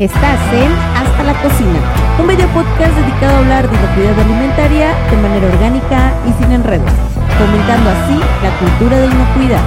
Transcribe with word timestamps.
Estás 0.00 0.40
en 0.54 0.72
Hasta 0.96 1.22
la 1.24 1.42
Cocina, 1.42 1.78
un 2.18 2.26
video 2.26 2.48
podcast 2.54 2.96
dedicado 2.96 3.34
a 3.34 3.38
hablar 3.40 3.68
de 3.70 3.76
inocuidad 3.76 4.18
alimentaria 4.18 4.94
de 5.10 5.16
manera 5.18 5.46
orgánica 5.46 6.14
y 6.26 6.42
sin 6.42 6.52
enredos, 6.52 6.90
fomentando 7.36 7.90
así 7.90 8.18
la 8.42 8.58
cultura 8.58 8.98
de 8.98 9.06
inocuidad. 9.08 9.60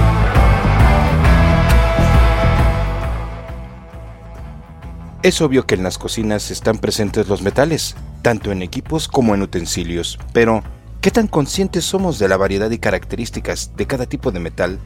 Es 5.22 5.40
obvio 5.40 5.66
que 5.66 5.76
en 5.76 5.84
las 5.84 5.98
cocinas 5.98 6.50
están 6.50 6.78
presentes 6.78 7.28
los 7.28 7.42
metales, 7.42 7.94
tanto 8.20 8.50
en 8.50 8.62
equipos 8.62 9.06
como 9.06 9.36
en 9.36 9.42
utensilios, 9.42 10.18
pero 10.32 10.64
¿qué 11.00 11.12
tan 11.12 11.28
conscientes 11.28 11.84
somos 11.84 12.18
de 12.18 12.26
la 12.26 12.36
variedad 12.36 12.72
y 12.72 12.78
características 12.78 13.76
de 13.76 13.86
cada 13.86 14.06
tipo 14.06 14.32
de 14.32 14.40
metal? 14.40 14.80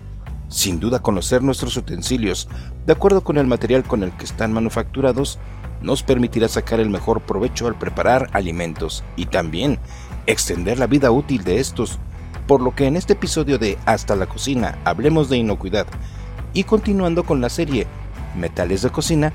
Sin 0.48 0.80
duda 0.80 1.00
conocer 1.00 1.42
nuestros 1.42 1.76
utensilios, 1.76 2.48
de 2.86 2.92
acuerdo 2.94 3.22
con 3.22 3.36
el 3.36 3.46
material 3.46 3.84
con 3.84 4.02
el 4.02 4.12
que 4.12 4.24
están 4.24 4.52
manufacturados, 4.52 5.38
nos 5.82 6.02
permitirá 6.02 6.48
sacar 6.48 6.80
el 6.80 6.88
mejor 6.88 7.20
provecho 7.20 7.66
al 7.66 7.78
preparar 7.78 8.30
alimentos 8.32 9.04
y 9.14 9.26
también 9.26 9.78
extender 10.26 10.78
la 10.78 10.86
vida 10.86 11.10
útil 11.10 11.44
de 11.44 11.60
estos, 11.60 11.98
por 12.46 12.62
lo 12.62 12.74
que 12.74 12.86
en 12.86 12.96
este 12.96 13.12
episodio 13.12 13.58
de 13.58 13.78
Hasta 13.84 14.16
la 14.16 14.26
Cocina 14.26 14.78
hablemos 14.84 15.28
de 15.28 15.36
inocuidad. 15.36 15.86
Y 16.54 16.64
continuando 16.64 17.24
con 17.24 17.42
la 17.42 17.50
serie 17.50 17.86
Metales 18.34 18.82
de 18.82 18.90
Cocina, 18.90 19.32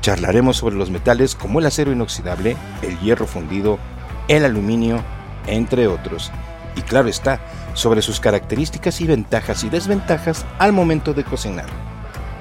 charlaremos 0.00 0.56
sobre 0.56 0.74
los 0.74 0.90
metales 0.90 1.36
como 1.36 1.60
el 1.60 1.66
acero 1.66 1.92
inoxidable, 1.92 2.56
el 2.82 2.98
hierro 2.98 3.26
fundido, 3.26 3.78
el 4.26 4.44
aluminio, 4.44 5.02
entre 5.46 5.86
otros. 5.86 6.32
Y 6.78 6.82
claro 6.82 7.08
está, 7.08 7.40
sobre 7.74 8.02
sus 8.02 8.20
características 8.20 9.00
y 9.00 9.06
ventajas 9.08 9.64
y 9.64 9.68
desventajas 9.68 10.46
al 10.60 10.72
momento 10.72 11.12
de 11.12 11.24
cocinar. 11.24 11.66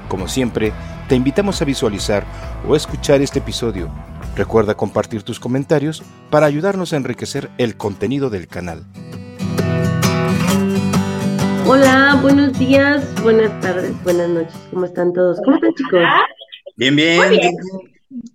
Como 0.09 0.27
siempre, 0.27 0.73
te 1.09 1.15
invitamos 1.15 1.59
a 1.59 1.65
visualizar 1.65 2.23
o 2.67 2.75
escuchar 2.75 3.19
este 3.21 3.39
episodio. 3.39 3.89
Recuerda 4.35 4.75
compartir 4.75 5.23
tus 5.23 5.39
comentarios 5.39 6.03
para 6.29 6.45
ayudarnos 6.45 6.93
a 6.93 6.97
enriquecer 6.97 7.49
el 7.57 7.77
contenido 7.77 8.29
del 8.29 8.47
canal. 8.47 8.85
Hola, 11.65 12.19
buenos 12.21 12.59
días, 12.59 13.03
buenas 13.23 13.59
tardes, 13.59 13.91
buenas 14.03 14.29
noches. 14.29 14.55
¿Cómo 14.69 14.85
están 14.85 15.13
todos? 15.13 15.39
¿Cómo 15.43 15.55
están, 15.55 15.73
chicos? 15.73 16.01
Bien, 16.75 16.95
bien. 16.95 17.19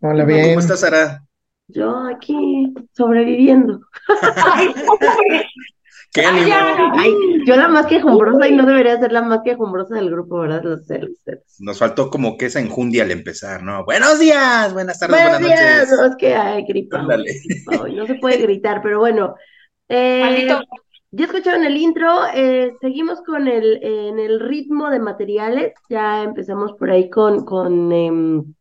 Hola, 0.01 0.25
bien. 0.25 0.49
¿Cómo 0.49 0.59
estás, 0.59 0.81
Sara? 0.81 1.23
Yo 1.69 2.09
aquí 2.09 2.75
sobreviviendo. 2.93 3.81
¿Qué? 6.13 6.25
Ay, 6.27 7.11
yo 7.47 7.57
la 7.57 7.69
más 7.69 7.87
quejumbrosa 7.87 8.47
y 8.47 8.55
no 8.55 8.67
debería 8.67 8.99
ser 8.99 9.13
la 9.13 9.23
más 9.23 9.41
quejumbrosa 9.45 9.95
del 9.95 10.11
grupo, 10.11 10.41
¿verdad? 10.41 10.63
Los 10.63 10.87
sé, 10.87 10.99
los 10.99 11.19
sé. 11.25 11.43
Nos 11.59 11.79
faltó 11.79 12.11
como 12.11 12.37
que 12.37 12.47
esa 12.47 12.61
enjundia 12.61 13.05
al 13.05 13.11
empezar, 13.11 13.63
¿no? 13.63 13.85
Buenos 13.85 14.19
días, 14.19 14.73
buenas 14.75 14.99
tardes, 14.99 15.17
Buenos 15.17 15.41
buenas 15.41 15.59
días, 15.59 15.89
noches. 15.89 15.99
no, 15.99 16.07
es 16.07 16.17
que 16.17 16.35
hay 16.35 16.65
gripa. 16.67 17.03
No 17.03 18.07
se 18.07 18.15
puede 18.17 18.37
gritar, 18.39 18.83
pero 18.83 18.99
bueno. 18.99 19.35
Eh, 19.89 20.21
Maldito. 20.21 20.63
ya 21.13 21.25
escucharon 21.25 21.65
el 21.65 21.77
intro, 21.77 22.27
eh, 22.35 22.75
seguimos 22.81 23.23
con 23.23 23.49
el, 23.49 23.83
en 23.83 24.19
el 24.19 24.41
ritmo 24.41 24.91
de 24.91 24.99
materiales, 24.99 25.73
ya 25.89 26.23
empezamos 26.23 26.73
por 26.75 26.91
ahí 26.91 27.09
con, 27.11 27.45
con 27.45 27.91
em, 27.93 28.55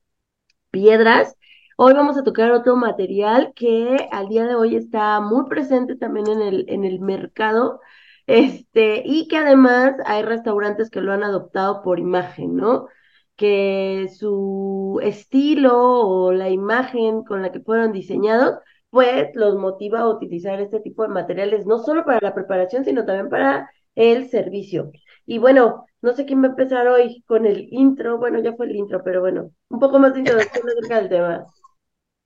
piedras. 0.71 1.35
Hoy 1.83 1.93
vamos 1.95 2.15
a 2.15 2.23
tocar 2.23 2.51
otro 2.51 2.75
material 2.75 3.53
que 3.55 4.07
al 4.11 4.27
día 4.29 4.45
de 4.45 4.53
hoy 4.53 4.75
está 4.75 5.19
muy 5.19 5.45
presente 5.45 5.95
también 5.95 6.27
en 6.27 6.39
el, 6.39 6.65
en 6.67 6.83
el 6.85 6.99
mercado, 6.99 7.79
este, 8.27 9.01
y 9.03 9.27
que 9.27 9.37
además 9.37 9.95
hay 10.05 10.21
restaurantes 10.21 10.91
que 10.91 11.01
lo 11.01 11.11
han 11.11 11.23
adoptado 11.23 11.81
por 11.81 11.97
imagen, 11.99 12.55
¿no? 12.55 12.87
Que 13.35 14.07
su 14.15 14.99
estilo 15.01 15.75
o 16.07 16.31
la 16.31 16.49
imagen 16.51 17.23
con 17.23 17.41
la 17.41 17.51
que 17.51 17.61
fueron 17.61 17.91
diseñados, 17.93 18.59
pues 18.91 19.31
los 19.35 19.55
motiva 19.57 20.01
a 20.01 20.09
utilizar 20.09 20.61
este 20.61 20.81
tipo 20.81 21.01
de 21.01 21.09
materiales, 21.09 21.65
no 21.65 21.79
solo 21.79 22.05
para 22.05 22.19
la 22.21 22.35
preparación, 22.35 22.85
sino 22.85 23.05
también 23.05 23.29
para 23.29 23.71
el 23.95 24.29
servicio. 24.29 24.91
Y 25.25 25.39
bueno, 25.39 25.85
no 26.03 26.13
sé 26.13 26.25
quién 26.27 26.43
va 26.43 26.47
a 26.47 26.49
empezar 26.51 26.87
hoy 26.87 27.23
con 27.25 27.47
el 27.47 27.67
intro, 27.71 28.19
bueno, 28.19 28.39
ya 28.39 28.53
fue 28.53 28.67
el 28.67 28.75
intro, 28.75 29.01
pero 29.03 29.21
bueno, 29.21 29.49
un 29.69 29.79
poco 29.79 29.97
más 29.97 30.13
de 30.13 30.19
introducción 30.19 30.69
acerca 30.69 30.97
del 30.99 31.09
tema. 31.09 31.45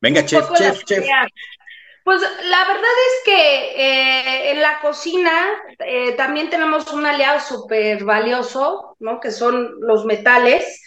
Venga, 0.06 0.24
chef, 0.24 0.48
chef, 0.54 0.84
chef. 0.84 1.04
Pues 2.04 2.22
la 2.22 2.64
verdad 2.68 2.96
es 3.08 3.24
que 3.26 3.72
eh, 3.72 4.52
en 4.52 4.62
la 4.62 4.80
cocina 4.80 5.32
eh, 5.80 6.12
también 6.12 6.52
tenemos 6.52 6.94
un 6.94 7.08
aliado 7.08 7.40
súper 7.40 8.04
valioso, 8.04 8.96
¿no? 9.00 9.20
Que 9.20 9.32
son 9.32 9.80
los 9.80 10.06
metales. 10.06 10.84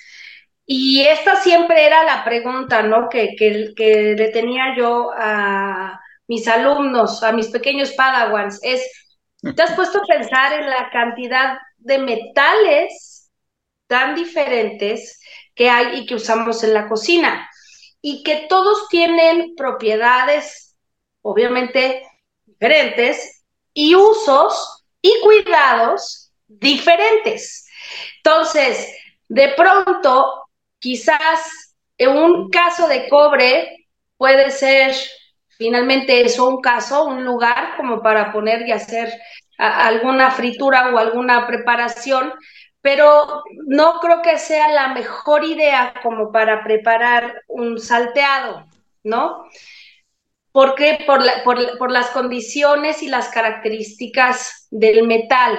Y 0.65 1.01
esta 1.01 1.35
siempre 1.35 1.85
era 1.85 2.05
la 2.05 2.25
pregunta, 2.25 2.83
¿no? 2.83 3.09
Que, 3.09 3.35
que, 3.37 3.73
que 3.75 4.15
le 4.17 4.29
tenía 4.29 4.77
yo 4.77 5.11
a 5.19 5.99
mis 6.29 6.47
alumnos, 6.47 7.25
a 7.25 7.33
mis 7.33 7.49
pequeños 7.49 7.91
padawans, 7.95 8.61
es, 8.63 8.89
¿te 9.43 9.61
has 9.61 9.73
puesto 9.73 9.99
a 9.99 10.07
pensar 10.07 10.53
en 10.53 10.71
la 10.71 10.91
cantidad 10.93 11.59
de 11.79 11.99
metales 11.99 13.33
tan 13.89 14.15
diferentes 14.15 15.21
que 15.57 15.69
hay 15.69 15.99
y 15.99 16.07
que 16.07 16.15
usamos 16.15 16.63
en 16.63 16.73
la 16.73 16.87
cocina? 16.87 17.49
Y 18.01 18.23
que 18.23 18.47
todos 18.49 18.89
tienen 18.89 19.55
propiedades, 19.57 20.77
obviamente, 21.23 22.07
diferentes 22.47 23.45
y 23.75 23.95
usos 23.95 24.85
y 25.03 25.13
cuidados 25.23 26.33
diferentes. 26.47 27.67
Entonces, 28.17 28.95
de 29.29 29.49
pronto, 29.51 30.49
quizás 30.79 31.77
en 31.97 32.17
un 32.17 32.49
caso 32.51 32.89
de 32.89 33.09
cobre 33.09 33.89
puede 34.17 34.51
ser 34.51 34.95
finalmente 35.59 36.21
eso 36.21 36.49
un 36.49 36.61
caso, 36.61 37.05
un 37.05 37.25
lugar 37.25 37.77
como 37.77 38.01
para 38.01 38.33
poner 38.33 38.67
y 38.67 38.73
hacer 38.73 39.13
alguna 39.59 40.31
fritura 40.31 40.91
o 40.95 40.99
alguna 40.99 41.47
preparación, 41.49 42.33
pero 42.83 43.43
no 43.67 44.01
creo 44.01 44.23
que 44.23 44.39
sea 44.39 44.69
la 44.73 44.89
mejor 44.95 45.45
idea 45.45 45.95
como 46.03 46.33
para 46.33 46.63
preparar 46.65 47.43
un 47.49 47.79
salteado, 47.81 48.67
¿no? 49.05 49.45
Porque 50.53 50.99
por, 51.07 51.25
la- 51.25 51.45
por, 51.45 51.59
la- 51.59 51.77
por 51.79 51.91
las 51.91 52.09
condiciones 52.11 53.03
y 53.03 53.09
las 53.09 53.29
características 53.29 54.67
del 54.71 55.07
metal. 55.07 55.59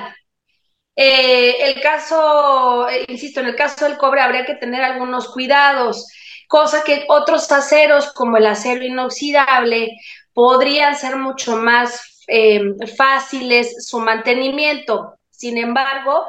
Eh, 0.96 1.56
el 1.72 1.82
caso, 1.82 2.90
eh, 2.90 3.06
insisto, 3.10 3.40
en 3.42 3.48
el 3.48 3.56
caso 3.56 3.86
del 3.86 3.98
cobre 3.98 4.22
habría 4.22 4.46
que 4.46 4.56
tener 4.56 4.84
algunos 4.84 5.30
cuidados, 5.30 6.08
cosa 6.48 6.84
que 6.84 7.06
otros 7.10 7.52
aceros 7.52 8.14
como 8.14 8.38
el 8.38 8.48
acero 8.48 8.84
inoxidable 8.86 9.98
podrían 10.34 10.96
ser 10.98 11.16
mucho 11.18 11.58
más 11.58 12.24
eh, 12.28 12.62
fáciles 12.98 13.88
su 13.88 14.00
mantenimiento. 14.00 15.16
Sin 15.32 15.58
embargo, 15.58 16.26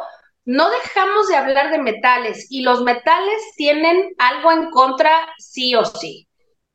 no 0.51 0.69
dejamos 0.69 1.29
de 1.29 1.37
hablar 1.37 1.71
de 1.71 1.79
metales 1.79 2.49
y 2.51 2.63
los 2.63 2.83
metales 2.83 3.41
tienen 3.57 4.13
algo 4.19 4.51
en 4.51 4.69
contra 4.71 5.33
sí 5.39 5.77
o 5.77 5.85
sí, 5.85 6.27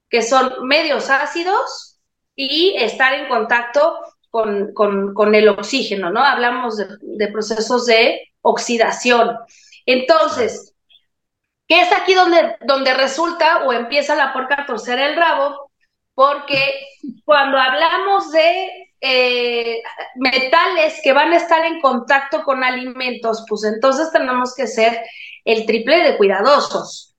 que 0.09 0.22
son 0.22 0.66
medios 0.66 1.09
ácidos 1.09 2.00
y 2.38 2.74
estar 2.78 3.13
en 3.13 3.28
contacto 3.28 4.00
con, 4.30 4.74
con, 4.74 5.13
con 5.13 5.36
el 5.36 5.50
oxígeno, 5.50 6.09
¿no? 6.09 6.24
Hablamos 6.24 6.78
de, 6.78 7.28
procesos 7.28 7.86
de 7.86 8.31
oxidación. 8.40 9.38
Entonces, 9.86 10.74
¿qué 11.68 11.81
es 11.81 11.92
aquí 11.92 12.13
donde, 12.13 12.56
donde 12.62 12.94
resulta 12.94 13.66
o 13.66 13.74
empieza 13.74 14.16
la 14.16 14.31
porca 14.31 14.62
a 14.62 14.66
torcer 14.66 15.00
el 15.00 15.18
rabo? 15.18 15.69
Porque 16.13 16.88
cuando 17.25 17.57
hablamos 17.57 18.31
de 18.31 18.84
eh, 19.05 19.81
metales 20.16 20.99
que 21.03 21.13
van 21.13 21.33
a 21.33 21.38
estar 21.38 21.66
en 21.66 21.81
contacto 21.81 22.43
con 22.43 22.63
alimentos, 22.63 23.45
pues 23.47 23.63
entonces 23.66 24.11
tenemos 24.11 24.55
que 24.55 24.67
ser 24.67 25.01
el 25.45 25.66
triple 25.66 25.97
de 26.03 26.17
cuidadosos. 26.17 27.15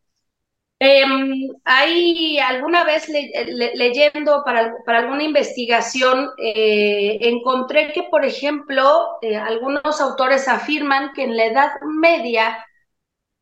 Em, 0.78 1.48
ahí 1.64 2.38
alguna 2.38 2.84
vez 2.84 3.08
le- 3.08 3.30
le- 3.46 3.74
leyendo 3.76 4.42
para, 4.44 4.74
alguna 4.86 5.22
investigación, 5.22 6.28
eh, 6.38 7.18
encontré 7.22 7.92
que, 7.94 8.02
por 8.04 8.24
ejemplo, 8.26 9.16
eh, 9.22 9.36
algunos 9.36 10.00
autores 10.02 10.48
afirman 10.48 11.12
que 11.14 11.24
en 11.24 11.36
la 11.36 11.46
Edad 11.46 11.70
Media 11.82 12.62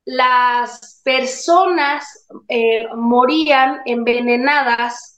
las 0.06 1.00
personas 1.04 2.26
morían 2.96 3.80
envenenadas 3.86 5.13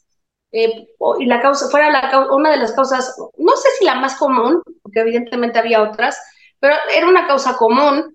eh, 0.56 0.86
y 1.20 1.26
la 1.26 1.40
causa 1.42 1.68
fuera 1.68 2.26
una 2.32 2.50
de 2.50 2.56
las 2.56 2.72
causas, 2.72 3.14
no 3.36 3.56
sé 3.56 3.68
si 3.78 3.84
la 3.84 3.96
más 3.96 4.16
común, 4.16 4.62
porque 4.82 5.00
evidentemente 5.00 5.58
había 5.58 5.82
otras, 5.82 6.18
pero 6.58 6.74
era 6.94 7.06
una 7.06 7.26
causa 7.26 7.56
común, 7.56 8.14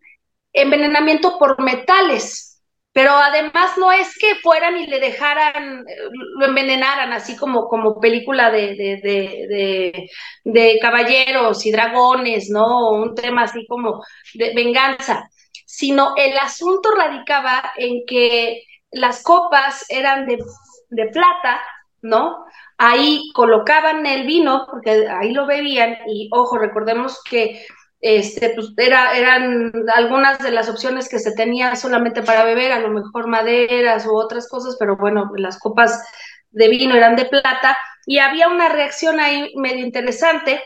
envenenamiento 0.52 1.38
por 1.38 1.62
metales. 1.62 2.48
Pero 2.94 3.12
además 3.12 3.78
no 3.78 3.90
es 3.92 4.18
que 4.18 4.36
fueran 4.44 4.78
y 4.78 4.86
le 4.88 5.00
dejaran, 5.00 5.86
eh, 5.88 5.96
lo 6.40 6.46
envenenaran, 6.48 7.14
así 7.14 7.38
como, 7.38 7.68
como 7.70 8.02
película 8.02 8.52
de, 8.52 8.76
de, 8.76 9.00
de, 9.04 10.10
de, 10.44 10.80
caballeros 10.82 11.66
y 11.66 11.72
dragones, 11.72 12.50
¿no? 12.50 12.90
Un 12.92 13.16
tema 13.16 13.44
así 13.44 13.66
como 13.68 14.04
de 14.34 14.54
venganza, 14.54 15.30
sino 15.66 16.16
el 16.18 16.38
asunto 16.38 16.92
radicaba 16.92 17.72
en 17.78 18.04
que 18.06 18.64
las 18.92 19.24
copas 19.24 19.86
eran 19.90 20.26
de 20.28 21.08
plata, 21.14 21.62
¿no? 22.02 22.46
Ahí 22.78 23.32
colocaban 23.34 24.06
el 24.06 24.26
vino, 24.26 24.68
porque 24.70 25.08
ahí 25.10 25.32
lo 25.34 25.46
bebían, 25.46 25.98
y 26.08 26.30
ojo, 26.32 26.58
recordemos 26.58 27.22
que 27.24 27.66
este, 28.02 28.52
pues 28.56 28.74
era, 28.78 29.16
eran 29.16 29.72
algunas 29.94 30.40
de 30.40 30.52
las 30.52 30.70
opciones 30.70 31.08
que 31.08 31.20
se 31.20 31.34
tenía 31.34 31.76
solamente 31.76 32.24
para 32.24 32.44
beber, 32.44 32.72
a 32.72 32.80
lo 32.80 32.90
mejor 32.90 33.28
maderas 33.28 34.08
u 34.08 34.16
otras 34.16 34.50
cosas, 34.50 34.76
pero 34.80 34.98
bueno, 34.98 35.32
las 35.38 35.60
copas 35.60 36.04
de 36.50 36.68
vino 36.68 36.96
eran 36.96 37.16
de 37.16 37.26
plata, 37.26 37.78
y 38.06 38.18
había 38.20 38.50
una 38.50 38.70
reacción 38.70 39.20
ahí 39.20 39.54
medio 39.56 39.86
interesante, 39.86 40.64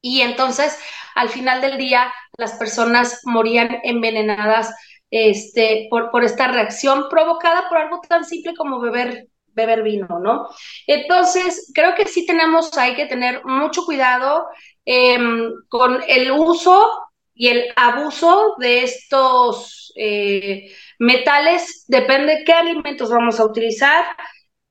y 0.00 0.22
entonces 0.22 0.78
al 1.14 1.28
final 1.28 1.60
del 1.60 1.78
día 1.78 2.12
las 2.38 2.54
personas 2.54 3.20
morían 3.24 3.78
envenenadas 3.84 4.74
este, 5.10 5.86
por, 5.90 6.10
por 6.10 6.24
esta 6.24 6.48
reacción 6.48 7.08
provocada 7.10 7.68
por 7.68 7.78
algo 7.78 8.00
tan 8.08 8.24
simple 8.24 8.54
como 8.56 8.80
beber 8.80 9.28
beber 9.54 9.82
vino, 9.82 10.18
¿no? 10.18 10.48
Entonces, 10.86 11.70
creo 11.74 11.94
que 11.94 12.06
sí 12.06 12.26
tenemos, 12.26 12.76
hay 12.76 12.94
que 12.94 13.06
tener 13.06 13.44
mucho 13.44 13.84
cuidado 13.84 14.46
em, 14.84 15.52
con 15.68 16.02
el 16.06 16.30
uso 16.32 16.90
y 17.34 17.48
el 17.48 17.72
abuso 17.76 18.56
de 18.58 18.82
estos 18.82 19.92
eh, 19.96 20.72
metales, 20.98 21.84
depende 21.88 22.44
qué 22.44 22.52
alimentos 22.52 23.10
vamos 23.10 23.40
a 23.40 23.44
utilizar, 23.44 24.04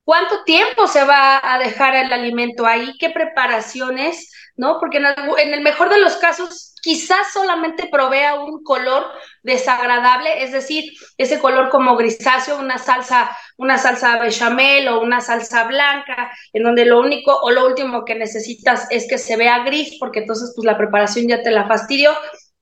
cuánto 0.04 0.44
tiempo 0.44 0.88
se 0.88 1.04
va 1.04 1.40
a 1.44 1.60
dejar 1.60 1.96
el 1.96 2.12
alimento 2.12 2.66
ahí, 2.66 2.94
qué 3.00 3.10
preparaciones, 3.10 4.32
¿no? 4.56 4.80
Porque 4.80 4.98
en 4.98 5.54
el, 5.54 5.62
mejor 5.62 5.90
de 5.90 6.00
los 6.00 6.18
casos 6.18 6.71
quizás 6.82 7.32
solamente 7.32 7.88
provea 7.92 8.36
un 8.36 8.64
color 8.64 9.06
desagradable, 9.44 10.44
es 10.44 10.52
decir, 10.52 10.92
ese 11.18 11.40
color 11.40 11.70
como 11.70 11.96
grisáceo, 11.96 12.58
una 12.60 12.78
salsa, 12.78 13.36
una 13.58 13.78
salsa 13.78 14.18
bechamel 14.20 14.88
o 14.90 15.02
una 15.02 15.22
salsa 15.22 15.66
blanca, 15.66 16.32
en 16.54 16.64
donde 16.64 16.86
lo 16.86 17.00
único 17.00 17.34
o 17.34 17.52
lo 17.52 17.66
último 17.66 18.04
que 18.04 18.16
necesitas 18.16 18.88
es 18.90 19.08
que 19.08 19.18
se 19.18 19.38
vea 19.38 19.64
gris, 19.64 19.98
porque 20.00 20.20
entonces 20.20 20.54
pues 20.56 20.66
la 20.66 20.78
preparación 20.78 21.28
ya 21.28 21.42
te 21.42 21.52
la 21.52 21.68
fastidió, 21.68 22.12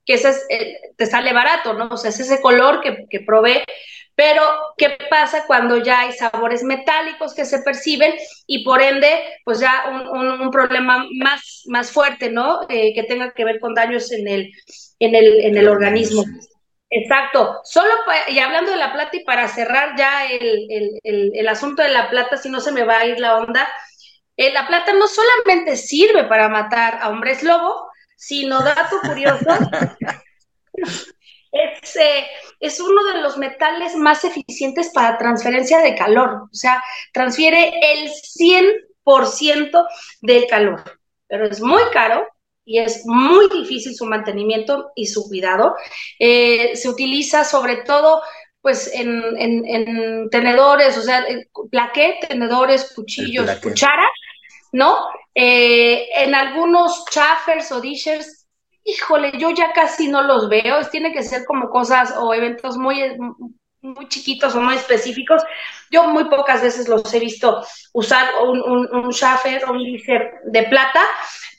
que 0.06 0.16
ese 0.16 0.30
es, 0.30 0.46
eh, 0.50 0.80
te 0.98 1.06
sale 1.06 1.34
barato, 1.34 1.74
¿no? 1.74 1.88
O 1.92 1.98
sea, 1.98 2.10
es 2.10 2.20
ese 2.20 2.42
color 2.42 2.82
que, 2.82 3.06
que 3.10 3.22
provee 3.22 3.64
pero, 4.20 4.44
¿qué 4.76 4.98
pasa 5.10 5.46
cuando 5.48 5.78
ya 5.78 6.02
hay 6.02 6.12
sabores 6.12 6.62
metálicos 6.62 7.34
que 7.34 7.46
se 7.46 7.60
perciben 7.60 8.16
y 8.48 8.66
por 8.66 8.82
ende, 8.82 9.08
pues 9.46 9.62
ya 9.62 9.86
un, 10.12 10.52
problema 10.52 11.06
más, 11.22 11.64
más 11.68 11.90
fuerte, 11.90 12.30
¿no? 12.30 12.60
Eh, 12.68 12.94
que 12.94 13.04
tenga 13.04 13.32
que 13.32 13.46
ver 13.46 13.62
con 13.62 13.74
daños 13.74 14.12
en 14.12 14.28
el, 14.28 14.52
en 15.00 15.16
el, 15.16 15.40
en 15.46 15.58
el 15.58 15.70
organismo. 15.70 16.26
Exacto. 16.90 17.62
Solo, 17.64 17.94
y 18.28 18.40
hablando 18.40 18.72
de 18.72 18.78
la 18.78 18.92
plata 18.92 19.16
y 19.16 19.24
para 19.24 19.48
cerrar 19.48 19.96
ya 19.98 20.30
el, 20.30 20.68
el, 21.02 21.32
el, 21.34 21.48
asunto 21.48 21.82
de 21.82 21.88
la 21.88 22.10
plata, 22.10 22.36
si 22.36 22.50
no 22.50 22.60
se 22.60 22.74
me 22.74 22.84
va 22.84 22.98
a 22.98 23.06
ir 23.06 23.22
la 23.22 23.38
onda, 23.38 23.70
eh, 24.36 24.52
la 24.52 24.68
plata 24.68 24.92
no 24.92 25.08
solamente 25.08 25.78
sirve 25.78 26.26
para 26.26 26.50
matar 26.50 27.00
a 27.02 27.08
hombres 27.08 27.42
lobo, 27.42 27.90
sino, 28.18 28.60
dato 28.60 29.00
curioso, 29.00 29.46
es, 31.52 31.96
eh, 31.96 32.26
es 32.60 32.80
uno 32.80 33.04
de 33.14 33.22
los 33.22 33.38
metales 33.38 33.96
más 33.96 34.24
eficientes 34.24 34.92
para 34.94 35.18
transferencia 35.18 35.80
de 35.80 35.96
calor, 35.96 36.48
o 36.52 36.56
sea, 36.56 36.84
transfiere 37.14 37.72
el 37.94 38.10
100% 38.10 39.88
del 40.22 40.48
calor, 40.48 41.00
pero 41.28 41.46
es 41.46 41.62
muy 41.62 41.82
caro 41.92 42.28
y 42.66 42.80
es 42.80 43.04
muy 43.06 43.50
difícil 43.50 43.96
su 43.96 44.06
mantenimiento 44.06 44.92
y 44.96 45.08
su 45.08 45.28
cuidado. 45.28 45.76
Eh, 46.20 46.76
se 46.76 46.88
utiliza 46.88 47.44
sobre 47.44 47.78
todo 47.78 48.22
pues 48.62 48.94
en, 48.94 49.24
en, 49.38 50.30
tenedores, 50.30 50.98
o 50.98 51.02
sea, 51.02 51.26
plaqué, 51.72 52.20
tenedores, 52.28 52.92
cuchillos, 52.94 53.50
cucharas, 53.62 54.12
¿no? 54.74 54.98
Eh, 55.34 56.10
en 56.16 56.36
algunos 56.36 57.06
chaffers 57.06 57.72
o 57.72 57.80
dishers 57.80 58.39
híjole, 58.90 59.32
yo 59.38 59.52
ya 59.52 59.72
casi 59.74 60.08
no 60.08 60.22
los 60.24 60.50
veo, 60.50 60.86
tiene 60.90 61.14
que 61.14 61.24
ser 61.24 61.46
como 61.46 61.70
cosas 61.70 62.14
o 62.18 62.34
eventos 62.34 62.78
muy, 62.78 63.18
muy 63.82 64.08
chiquitos 64.08 64.56
o 64.56 64.62
muy 64.62 64.76
específicos. 64.76 65.44
Yo 65.92 66.06
muy 66.06 66.26
pocas 66.26 66.62
veces 66.62 66.88
los 66.88 67.14
he 67.14 67.20
visto 67.20 67.64
usar 67.94 68.30
un, 68.44 68.62
un, 68.62 68.88
o 68.92 69.72
un 69.72 69.84
líder 69.84 70.32
de 70.46 70.64
plata, 70.64 71.02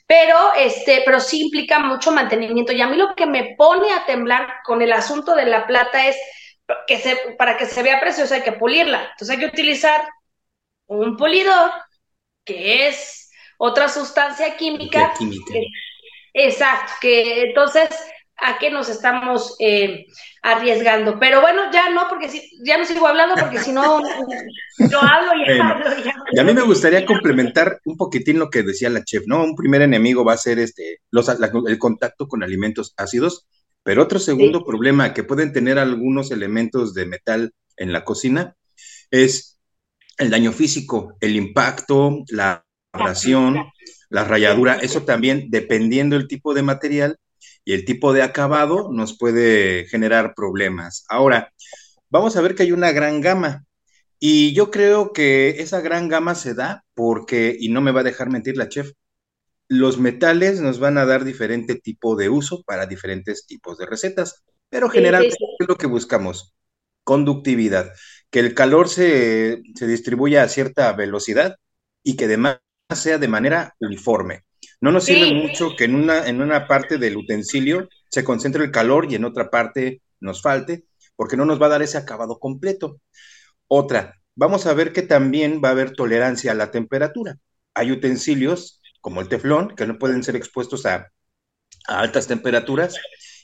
pero, 0.07 0.53
este, 0.55 1.03
pero 1.05 1.19
sí 1.19 1.41
implica 1.41 1.79
mucho 1.79 2.11
mantenimiento. 2.11 2.73
Y 2.73 2.81
a 2.81 2.87
mí 2.87 2.97
lo 2.97 3.15
que 3.15 3.25
me 3.25 3.55
pone 3.57 3.91
a 3.93 4.05
temblar 4.05 4.55
con 4.63 4.81
el 4.81 4.91
asunto 4.91 5.35
de 5.35 5.45
la 5.45 5.65
plata 5.67 6.07
es 6.07 6.17
que 6.87 6.97
se, 6.99 7.15
para 7.37 7.57
que 7.57 7.65
se 7.65 7.83
vea 7.83 7.99
preciosa 7.99 8.35
hay 8.35 8.41
que 8.41 8.51
pulirla. 8.53 9.01
Entonces 9.11 9.29
hay 9.29 9.39
que 9.39 9.45
utilizar 9.47 10.07
un 10.87 11.15
pulidor, 11.15 11.71
que 12.43 12.87
es 12.87 13.31
otra 13.57 13.87
sustancia 13.87 14.57
química. 14.57 15.13
Exacto, 16.33 16.93
que 17.01 17.43
entonces, 17.43 17.89
¿a 18.37 18.57
qué 18.57 18.71
nos 18.71 18.89
estamos 18.89 19.55
eh, 19.59 20.05
arriesgando? 20.41 21.19
Pero 21.19 21.41
bueno, 21.41 21.71
ya 21.71 21.89
no, 21.89 22.07
porque 22.09 22.29
si, 22.29 22.41
ya 22.63 22.77
no 22.77 22.85
sigo 22.85 23.07
hablando, 23.07 23.35
porque 23.35 23.59
si 23.59 23.71
no, 23.71 24.01
yo 24.91 25.01
hablo 25.01 25.31
y 25.35 25.59
hablo 25.59 25.85
y 25.97 26.35
Y 26.35 26.39
a 26.39 26.43
mí 26.43 26.53
me 26.53 26.61
gustaría 26.61 27.05
complementar 27.05 27.79
un 27.85 27.97
poquitín 27.97 28.39
lo 28.39 28.49
que 28.49 28.63
decía 28.63 28.89
la 28.89 29.03
chef, 29.03 29.23
¿no? 29.27 29.43
Un 29.43 29.55
primer 29.55 29.81
enemigo 29.81 30.23
va 30.23 30.33
a 30.33 30.37
ser 30.37 30.59
este, 30.59 30.99
los, 31.11 31.29
el 31.29 31.79
contacto 31.79 32.27
con 32.27 32.43
alimentos 32.43 32.93
ácidos, 32.97 33.47
pero 33.83 34.03
otro 34.03 34.19
segundo 34.19 34.63
problema 34.63 35.13
que 35.13 35.23
pueden 35.23 35.51
tener 35.51 35.79
algunos 35.79 36.31
elementos 36.31 36.93
de 36.93 37.05
metal 37.05 37.53
en 37.77 37.91
la 37.91 38.03
cocina 38.03 38.55
es 39.09 39.59
el 40.17 40.29
daño 40.29 40.51
físico, 40.51 41.17
el 41.19 41.35
impacto, 41.35 42.23
la 42.29 42.63
abrasión, 42.93 43.71
la 44.11 44.25
rayadura, 44.25 44.75
eso 44.75 45.03
también, 45.03 45.47
dependiendo 45.49 46.17
del 46.17 46.27
tipo 46.27 46.53
de 46.53 46.63
material 46.63 47.17
y 47.63 47.71
el 47.73 47.85
tipo 47.85 48.11
de 48.11 48.21
acabado, 48.23 48.91
nos 48.91 49.17
puede 49.17 49.85
generar 49.87 50.33
problemas. 50.35 51.05
Ahora, 51.07 51.53
vamos 52.09 52.35
a 52.35 52.41
ver 52.41 52.53
que 52.53 52.63
hay 52.63 52.73
una 52.73 52.91
gran 52.91 53.21
gama. 53.21 53.63
Y 54.19 54.53
yo 54.53 54.69
creo 54.69 55.13
que 55.13 55.61
esa 55.61 55.79
gran 55.79 56.09
gama 56.09 56.35
se 56.35 56.53
da 56.53 56.83
porque, 56.93 57.55
y 57.57 57.69
no 57.69 57.79
me 57.79 57.91
va 57.91 58.01
a 58.01 58.03
dejar 58.03 58.29
mentir 58.29 58.57
la 58.57 58.67
chef, 58.67 58.91
los 59.69 59.97
metales 59.97 60.59
nos 60.59 60.79
van 60.79 60.97
a 60.97 61.05
dar 61.05 61.23
diferente 61.23 61.75
tipo 61.75 62.17
de 62.17 62.27
uso 62.27 62.63
para 62.63 62.87
diferentes 62.87 63.47
tipos 63.47 63.77
de 63.77 63.85
recetas, 63.85 64.43
pero 64.69 64.89
generalmente 64.89 65.37
es 65.59 65.67
lo 65.69 65.77
que 65.77 65.87
buscamos, 65.87 66.53
conductividad, 67.05 67.93
que 68.29 68.39
el 68.39 68.53
calor 68.55 68.89
se, 68.89 69.61
se 69.75 69.87
distribuya 69.87 70.43
a 70.43 70.49
cierta 70.49 70.91
velocidad 70.91 71.55
y 72.03 72.17
que 72.17 72.25
además 72.25 72.59
sea 72.95 73.17
de 73.17 73.27
manera 73.27 73.75
uniforme. 73.79 74.43
No 74.79 74.91
nos 74.91 75.05
sirve 75.05 75.33
mucho 75.33 75.75
que 75.77 75.85
en 75.85 75.95
una, 75.95 76.27
en 76.27 76.41
una 76.41 76.67
parte 76.67 76.97
del 76.97 77.17
utensilio 77.17 77.87
se 78.09 78.23
concentre 78.23 78.63
el 78.63 78.71
calor 78.71 79.07
y 79.09 79.15
en 79.15 79.25
otra 79.25 79.49
parte 79.49 80.01
nos 80.19 80.41
falte, 80.41 80.85
porque 81.15 81.37
no 81.37 81.45
nos 81.45 81.61
va 81.61 81.67
a 81.67 81.69
dar 81.69 81.81
ese 81.81 81.97
acabado 81.97 82.39
completo. 82.39 82.99
Otra, 83.67 84.19
vamos 84.35 84.65
a 84.65 84.73
ver 84.73 84.91
que 84.91 85.01
también 85.01 85.61
va 85.63 85.69
a 85.69 85.71
haber 85.71 85.91
tolerancia 85.93 86.51
a 86.51 86.55
la 86.55 86.71
temperatura. 86.71 87.37
Hay 87.73 87.91
utensilios 87.91 88.81
como 89.01 89.21
el 89.21 89.29
teflón 89.29 89.75
que 89.75 89.85
no 89.85 89.97
pueden 89.97 90.23
ser 90.23 90.35
expuestos 90.35 90.85
a, 90.85 91.11
a 91.87 91.99
altas 91.99 92.27
temperaturas 92.27 92.95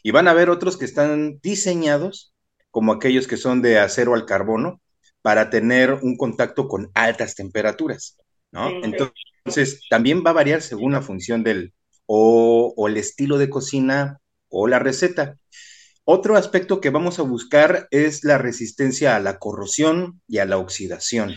y 0.04 0.12
van 0.12 0.28
a 0.28 0.32
haber 0.32 0.50
otros 0.50 0.78
que 0.78 0.86
están 0.86 1.40
diseñados 1.42 2.34
como 2.72 2.94
aquellos 2.94 3.28
que 3.28 3.38
son 3.38 3.62
de 3.62 3.80
acero 3.80 4.14
al 4.14 4.26
carbono 4.26 4.82
para 5.22 5.50
tener 5.50 5.94
un 5.94 6.16
contacto 6.16 6.68
con 6.68 6.90
altas 6.94 7.36
temperaturas, 7.36 8.18
¿no? 8.52 8.70
Entonces, 8.84 9.16
entonces, 9.48 9.80
también 9.90 10.24
va 10.26 10.32
a 10.32 10.34
variar 10.34 10.62
según 10.62 10.92
la 10.92 11.02
función 11.02 11.42
del 11.42 11.74
o, 12.06 12.86
el 12.90 12.98
estilo 12.98 13.38
de 13.38 13.50
cocina 13.50 14.20
o 14.50 14.68
la 14.68 14.78
receta. 14.78 15.38
Otro 16.04 16.36
aspecto 16.36 16.82
que 16.82 16.90
vamos 16.90 17.18
a 17.20 17.22
buscar 17.22 17.88
es 17.92 18.26
la 18.26 18.38
resistencia 18.38 19.16
a 19.16 19.22
la 19.22 19.40
corrosión 19.40 20.22
y 20.28 20.40
a 20.40 20.46
la 20.46 20.58
oxidación. 20.58 21.34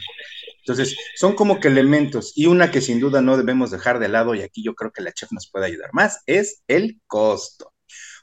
Entonces, 0.59 0.97
son 1.15 1.37
como 1.37 1.61
que 1.61 1.69
elementos 1.69 2.33
y 2.35 2.47
una 2.47 2.73
que 2.73 2.81
sin 2.81 2.99
duda 2.99 3.23
no 3.23 3.37
debemos 3.37 3.71
dejar 3.71 4.01
de 4.01 4.09
lado 4.09 4.35
y 4.35 4.43
aquí 4.43 4.65
yo 4.65 4.75
creo 4.75 4.91
que 4.91 5.03
la 5.03 5.13
chef 5.13 5.31
nos 5.31 5.49
puede 5.49 5.67
ayudar 5.67 5.91
más 5.93 6.21
es 6.27 6.65
el 6.67 7.01
costo. 7.07 7.73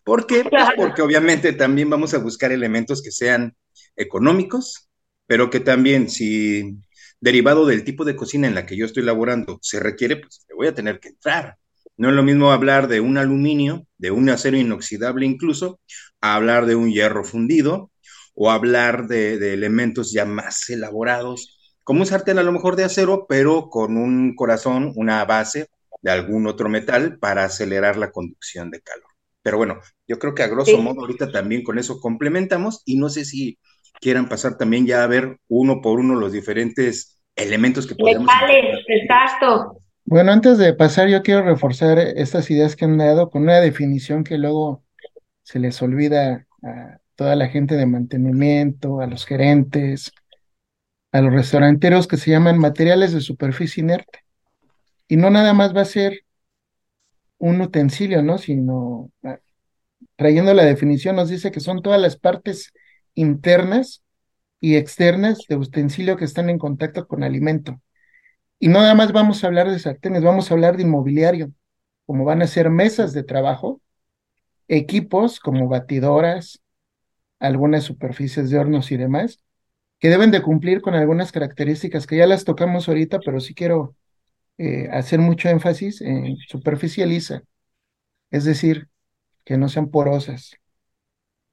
¿Por 0.04 0.28
qué? 0.28 0.44
Pues 0.44 0.68
porque 0.76 1.02
obviamente 1.02 1.54
también 1.54 1.90
vamos 1.90 2.14
a 2.14 2.18
buscar 2.18 2.52
elementos 2.52 3.02
que 3.02 3.12
sean 3.12 3.56
económicos, 3.96 4.90
pero 5.28 5.50
que 5.50 5.62
también 5.62 6.10
si 6.10 6.78
derivado 7.20 7.66
del 7.66 7.84
tipo 7.84 8.06
de 8.06 8.16
cocina 8.16 8.48
en 8.48 8.56
la 8.56 8.66
que 8.66 8.78
yo 8.78 8.86
estoy 8.86 9.04
laborando 9.04 9.60
se 9.62 9.80
requiere, 9.80 10.18
pues 10.18 10.46
le 10.50 10.56
voy 10.56 10.68
a 10.68 10.76
tener 10.76 11.00
que 11.00 11.10
entrar. 11.10 11.58
No 11.98 12.10
es 12.10 12.16
lo 12.16 12.24
mismo 12.24 12.52
hablar 12.52 12.88
de 12.88 13.00
un 13.00 13.18
aluminio, 13.18 13.88
de 13.98 14.12
un 14.12 14.30
acero 14.30 14.58
inoxidable 14.58 15.26
incluso, 15.26 15.80
a 16.22 16.36
hablar 16.36 16.66
de 16.66 16.76
un 16.76 16.92
hierro 16.92 17.24
fundido 17.24 17.92
o 18.36 18.52
hablar 18.52 19.08
de, 19.08 19.54
elementos 19.54 20.12
ya 20.14 20.26
más 20.26 20.70
elaborados, 20.70 21.58
como 21.84 22.02
un 22.02 22.06
sartén 22.06 22.38
a 22.38 22.44
lo 22.44 22.52
mejor 22.52 22.76
de 22.76 22.84
acero, 22.84 23.26
pero 23.28 23.70
con 23.70 23.98
un 23.98 24.36
corazón, 24.36 24.94
una 24.96 25.26
base 25.26 25.70
de 26.02 26.12
algún 26.12 26.46
otro 26.46 26.70
metal 26.70 27.18
para 27.18 27.46
acelerar 27.46 27.98
la 27.98 28.12
conducción 28.12 28.70
de 28.70 28.82
calor. 28.82 29.08
Pero 29.42 29.58
bueno, 29.58 29.80
yo 30.08 30.20
creo 30.20 30.36
que 30.36 30.44
a 30.44 30.48
grosso 30.48 30.78
modo 30.78 31.02
ahorita 31.02 31.32
también 31.32 31.64
con 31.64 31.80
eso 31.80 32.00
complementamos 32.00 32.84
y 32.86 32.98
no 32.98 33.10
sé 33.10 33.26
si 33.26 33.58
quieran 34.00 34.30
pasar 34.30 34.58
también 34.58 34.86
ya 34.86 35.04
a 35.04 35.08
ver 35.08 35.38
uno 35.48 35.82
por 35.82 36.00
uno 36.00 36.16
los 36.16 36.32
diferentes 36.32 37.22
elementos 37.36 37.88
que 37.88 37.96
podemos. 37.96 38.26
Metales, 38.26 38.84
exacto. 38.88 39.82
Bueno, 40.06 40.32
antes 40.32 40.58
de 40.58 40.74
pasar, 40.74 41.10
yo 41.10 41.22
quiero 41.22 41.44
reforzar 41.44 42.00
estas 42.00 42.50
ideas 42.50 42.76
que 42.76 42.86
han 42.86 42.98
dado 42.98 43.30
con 43.30 43.44
una 43.44 43.60
definición 43.60 44.24
que 44.24 44.38
luego 44.38 44.84
se 45.44 45.60
les 45.60 45.82
olvida 45.82 46.48
a 46.64 47.00
toda 47.16 47.36
la 47.36 47.48
gente 47.48 47.76
de 47.76 47.86
mantenimiento, 47.86 49.02
a 49.02 49.08
los 49.08 49.26
gerentes, 49.26 50.14
a 51.12 51.22
los 51.22 51.34
restauranteros 51.34 52.08
que 52.08 52.18
se 52.18 52.32
llaman 52.32 52.58
materiales 52.58 53.12
de 53.14 53.22
superficie 53.22 53.84
inerte. 53.84 54.20
Y 55.08 55.18
no 55.18 55.30
nada 55.30 55.54
más 55.54 55.76
va 55.76 55.82
a 55.82 55.86
ser 55.86 56.22
un 57.38 57.62
utensilio, 57.62 58.22
¿no? 58.22 58.38
Sino, 58.38 59.12
ah, 59.24 59.40
trayendo 60.16 60.54
la 60.54 60.64
definición, 60.64 61.16
nos 61.16 61.30
dice 61.30 61.52
que 61.52 61.60
son 61.60 61.82
todas 61.82 62.00
las 62.02 62.18
partes 62.18 62.72
internas 63.18 64.04
y 64.60 64.76
externas 64.76 65.40
de 65.50 65.58
utensilio 65.58 66.18
que 66.18 66.26
están 66.26 66.50
en 66.50 66.60
contacto 66.60 67.08
con 67.08 67.24
alimento. 67.24 67.82
Y 68.60 68.70
no 68.70 68.82
nada 68.82 68.96
más 68.96 69.12
vamos 69.12 69.44
a 69.44 69.48
hablar 69.48 69.70
de 69.70 69.80
sartenes, 69.80 70.24
vamos 70.24 70.50
a 70.50 70.54
hablar 70.54 70.78
de 70.78 70.84
inmobiliario, 70.84 71.52
como 72.06 72.26
van 72.26 72.42
a 72.42 72.48
ser 72.48 72.70
mesas 72.70 73.14
de 73.14 73.24
trabajo, 73.24 73.82
equipos 74.68 75.40
como 75.40 75.68
batidoras, 75.68 76.62
algunas 77.40 77.84
superficies 77.84 78.50
de 78.50 78.60
hornos 78.60 78.92
y 78.92 78.98
demás, 78.98 79.44
que 80.00 80.10
deben 80.10 80.32
de 80.32 80.42
cumplir 80.42 80.82
con 80.82 80.96
algunas 80.96 81.32
características 81.32 82.08
que 82.08 82.18
ya 82.18 82.28
las 82.28 82.46
tocamos 82.46 82.88
ahorita, 82.88 83.20
pero 83.20 83.40
sí 83.40 83.54
quiero 83.56 83.96
eh, 84.58 84.90
hacer 84.92 85.20
mucho 85.20 85.50
énfasis 85.50 86.02
en 86.02 86.38
superficie 86.48 87.06
lisa, 87.06 87.44
es 88.32 88.46
decir, 88.46 88.90
que 89.46 89.58
no 89.58 89.70
sean 89.70 89.90
porosas. 89.90 90.58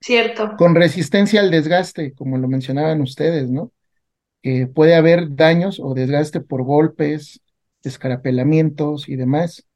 Cierto. 0.04 0.56
Con 0.58 0.75
resistencia 0.75 1.40
al 1.40 1.50
desgaste, 1.50 2.12
como 2.12 2.37
lo 2.37 2.46
mencionaban 2.46 3.00
ustedes, 3.00 3.50
¿no? 3.50 3.73
puede 4.75 4.94
haber 4.94 5.34
daños 5.34 5.80
o 5.80 5.94
desgaste 5.94 6.40
por 6.42 6.64
golpes, 6.64 7.40
escarapelamientos 7.82 9.08
y 9.08 9.16
demás, 9.16 9.66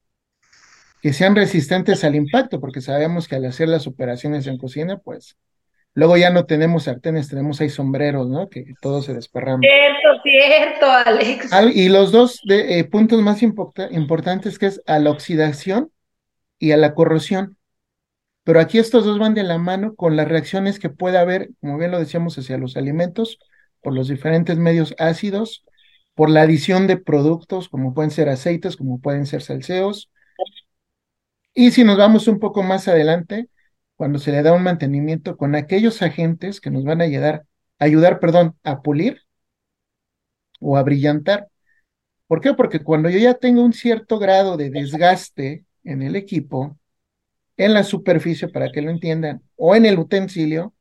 que 1.01 1.15
sean 1.15 1.35
resistentes 1.35 2.05
al 2.05 2.15
impacto, 2.15 2.61
porque 2.61 2.83
sabemos 2.83 3.29
que 3.29 3.37
al 3.37 3.47
hacer 3.47 3.71
las 3.71 3.87
operaciones 3.87 4.47
en 4.47 4.59
cocina, 4.59 4.99
pues 4.99 5.39
Luego 5.99 6.17
ya 6.17 6.31
no 6.31 6.47
tenemos 6.47 6.85
sartenes, 6.85 7.29
tenemos 7.29 7.61
ahí 7.61 7.71
sombreros, 7.71 8.29
¿no? 8.29 8.49
Que 8.49 8.67
todos 8.81 9.07
se 9.07 9.15
desparraman. 9.15 9.63
Cierto, 9.63 10.23
cierto, 10.23 10.87
Alex. 10.87 11.51
y 11.75 11.89
los 11.89 12.13
dos 12.13 12.41
de, 12.45 12.79
eh, 12.79 12.85
puntos 12.85 13.21
más 13.21 13.43
importantes 13.43 14.61
que 14.61 14.67
es 14.67 14.81
a 14.87 15.01
la 15.01 15.11
oxidación 15.11 15.91
y 16.57 16.71
a 16.71 16.77
la 16.77 16.95
corrosión. 16.95 17.58
Pero 18.49 18.61
aquí 18.61 18.79
estos 18.79 19.05
dos 19.05 19.19
van 19.19 19.35
de 19.35 19.43
la 19.43 19.59
mano 19.59 19.95
con 19.95 20.17
las 20.17 20.27
reacciones 20.27 20.79
que 20.79 20.89
puede 20.89 21.19
haber, 21.19 21.51
como 21.61 21.77
bien 21.77 21.91
lo 21.91 21.99
decíamos, 21.99 22.39
hacia 22.39 22.57
los 22.57 22.79
alimentos, 22.79 23.39
por 23.83 23.93
los 23.93 24.09
diferentes 24.09 24.57
medios 24.57 24.95
ácidos, 24.99 25.67
por 26.15 26.31
la 26.31 26.41
adición 26.41 26.87
de 26.87 26.97
productos, 26.97 27.69
como 27.69 27.93
pueden 27.93 28.11
ser 28.11 28.31
aceites, 28.31 28.79
como 28.79 29.03
pueden 29.03 29.27
ser 29.27 29.43
salseos. 29.43 30.11
Y 31.53 31.73
si 31.73 31.85
nos 31.85 31.99
vamos 31.99 32.27
un 32.27 32.39
poco 32.39 32.63
más 32.63 32.89
adelante, 32.89 33.51
cuando 33.97 34.19
se 34.19 34.33
le 34.33 34.43
da 34.43 34.55
un 34.55 34.63
mantenimiento 34.63 35.37
con 35.37 35.55
aquellos 35.55 36.01
agentes 36.01 36.63
que 36.63 36.71
nos 36.71 36.85
van 36.85 37.03
a 37.03 37.05
ayudar, 37.05 37.45
ayudar, 37.79 38.19
perdón, 38.19 38.57
a 38.65 38.81
pulir 38.81 39.21
o 40.59 40.79
a 40.79 40.83
brillantar. 40.83 41.49
¿Por 42.27 42.41
qué? 42.41 42.55
Porque 42.55 42.81
cuando 42.81 43.11
yo 43.11 43.19
ya 43.19 43.35
tengo 43.35 43.63
un 43.63 43.75
cierto 43.75 44.19
grado 44.19 44.57
de 44.57 44.71
desgaste 44.71 45.67
en 45.85 46.01
el 46.01 46.17
equipo, 46.17 46.78
en 47.59 47.75
la 47.75 47.85
superficie, 47.85 48.49
para 48.49 48.73
que 48.73 48.83
lo 48.83 48.91
entiendan, 48.91 49.43
o 49.57 49.77
en 49.77 49.87
el 49.87 49.99
utensilio, 49.99 50.75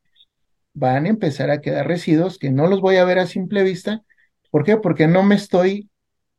van 0.74 1.06
a 1.06 1.08
empezar 1.10 1.50
a 1.50 1.60
quedar 1.60 1.86
residuos 1.88 2.38
que 2.38 2.50
no 2.50 2.68
los 2.68 2.80
voy 2.80 2.96
a 2.96 3.04
ver 3.04 3.18
a 3.18 3.26
simple 3.26 3.64
vista. 3.64 4.02
¿Por 4.50 4.64
qué? 4.64 4.76
Porque 4.78 5.08
no 5.08 5.22
me 5.22 5.34
estoy 5.34 5.90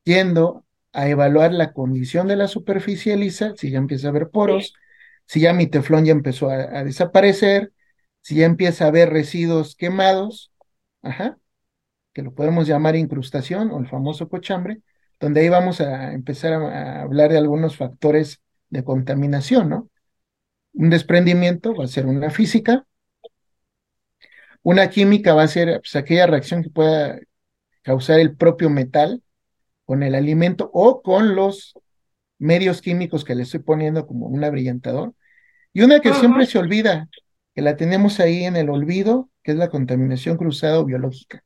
yendo 0.06 0.66
a 0.94 1.08
evaluar 1.10 1.54
la 1.54 1.74
condición 1.74 2.28
de 2.28 2.38
la 2.38 2.48
superficie 2.48 3.18
lisa, 3.18 3.54
si 3.58 3.70
ya 3.72 3.78
empieza 3.78 4.08
a 4.08 4.12
haber 4.12 4.30
poros, 4.30 4.74
si 5.26 5.42
ya 5.42 5.54
mi 5.54 5.68
teflón 5.68 6.06
ya 6.06 6.12
empezó 6.14 6.50
a, 6.50 6.84
desaparecer, 6.84 7.74
si 8.22 8.36
ya 8.36 8.46
empieza 8.46 8.86
a 8.86 8.88
haber 8.90 9.10
residuos 9.12 9.76
quemados, 9.76 10.52
ajá, 11.04 11.38
que 12.14 12.24
lo 12.24 12.34
podemos 12.34 12.68
llamar 12.68 12.96
incrustación 12.96 13.72
o 13.72 13.80
el 13.80 13.88
famoso 13.88 14.30
cochambre, 14.30 14.82
donde 15.20 15.42
ahí 15.42 15.50
vamos 15.50 15.82
a 15.82 16.14
empezar 16.14 16.54
a, 16.54 17.02
hablar 17.04 17.32
de 17.32 17.38
algunos 17.38 17.78
factores 17.78 18.42
de 18.70 18.84
contaminación, 18.84 19.70
¿no? 19.70 19.90
Un 20.74 20.90
desprendimiento 20.90 21.76
va 21.76 21.86
a 21.86 21.88
ser 21.88 22.06
una 22.06 22.30
física, 22.30 22.86
una 24.62 24.90
química 24.90 25.34
va 25.34 25.44
a 25.44 25.48
ser 25.48 25.80
pues, 25.82 25.96
aquella 25.96 26.28
reacción 26.28 26.64
que 26.64 26.70
pueda 26.70 27.20
causar 27.82 28.20
el 28.20 28.36
propio 28.36 28.70
metal 28.70 29.24
con 29.86 30.04
el 30.04 30.16
alimento 30.16 30.70
o 30.74 31.02
con 31.02 31.36
los 31.36 31.74
medios 32.38 32.82
químicos 32.82 33.26
que 33.26 33.36
le 33.36 33.44
estoy 33.44 33.62
poniendo 33.62 34.08
como 34.08 34.28
un 34.28 34.44
abrillantador. 34.44 35.14
Y 35.74 35.82
una 35.82 36.00
que 36.00 36.14
siempre 36.14 36.46
se 36.46 36.58
olvida, 36.58 37.10
que 37.56 37.62
la 37.62 37.76
tenemos 37.76 38.20
ahí 38.20 38.44
en 38.46 38.56
el 38.56 38.70
olvido, 38.70 39.30
que 39.44 39.52
es 39.52 39.58
la 39.58 39.70
contaminación 39.70 40.38
cruzada 40.38 40.80
o 40.80 40.86
biológica. 40.86 41.44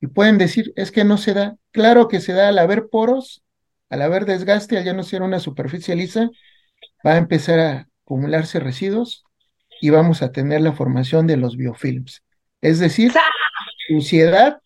Y 0.00 0.08
pueden 0.08 0.38
decir, 0.38 0.72
es 0.76 0.90
que 0.90 1.04
no 1.04 1.16
se 1.18 1.34
da. 1.34 1.56
Claro 1.70 2.08
que 2.08 2.20
se 2.20 2.32
da 2.32 2.48
al 2.48 2.58
haber 2.58 2.88
poros, 2.88 3.42
al 3.88 4.02
haber 4.02 4.26
desgaste, 4.26 4.76
al 4.76 4.84
ya 4.84 4.92
no 4.92 5.02
ser 5.02 5.22
una 5.22 5.40
superficie 5.40 5.96
lisa, 5.96 6.30
va 7.06 7.12
a 7.14 7.16
empezar 7.18 7.58
a 7.58 7.88
acumularse 8.04 8.60
residuos 8.60 9.24
y 9.80 9.90
vamos 9.90 10.22
a 10.22 10.32
tener 10.32 10.60
la 10.60 10.72
formación 10.72 11.26
de 11.26 11.36
los 11.36 11.56
biofilms. 11.56 12.22
Es 12.60 12.78
decir, 12.78 13.12
suciedad 13.88 14.60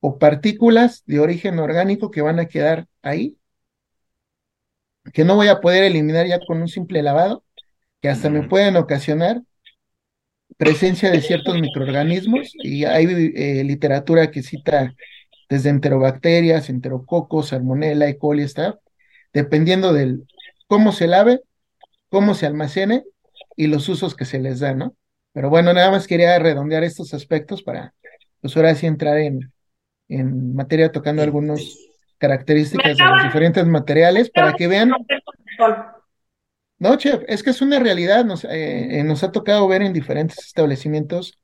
o 0.00 0.18
partículas 0.18 1.02
de 1.06 1.20
origen 1.20 1.58
orgánico 1.58 2.10
que 2.10 2.22
van 2.22 2.38
a 2.38 2.46
quedar 2.46 2.86
ahí, 3.02 3.36
que 5.12 5.24
no 5.24 5.36
voy 5.36 5.48
a 5.48 5.60
poder 5.60 5.84
eliminar 5.84 6.26
ya 6.26 6.40
con 6.46 6.60
un 6.60 6.68
simple 6.68 7.02
lavado, 7.02 7.44
que 8.00 8.08
hasta 8.08 8.30
me 8.30 8.48
pueden 8.48 8.76
ocasionar 8.76 9.42
presencia 10.56 11.10
de 11.10 11.20
ciertos 11.20 11.60
microorganismos 11.60 12.52
y 12.62 12.84
hay 12.84 13.32
eh, 13.34 13.64
literatura 13.64 14.30
que 14.30 14.42
cita 14.42 14.94
desde 15.48 15.70
enterobacterias, 15.70 16.70
enterococos, 16.70 17.48
salmonella, 17.48 18.08
E. 18.08 18.18
coli, 18.18 18.42
está, 18.42 18.78
dependiendo 19.32 19.92
del 19.92 20.26
cómo 20.66 20.92
se 20.92 21.06
lave, 21.06 21.42
cómo 22.08 22.34
se 22.34 22.46
almacene 22.46 23.04
y 23.56 23.66
los 23.66 23.88
usos 23.88 24.14
que 24.14 24.24
se 24.24 24.38
les 24.38 24.60
da, 24.60 24.74
¿no? 24.74 24.94
Pero 25.32 25.50
bueno, 25.50 25.72
nada 25.72 25.90
más 25.90 26.06
quería 26.06 26.38
redondear 26.38 26.84
estos 26.84 27.14
aspectos 27.14 27.62
para, 27.62 27.94
pues 28.40 28.56
ahora 28.56 28.74
sí 28.74 28.86
entrar 28.86 29.18
en, 29.18 29.52
en 30.08 30.54
materia 30.54 30.92
tocando 30.92 31.22
algunas 31.22 31.60
características 32.18 32.96
de 32.96 33.04
los 33.04 33.22
diferentes 33.24 33.66
materiales 33.66 34.30
para 34.30 34.54
que 34.54 34.66
vean 34.66 34.92
no, 36.78 36.96
chef, 36.96 37.22
es 37.26 37.42
que 37.42 37.50
es 37.50 37.62
una 37.62 37.78
realidad, 37.78 38.24
nos, 38.24 38.44
eh, 38.44 38.98
eh, 39.00 39.04
nos 39.04 39.24
ha 39.24 39.32
tocado 39.32 39.66
ver 39.66 39.82
en 39.82 39.92
diferentes 39.94 40.38
establecimientos. 40.38 41.38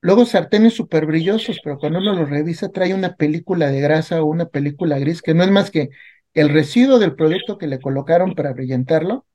Luego 0.00 0.24
sartenes 0.24 0.74
súper 0.74 1.06
brillosos, 1.06 1.58
pero 1.62 1.78
cuando 1.78 1.98
uno 1.98 2.14
los 2.14 2.30
revisa 2.30 2.70
trae 2.70 2.94
una 2.94 3.16
película 3.16 3.68
de 3.68 3.80
grasa 3.80 4.22
o 4.22 4.26
una 4.26 4.46
película 4.46 4.98
gris, 4.98 5.22
que 5.22 5.34
no 5.34 5.42
es 5.42 5.50
más 5.50 5.70
que 5.70 5.90
el 6.34 6.48
residuo 6.48 6.98
del 6.98 7.14
producto 7.14 7.58
que 7.58 7.66
le 7.66 7.80
colocaron 7.80 8.34
para 8.34 8.52
brillantarlo, 8.52 9.26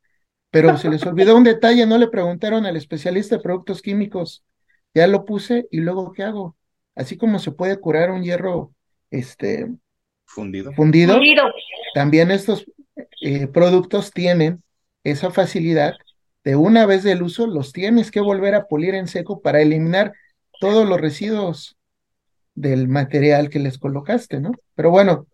pero 0.52 0.78
se 0.78 0.90
les 0.90 1.06
olvidó 1.06 1.36
un 1.36 1.44
detalle, 1.44 1.86
no 1.86 1.98
le 1.98 2.08
preguntaron 2.08 2.66
al 2.66 2.78
especialista 2.78 3.36
de 3.36 3.44
productos 3.44 3.82
químicos, 3.82 4.46
ya 4.94 5.06
lo 5.08 5.25
puse 5.25 5.68
y 5.70 5.82
luego 5.82 6.14
¿qué 6.14 6.24
hago? 6.24 6.56
Así 6.96 7.18
como 7.18 7.40
se 7.40 7.52
puede 7.52 7.78
curar 7.78 8.12
un 8.12 8.24
hierro 8.24 8.72
este 9.12 9.68
fundido, 10.24 10.72
fundido. 10.72 11.20
también 11.94 12.32
estos 12.32 12.66
eh, 13.22 13.48
productos 13.48 14.12
tienen 14.12 14.64
esa 15.04 15.30
facilidad 15.30 15.96
de 16.46 16.56
una 16.56 16.86
vez 16.86 17.04
del 17.04 17.24
uso, 17.24 17.48
los 17.48 17.74
tienes 17.74 18.12
que 18.12 18.22
volver 18.22 18.56
a 18.56 18.68
pulir 18.68 18.96
en 18.96 19.08
seco 19.08 19.42
para 19.42 19.62
eliminar 19.62 20.14
todos 20.62 20.88
los 20.88 21.02
residuos 21.02 21.75
del 22.54 22.88
material 22.88 23.50
que 23.50 23.60
les 23.60 23.78
colocaste, 23.78 24.40
¿no? 24.40 24.52
Pero 24.75 24.90
bueno, 24.90 25.28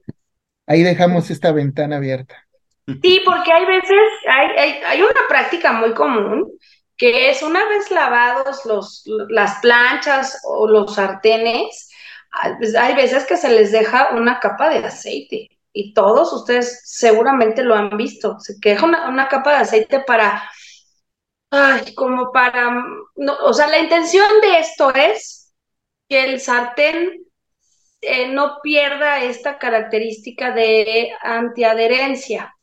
ahí 0.72 0.84
dejamos 0.84 1.30
esta 1.30 1.52
ventana 1.52 1.98
abierta. 1.98 2.48
Sí, 2.88 3.22
porque 3.26 3.52
hay 3.52 3.66
veces, 3.66 4.02
hay, 4.28 4.82
hay, 4.86 5.02
una 5.02 5.28
práctica 5.28 5.74
muy 5.74 5.94
común 5.94 6.52
que 6.98 7.30
es 7.30 7.44
una 7.44 7.68
vez 7.68 7.92
lavados 7.92 8.66
los, 8.66 9.04
las 9.30 9.60
planchas 9.60 10.40
o 10.46 10.68
los 10.68 10.96
sartenes, 10.96 11.90
pues, 12.60 12.76
hay 12.76 12.96
veces 12.96 13.26
que 13.26 13.38
se 13.38 13.50
les 13.50 13.72
deja 13.72 14.10
una 14.14 14.40
capa 14.40 14.70
de 14.70 14.86
aceite 14.86 15.50
y 15.74 15.94
todos 15.94 16.32
ustedes 16.32 16.82
seguramente 16.86 17.64
lo 17.64 17.76
han 17.76 17.98
visto, 17.98 18.40
se 18.40 18.60
queja 18.60 18.86
una, 18.86 19.28
capa 19.28 19.52
de 19.52 19.58
aceite 19.58 20.00
para, 20.02 20.50
ay, 21.50 21.94
como 21.96 22.32
para, 22.32 22.72
no, 23.16 23.38
o 23.44 23.54
sea, 23.54 23.68
la 23.68 23.80
intención 23.80 24.30
de 24.42 24.60
esto 24.60 24.94
es 24.94 25.54
que 26.08 26.24
el 26.24 26.40
sartén 26.40 27.31
eh, 28.02 28.34
no 28.34 28.58
pierda 28.64 29.24
esta 29.24 29.58
característica 29.58 30.54
de 30.54 31.10
antiadherencia. 31.22 32.54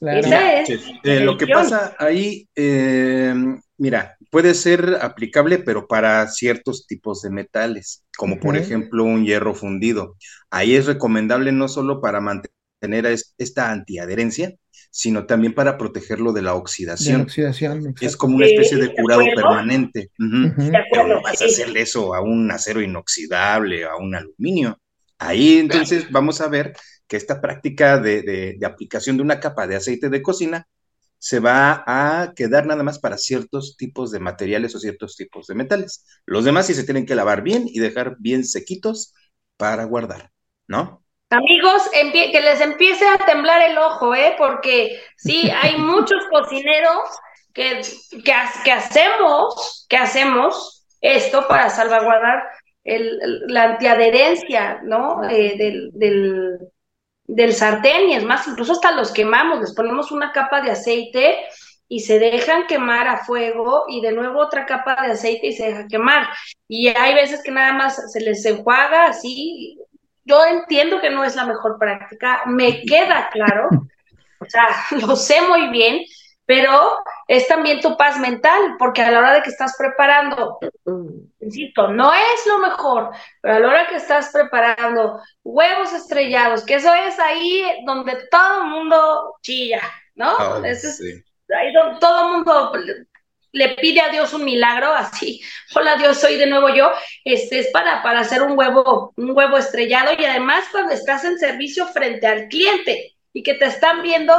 Esa 0.00 0.52
es. 0.60 0.68
Eh, 1.02 1.20
lo 1.20 1.36
que 1.36 1.46
pasa 1.48 1.94
ahí, 1.98 2.48
eh, 2.54 3.34
mira, 3.78 4.16
puede 4.30 4.54
ser 4.54 4.98
aplicable, 5.00 5.58
pero 5.58 5.86
para 5.88 6.26
ciertos 6.28 6.86
tipos 6.86 7.22
de 7.22 7.30
metales, 7.30 8.04
como 8.16 8.38
por 8.38 8.56
ejemplo 8.56 9.04
un 9.04 9.24
hierro 9.24 9.54
fundido. 9.54 10.16
Ahí 10.50 10.76
es 10.76 10.86
recomendable 10.86 11.50
no 11.52 11.68
solo 11.68 12.00
para 12.00 12.20
mantener 12.20 13.06
es- 13.06 13.34
esta 13.38 13.72
antiadherencia, 13.72 14.54
sino 14.90 15.26
también 15.26 15.54
para 15.54 15.76
protegerlo 15.76 16.32
de 16.32 16.42
la 16.42 16.50
De 16.50 16.54
la 16.54 16.60
oxidación. 16.60 17.26
Es 18.00 18.16
como 18.16 18.36
una 18.36 18.46
especie 18.46 18.76
de 18.78 18.88
de 18.88 18.94
curado 18.94 19.22
permanente. 19.34 20.10
De 20.18 20.78
Pero 20.90 21.06
no 21.08 21.22
vas 21.22 21.42
a 21.42 21.44
hacerle 21.44 21.80
eso 21.82 22.14
a 22.14 22.22
un 22.22 22.50
acero 22.50 22.80
inoxidable, 22.80 23.84
a 23.84 23.96
un 23.96 24.14
aluminio. 24.14 24.78
Ahí 25.18 25.58
entonces 25.58 26.10
vamos 26.10 26.40
a 26.40 26.48
ver 26.48 26.74
que 27.08 27.16
esta 27.16 27.40
práctica 27.40 27.98
de, 27.98 28.22
de- 28.22 28.56
de 28.58 28.66
aplicación 28.66 29.16
de 29.16 29.22
una 29.22 29.40
capa 29.40 29.66
de 29.66 29.76
aceite 29.76 30.08
de 30.10 30.22
cocina 30.22 30.68
se 31.18 31.40
va 31.40 31.84
a 31.86 32.32
quedar 32.34 32.66
nada 32.66 32.84
más 32.84 32.98
para 33.00 33.18
ciertos 33.18 33.76
tipos 33.76 34.12
de 34.12 34.20
materiales 34.20 34.74
o 34.74 34.78
ciertos 34.80 35.16
tipos 35.16 35.46
de 35.48 35.54
metales. 35.56 36.04
Los 36.26 36.44
demás 36.44 36.66
sí 36.66 36.74
se 36.74 36.84
tienen 36.84 37.06
que 37.06 37.16
lavar 37.16 37.42
bien 37.42 37.64
y 37.66 37.80
dejar 37.80 38.16
bien 38.20 38.44
sequitos 38.44 39.14
para 39.56 39.84
guardar, 39.84 40.30
¿no? 40.68 41.04
Amigos, 41.30 41.82
que 41.92 42.40
les 42.40 42.60
empiece 42.60 43.06
a 43.06 43.18
temblar 43.18 43.60
el 43.70 43.76
ojo, 43.76 44.14
¿eh? 44.14 44.34
Porque 44.38 44.98
sí, 45.16 45.50
hay 45.50 45.76
muchos 45.78 46.24
cocineros 46.30 47.00
que, 47.52 47.82
que 48.24 48.72
hacemos, 48.72 49.86
que 49.88 49.96
hacemos 49.98 50.86
esto 51.00 51.46
para 51.46 51.68
salvaguardar 51.70 52.42
el- 52.94 53.42
la 53.48 53.64
antiadherencia, 53.64 54.80
¿no? 54.84 55.22
Eh, 55.28 55.56
del, 55.58 55.90
del, 55.94 56.58
del 57.26 57.52
sartén 57.54 58.08
y 58.10 58.14
es 58.14 58.24
más, 58.24 58.46
incluso 58.48 58.72
hasta 58.72 58.92
los 58.92 59.12
quemamos, 59.12 59.60
les 59.60 59.74
ponemos 59.74 60.10
una 60.12 60.32
capa 60.32 60.60
de 60.62 60.70
aceite 60.72 61.36
y 61.88 62.00
se 62.00 62.18
dejan 62.18 62.66
quemar 62.66 63.08
a 63.08 63.24
fuego 63.24 63.84
y 63.88 64.00
de 64.02 64.12
nuevo 64.12 64.40
otra 64.40 64.66
capa 64.66 64.96
de 65.06 65.12
aceite 65.12 65.48
y 65.48 65.52
se 65.54 65.66
deja 65.66 65.86
quemar. 65.88 66.28
Y 66.68 66.88
hay 66.88 67.14
veces 67.14 67.42
que 67.42 67.50
nada 67.50 67.72
más 67.72 68.12
se 68.12 68.20
les 68.20 68.44
enjuaga 68.46 69.06
así. 69.06 69.78
Yo 70.24 70.44
entiendo 70.44 71.00
que 71.00 71.10
no 71.10 71.24
es 71.24 71.36
la 71.36 71.46
mejor 71.46 71.78
práctica, 71.78 72.42
me 72.46 72.82
queda 72.82 73.30
claro, 73.32 73.68
o 74.40 74.44
sea, 74.46 74.68
lo 75.06 75.16
sé 75.16 75.40
muy 75.48 75.68
bien, 75.70 76.02
pero 76.48 76.96
es 77.26 77.46
también 77.46 77.78
tu 77.80 77.94
paz 77.94 78.18
mental, 78.18 78.76
porque 78.78 79.02
a 79.02 79.10
la 79.10 79.18
hora 79.18 79.32
de 79.34 79.42
que 79.42 79.50
estás 79.50 79.74
preparando 79.76 80.58
insisto, 81.40 81.88
no 81.88 82.10
es 82.14 82.46
lo 82.46 82.58
mejor, 82.58 83.10
pero 83.42 83.56
a 83.56 83.60
la 83.60 83.68
hora 83.68 83.86
que 83.86 83.96
estás 83.96 84.30
preparando 84.32 85.20
huevos 85.44 85.92
estrellados, 85.92 86.64
que 86.64 86.76
eso 86.76 86.92
es 86.94 87.18
ahí 87.18 87.62
donde 87.84 88.16
todo 88.30 88.62
el 88.62 88.68
mundo 88.70 89.36
chilla, 89.42 89.82
¿no? 90.14 90.64
Ese 90.64 90.88
es 90.88 90.96
sí. 90.96 91.22
ahí 91.54 91.70
donde 91.74 92.00
todo 92.00 92.26
el 92.28 92.32
mundo 92.32 92.72
le- 92.76 93.06
le 93.52 93.74
pide 93.76 94.00
a 94.00 94.08
Dios 94.08 94.32
un 94.32 94.44
milagro, 94.44 94.88
así, 94.94 95.42
hola 95.74 95.96
Dios, 95.96 96.18
soy 96.18 96.36
de 96.36 96.46
nuevo 96.46 96.70
yo, 96.70 96.90
este 97.24 97.58
es 97.58 97.68
para, 97.72 98.02
para 98.02 98.20
hacer 98.20 98.42
un 98.42 98.58
huevo, 98.58 99.12
un 99.16 99.36
huevo 99.36 99.58
estrellado 99.58 100.12
y 100.18 100.24
además 100.24 100.64
cuando 100.72 100.94
estás 100.94 101.24
en 101.24 101.38
servicio 101.38 101.86
frente 101.86 102.26
al 102.26 102.48
cliente 102.48 103.16
y 103.34 103.42
que 103.42 103.54
te 103.54 103.66
están 103.66 104.02
viendo 104.02 104.34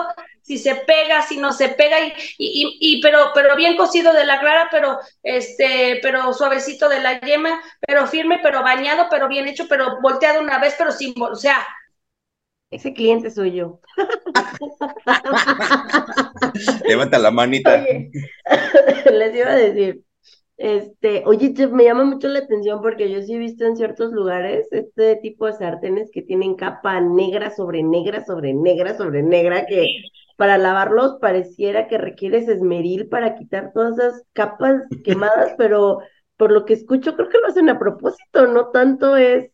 si 0.49 0.57
se 0.57 0.75
pega, 0.75 1.21
si 1.21 1.37
no 1.37 1.53
se 1.53 1.69
pega, 1.69 1.99
y, 2.07 2.11
y, 2.39 2.77
y, 2.79 3.01
pero, 3.01 3.31
pero 3.35 3.55
bien 3.55 3.77
cocido 3.77 4.13
de 4.13 4.25
la 4.25 4.39
clara, 4.39 4.67
pero 4.71 4.97
este, 5.21 5.99
pero 6.01 6.33
suavecito 6.33 6.89
de 6.89 7.01
la 7.01 7.19
yema, 7.21 7.61
pero 7.81 8.07
firme, 8.07 8.39
pero 8.41 8.63
bañado, 8.63 9.07
pero 9.11 9.27
bien 9.27 9.47
hecho, 9.47 9.67
pero 9.69 9.99
volteado 10.01 10.41
una 10.41 10.57
vez, 10.59 10.73
pero 10.77 10.91
sin, 10.91 11.13
o 11.21 11.35
sea, 11.35 11.57
Ese 12.71 12.93
cliente 12.93 13.29
soy 13.31 13.53
yo. 13.53 13.79
Levanta 16.85 17.19
la 17.19 17.31
manita. 17.31 17.71
Oye, 17.71 18.11
les 19.11 19.35
iba 19.35 19.51
a 19.51 19.55
decir, 19.55 20.03
este, 20.57 21.23
oye, 21.25 21.53
Chef, 21.53 21.71
me 21.71 21.83
llama 21.85 22.03
mucho 22.05 22.27
la 22.29 22.39
atención 22.39 22.81
porque 22.81 23.11
yo 23.11 23.21
sí 23.21 23.33
he 23.35 23.37
visto 23.39 23.65
en 23.65 23.77
ciertos 23.77 24.11
lugares 24.11 24.67
este 24.71 25.17
tipo 25.17 25.45
de 25.47 25.53
sartenes 25.53 26.09
que 26.11 26.21
tienen 26.23 26.55
capa 26.55 26.99
negra 27.01 27.51
sobre 27.51 27.83
negra 27.83 28.25
sobre 28.25 28.53
negra 28.53 28.97
sobre 28.97 29.21
negra 29.23 29.65
que 29.67 29.85
para 30.39 30.57
lavarlos 30.57 31.17
pareciera 31.19 31.89
que 31.89 31.97
requieres 31.97 32.47
esmeril 32.47 33.09
para 33.09 33.35
quitar 33.35 33.73
todas 33.73 33.99
esas 33.99 34.23
capas 34.31 34.83
quemadas, 35.03 35.53
pero 35.57 35.99
por 36.37 36.53
lo 36.53 36.63
que 36.63 36.75
escucho 36.75 37.17
creo 37.17 37.27
que 37.27 37.39
lo 37.39 37.47
hacen 37.47 37.67
a 37.67 37.77
propósito, 37.77 38.47
no 38.47 38.69
tanto 38.69 39.17
es 39.17 39.51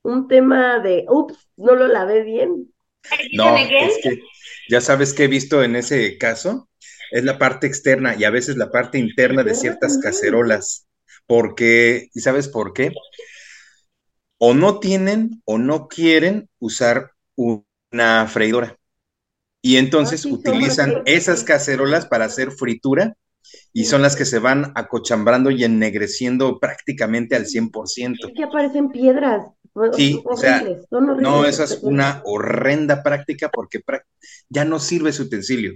un 0.00 0.26
tema 0.26 0.78
de, 0.78 1.04
ups, 1.06 1.50
no 1.58 1.74
lo 1.74 1.86
lavé 1.86 2.22
bien. 2.22 2.72
No, 3.34 3.58
es 3.58 3.98
que 4.02 4.20
ya 4.70 4.80
sabes 4.80 5.12
que 5.12 5.24
he 5.24 5.28
visto 5.28 5.62
en 5.62 5.76
ese 5.76 6.16
caso, 6.16 6.70
es 7.10 7.22
la 7.22 7.36
parte 7.36 7.66
externa 7.66 8.16
y 8.18 8.24
a 8.24 8.30
veces 8.30 8.56
la 8.56 8.70
parte 8.70 8.96
interna 8.96 9.44
de 9.44 9.54
ciertas 9.54 9.98
cacerolas. 9.98 10.88
Porque, 11.26 12.08
¿y 12.14 12.20
sabes 12.20 12.48
por 12.48 12.72
qué? 12.72 12.90
O 14.38 14.54
no 14.54 14.80
tienen 14.80 15.42
o 15.44 15.58
no 15.58 15.88
quieren 15.88 16.48
usar 16.58 17.10
una 17.36 18.26
freidora. 18.28 18.78
Y 19.64 19.78
entonces 19.78 20.20
Ah, 20.20 20.22
sí, 20.24 20.28
son 20.28 20.38
utilizan 20.38 21.02
esas 21.06 21.42
cacerolas 21.42 22.04
para 22.04 22.26
hacer 22.26 22.50
fritura 22.52 23.16
y 23.72 23.86
son 23.86 24.02
las 24.02 24.14
que 24.14 24.26
se 24.26 24.38
van 24.38 24.72
acochambrando 24.74 25.50
y 25.50 25.64
ennegreciendo 25.64 26.60
prácticamente 26.60 27.34
al 27.34 27.46
100%. 27.46 28.28
Es 28.28 28.34
que 28.36 28.44
aparecen 28.44 28.90
piedras. 28.90 29.46
Sí, 29.94 30.22
o 30.22 30.36
sea, 30.36 30.56
horribles, 30.56 30.86
son 30.90 31.04
horribles 31.08 31.22
No, 31.22 31.44
esas 31.46 31.70
esa 31.70 31.78
es 31.78 31.82
una 31.82 32.20
horrenda 32.26 33.02
práctica 33.02 33.50
porque 33.50 33.80
ya 34.50 34.66
no 34.66 34.78
sirve 34.78 35.12
su 35.14 35.22
utensilio 35.22 35.72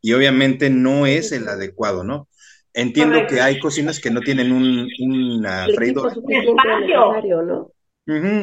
y 0.00 0.12
obviamente 0.12 0.70
no 0.70 1.04
es 1.04 1.32
el 1.32 1.48
adecuado, 1.48 2.04
¿no? 2.04 2.28
Entiendo 2.72 3.14
Correcto. 3.14 3.34
que 3.34 3.40
hay 3.40 3.58
cocinas 3.58 3.98
que 3.98 4.12
no 4.12 4.20
tienen 4.20 4.52
un, 4.52 4.88
una 5.00 5.66
freidora 5.74 6.14
Espacio. 6.14 7.42
¿no? 7.42 7.70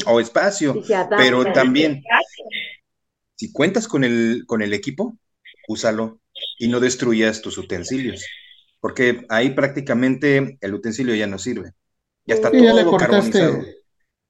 o 0.05 0.19
espacio, 0.19 0.83
pero 1.17 1.45
también 1.53 2.03
si 3.41 3.51
cuentas 3.53 3.87
con 3.87 4.03
el, 4.03 4.43
con 4.47 4.61
el 4.61 4.73
equipo, 4.73 5.17
úsalo 5.67 6.21
y 6.57 6.67
no 6.69 6.79
destruyas 6.79 7.41
tus 7.41 7.57
utensilios, 7.57 8.25
porque 8.79 9.25
ahí 9.29 9.51
prácticamente 9.51 10.57
el 10.61 10.73
utensilio 10.73 11.15
ya 11.15 11.27
no 11.27 11.39
sirve, 11.39 11.71
ya 12.25 12.35
está 12.35 12.51
Sí, 12.51 12.61
ya 12.63 12.73
le 12.73 12.85
todo 12.85 12.87
cortaste. 12.87 13.39
carbonizado. 13.39 13.75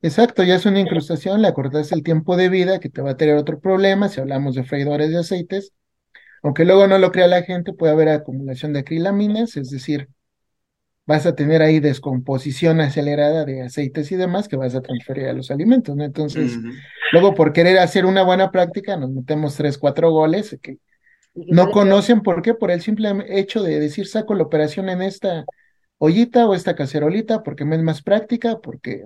Exacto, 0.01 0.43
ya 0.43 0.55
es 0.55 0.65
una 0.65 0.79
incrustación, 0.79 1.41
le 1.41 1.47
acortaste 1.49 1.95
el 1.95 2.03
tiempo 2.03 2.37
de 2.37 2.49
vida 2.49 2.79
que 2.79 2.89
te 2.89 3.01
va 3.01 3.11
a 3.11 3.17
tener 3.17 3.35
otro 3.37 3.59
problema 3.59 4.09
si 4.09 4.21
hablamos 4.21 4.55
de 4.55 4.63
freidores 4.63 5.11
de 5.11 5.19
aceites. 5.19 5.73
Aunque 6.43 6.65
luego 6.65 6.87
no 6.87 6.97
lo 6.99 7.11
crea 7.11 7.27
la 7.27 7.43
gente, 7.43 7.73
puede 7.73 7.93
haber 7.93 8.09
acumulación 8.09 8.73
de 8.73 8.79
acrilaminas, 8.81 9.57
es 9.57 9.69
decir, 9.71 10.09
vas 11.11 11.25
a 11.25 11.35
tener 11.35 11.61
ahí 11.61 11.79
descomposición 11.81 12.79
acelerada 12.81 13.45
de 13.45 13.63
aceites 13.63 14.11
y 14.11 14.15
demás 14.15 14.47
que 14.47 14.55
vas 14.55 14.75
a 14.75 14.81
transferir 14.81 15.27
a 15.27 15.33
los 15.33 15.51
alimentos, 15.51 15.95
¿no? 15.95 16.05
Entonces, 16.05 16.61
luego 17.11 17.33
por 17.35 17.51
querer 17.53 17.79
hacer 17.79 18.05
una 18.05 18.23
buena 18.23 18.49
práctica, 18.51 18.95
nos 18.97 19.11
metemos 19.11 19.55
tres, 19.57 19.77
cuatro 19.77 20.11
goles 20.11 20.57
que 20.61 20.77
no 21.35 21.69
conocen 21.71 22.21
por 22.21 22.41
qué, 22.41 22.53
por 22.53 22.71
el 22.71 22.81
simple 22.81 23.09
hecho 23.27 23.61
de 23.61 23.79
decir 23.79 24.07
saco 24.07 24.35
la 24.35 24.43
operación 24.43 24.89
en 24.89 25.01
esta 25.01 25.45
ollita 25.97 26.47
o 26.47 26.55
esta 26.55 26.75
cacerolita 26.75 27.43
porque 27.43 27.65
me 27.65 27.75
es 27.75 27.83
más 27.83 28.01
práctica, 28.01 28.59
porque, 28.59 29.03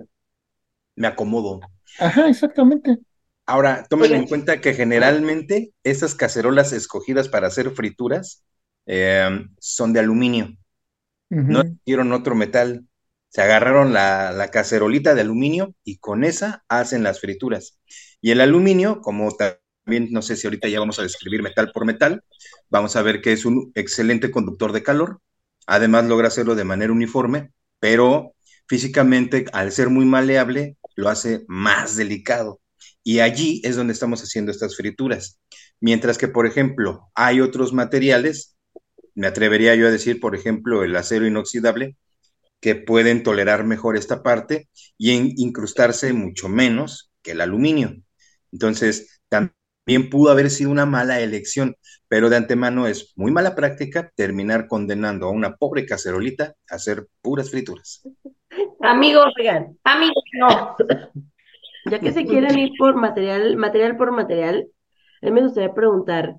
Me 0.96 1.06
acomodo. 1.08 1.60
ajá, 1.98 2.28
exactamente. 2.28 2.98
Ahora, 3.46 3.86
tomen 3.88 4.14
en 4.14 4.26
cuenta 4.26 4.60
que 4.60 4.74
generalmente 4.74 5.72
esas 5.84 6.14
cacerolas 6.14 6.72
escogidas 6.72 7.28
para 7.28 7.46
hacer 7.46 7.70
frituras 7.70 8.44
eh, 8.86 9.28
son 9.60 9.92
de 9.92 10.00
aluminio, 10.00 10.56
no 11.30 11.62
hicieron 11.84 12.12
otro 12.12 12.34
metal. 12.34 12.86
Se 13.28 13.42
agarraron 13.42 13.92
la, 13.92 14.32
la 14.32 14.50
cacerolita 14.50 15.14
de 15.14 15.22
aluminio 15.22 15.74
y 15.84 15.98
con 15.98 16.24
esa 16.24 16.64
hacen 16.68 17.02
las 17.02 17.20
frituras. 17.20 17.78
Y 18.20 18.30
el 18.30 18.40
aluminio, 18.40 19.00
como 19.00 19.30
también, 19.32 20.12
no 20.12 20.22
sé 20.22 20.36
si 20.36 20.46
ahorita 20.46 20.68
ya 20.68 20.80
vamos 20.80 20.98
a 20.98 21.02
describir 21.02 21.42
metal 21.42 21.70
por 21.72 21.84
metal, 21.84 22.24
vamos 22.70 22.96
a 22.96 23.02
ver 23.02 23.20
que 23.20 23.32
es 23.32 23.44
un 23.44 23.72
excelente 23.74 24.30
conductor 24.30 24.72
de 24.72 24.82
calor. 24.82 25.20
Además, 25.66 26.06
logra 26.06 26.28
hacerlo 26.28 26.54
de 26.54 26.64
manera 26.64 26.92
uniforme, 26.92 27.52
pero 27.80 28.34
físicamente, 28.68 29.46
al 29.52 29.72
ser 29.72 29.90
muy 29.90 30.04
maleable, 30.06 30.76
lo 30.94 31.08
hace 31.08 31.44
más 31.48 31.96
delicado. 31.96 32.60
Y 33.02 33.20
allí 33.20 33.60
es 33.64 33.76
donde 33.76 33.92
estamos 33.92 34.22
haciendo 34.22 34.50
estas 34.50 34.76
frituras. 34.76 35.38
Mientras 35.80 36.18
que, 36.18 36.28
por 36.28 36.46
ejemplo, 36.46 37.10
hay 37.14 37.40
otros 37.40 37.72
materiales, 37.72 38.55
me 39.16 39.26
atrevería 39.26 39.74
yo 39.74 39.88
a 39.88 39.90
decir, 39.90 40.20
por 40.20 40.36
ejemplo, 40.36 40.84
el 40.84 40.94
acero 40.94 41.26
inoxidable, 41.26 41.96
que 42.60 42.74
pueden 42.76 43.22
tolerar 43.22 43.64
mejor 43.64 43.96
esta 43.96 44.22
parte 44.22 44.68
y 44.96 45.12
incrustarse 45.42 46.12
mucho 46.12 46.48
menos 46.48 47.10
que 47.22 47.32
el 47.32 47.40
aluminio. 47.40 47.96
Entonces, 48.52 49.20
también 49.28 50.10
pudo 50.10 50.30
haber 50.30 50.50
sido 50.50 50.70
una 50.70 50.86
mala 50.86 51.20
elección, 51.20 51.76
pero 52.08 52.30
de 52.30 52.36
antemano 52.36 52.86
es 52.86 53.12
muy 53.16 53.32
mala 53.32 53.54
práctica 53.54 54.10
terminar 54.14 54.68
condenando 54.68 55.26
a 55.26 55.30
una 55.30 55.56
pobre 55.56 55.86
cacerolita 55.86 56.54
a 56.70 56.76
hacer 56.76 57.06
puras 57.20 57.50
frituras. 57.50 58.02
Amigos, 58.80 59.32
Oigan, 59.38 59.76
amigos, 59.84 60.24
no. 60.38 60.76
ya 61.90 62.00
que 62.00 62.12
se 62.12 62.24
quieren 62.24 62.58
ir 62.58 62.70
por 62.78 62.94
material, 62.96 63.56
material 63.56 63.96
por 63.96 64.12
material, 64.12 64.66
a 65.22 65.26
mí 65.26 65.32
me 65.32 65.42
gustaría 65.42 65.74
preguntar, 65.74 66.36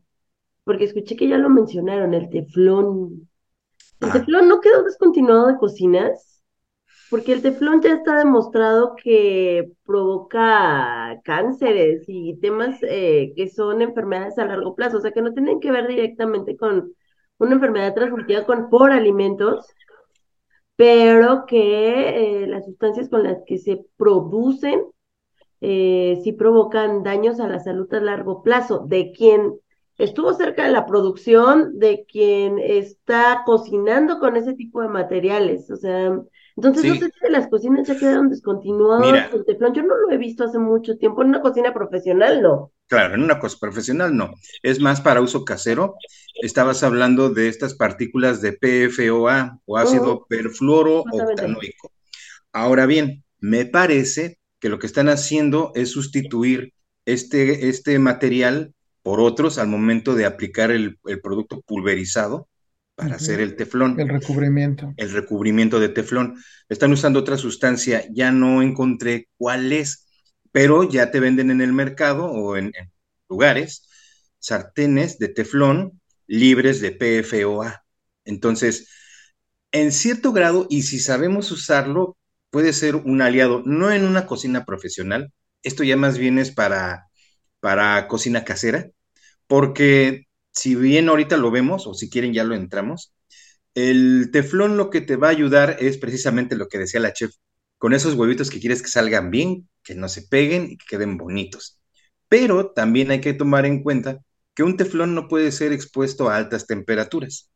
porque 0.67 0.83
escuché 0.83 1.15
que 1.15 1.29
ya 1.29 1.37
lo 1.37 1.49
mencionaron, 1.49 2.13
el 2.13 2.29
teflón. 2.29 3.29
¿El 4.01 4.11
teflón 4.11 4.49
no 4.49 4.59
quedó 4.59 4.83
descontinuado 4.83 5.47
de 5.47 5.57
cocinas? 5.57 6.43
Porque 7.09 7.31
el 7.31 7.41
teflón 7.41 7.81
ya 7.81 7.93
está 7.93 8.17
demostrado 8.17 8.95
que 9.01 9.71
provoca 9.85 11.21
cánceres 11.23 12.03
y 12.07 12.37
temas 12.41 12.77
eh, 12.83 13.31
que 13.35 13.47
son 13.47 13.81
enfermedades 13.81 14.37
a 14.37 14.45
largo 14.45 14.75
plazo, 14.75 14.97
o 14.97 15.01
sea, 15.01 15.11
que 15.11 15.21
no 15.21 15.33
tienen 15.33 15.61
que 15.61 15.71
ver 15.71 15.87
directamente 15.87 16.57
con 16.57 16.93
una 17.37 17.53
enfermedad 17.53 17.93
transmitida 17.93 18.45
con, 18.45 18.69
por 18.69 18.91
alimentos, 18.91 19.65
pero 20.75 21.45
que 21.45 22.43
eh, 22.43 22.47
las 22.47 22.65
sustancias 22.65 23.07
con 23.09 23.23
las 23.23 23.37
que 23.45 23.57
se 23.57 23.85
producen 23.95 24.83
eh, 25.61 26.19
sí 26.23 26.33
provocan 26.33 27.03
daños 27.03 27.39
a 27.39 27.47
la 27.47 27.59
salud 27.59 27.91
a 27.93 28.01
largo 28.01 28.43
plazo 28.43 28.85
de 28.85 29.13
quien 29.13 29.59
estuvo 29.97 30.33
cerca 30.33 30.65
de 30.65 30.71
la 30.71 30.85
producción, 30.85 31.79
de 31.79 32.05
quien 32.09 32.59
está 32.59 33.43
cocinando 33.45 34.19
con 34.19 34.35
ese 34.35 34.53
tipo 34.53 34.81
de 34.81 34.89
materiales. 34.89 35.69
O 35.71 35.75
sea, 35.75 36.19
entonces 36.55 36.85
no 36.85 36.95
sé 36.95 37.11
si 37.21 37.31
las 37.31 37.47
cocinas 37.47 37.87
ya 37.87 37.97
quedaron 37.97 38.29
descontinuadas 38.29 39.33
el 39.33 39.45
teflón. 39.45 39.73
Yo 39.73 39.83
no 39.83 39.95
lo 39.95 40.11
he 40.11 40.17
visto 40.17 40.43
hace 40.43 40.59
mucho 40.59 40.97
tiempo 40.97 41.21
en 41.21 41.29
una 41.29 41.41
cocina 41.41 41.73
profesional, 41.73 42.41
no. 42.41 42.71
Claro, 42.87 43.15
en 43.15 43.23
una 43.23 43.39
cocina 43.39 43.59
profesional 43.59 44.15
no. 44.15 44.33
Es 44.63 44.79
más 44.79 45.01
para 45.01 45.21
uso 45.21 45.45
casero. 45.45 45.95
Estabas 46.41 46.83
hablando 46.83 47.29
de 47.29 47.47
estas 47.47 47.73
partículas 47.73 48.41
de 48.41 48.53
PFOA 48.53 49.59
o 49.65 49.77
ácido 49.77 50.25
perfluoro 50.27 51.03
octanoico. 51.11 51.91
Ahora 52.53 52.85
bien, 52.85 53.23
me 53.39 53.65
parece 53.65 54.39
que 54.59 54.69
lo 54.69 54.79
que 54.79 54.87
están 54.87 55.09
haciendo 55.09 55.71
es 55.75 55.91
sustituir 55.91 56.73
este, 57.05 57.69
este 57.69 57.99
material 57.99 58.73
por 59.07 59.21
otros 59.21 59.57
al 59.57 59.69
momento 59.69 60.15
de 60.15 60.25
aplicar 60.25 60.69
el, 60.69 60.99
producto 61.23 61.61
pulverizado 61.61 62.49
para 62.93 63.15
hacer 63.15 63.39
el 63.39 63.55
teflón. 63.55 63.97
El 63.97 64.09
recubrimiento. 64.09 64.93
El 64.97 65.13
recubrimiento 65.13 65.79
de 65.79 65.87
teflón. 65.87 66.35
Están 66.67 66.91
usando 66.91 67.19
otra 67.19 67.37
sustancia, 67.37 68.03
ya 68.11 68.33
no 68.33 68.61
encontré 68.61 69.29
cuál 69.37 69.71
es, 69.71 70.09
pero 70.51 70.83
ya 70.83 71.09
te 71.09 71.21
venden 71.21 71.51
en 71.51 71.61
el 71.61 71.71
mercado 71.71 72.25
o 72.25 72.57
en, 72.57 72.65
en 72.65 72.91
lugares 73.29 73.87
sartenes 74.39 75.19
de 75.19 75.29
teflón 75.29 76.01
libres 76.25 76.81
de 76.81 76.91
PFOA. 76.91 77.85
Entonces, 78.25 78.89
en 79.71 79.93
cierto 79.93 80.33
grado, 80.33 80.67
y 80.69 80.81
si 80.81 80.99
sabemos 80.99 81.49
usarlo, 81.49 82.17
puede 82.49 82.73
ser 82.73 82.97
un 82.97 83.21
aliado, 83.21 83.63
no 83.65 83.89
en 83.89 84.03
una 84.03 84.25
cocina 84.25 84.65
profesional, 84.65 85.31
esto 85.63 85.85
ya 85.85 85.95
más 85.95 86.17
bien 86.17 86.39
es 86.39 86.51
para, 86.51 87.07
para 87.61 88.05
cocina 88.09 88.43
casera, 88.43 88.89
porque 89.47 90.27
si 90.51 90.75
bien 90.75 91.09
ahorita 91.09 91.37
lo 91.37 91.51
vemos, 91.51 91.87
o 91.87 91.93
si 91.93 92.09
quieren 92.09 92.33
ya 92.33 92.43
lo 92.43 92.55
entramos, 92.55 93.13
el 93.75 94.29
teflón 94.31 94.77
lo 94.77 94.89
que 94.89 95.01
te 95.01 95.15
va 95.15 95.27
a 95.27 95.31
ayudar 95.31 95.77
es 95.79 95.97
precisamente 95.97 96.55
lo 96.55 96.67
que 96.67 96.79
decía 96.79 96.99
la 96.99 97.13
chef, 97.13 97.31
con 97.77 97.93
esos 97.93 98.15
huevitos 98.15 98.49
que 98.49 98.59
quieres 98.59 98.81
que 98.81 98.89
salgan 98.89 99.31
bien, 99.31 99.69
que 99.83 99.95
no 99.95 100.09
se 100.09 100.23
peguen 100.23 100.71
y 100.71 100.77
que 100.77 100.85
queden 100.89 101.17
bonitos. 101.17 101.79
Pero 102.29 102.71
también 102.71 103.11
hay 103.11 103.21
que 103.21 103.33
tomar 103.33 103.65
en 103.65 103.83
cuenta 103.83 104.19
que 104.55 104.63
un 104.63 104.77
teflón 104.77 105.13
no 105.15 105.27
puede 105.27 105.51
ser 105.51 105.71
expuesto 105.71 106.29
a 106.29 106.37
altas 106.37 106.65
temperaturas. 106.67 107.49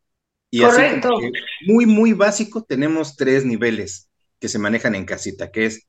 Y 0.51 0.63
Correcto. 0.63 1.09
así 1.17 1.31
muy, 1.65 1.85
muy 1.85 2.13
básico, 2.13 2.63
tenemos 2.63 3.15
tres 3.15 3.45
niveles 3.45 4.09
que 4.39 4.49
se 4.49 4.59
manejan 4.59 4.95
en 4.95 5.05
casita, 5.05 5.51
que 5.51 5.65
es 5.65 5.87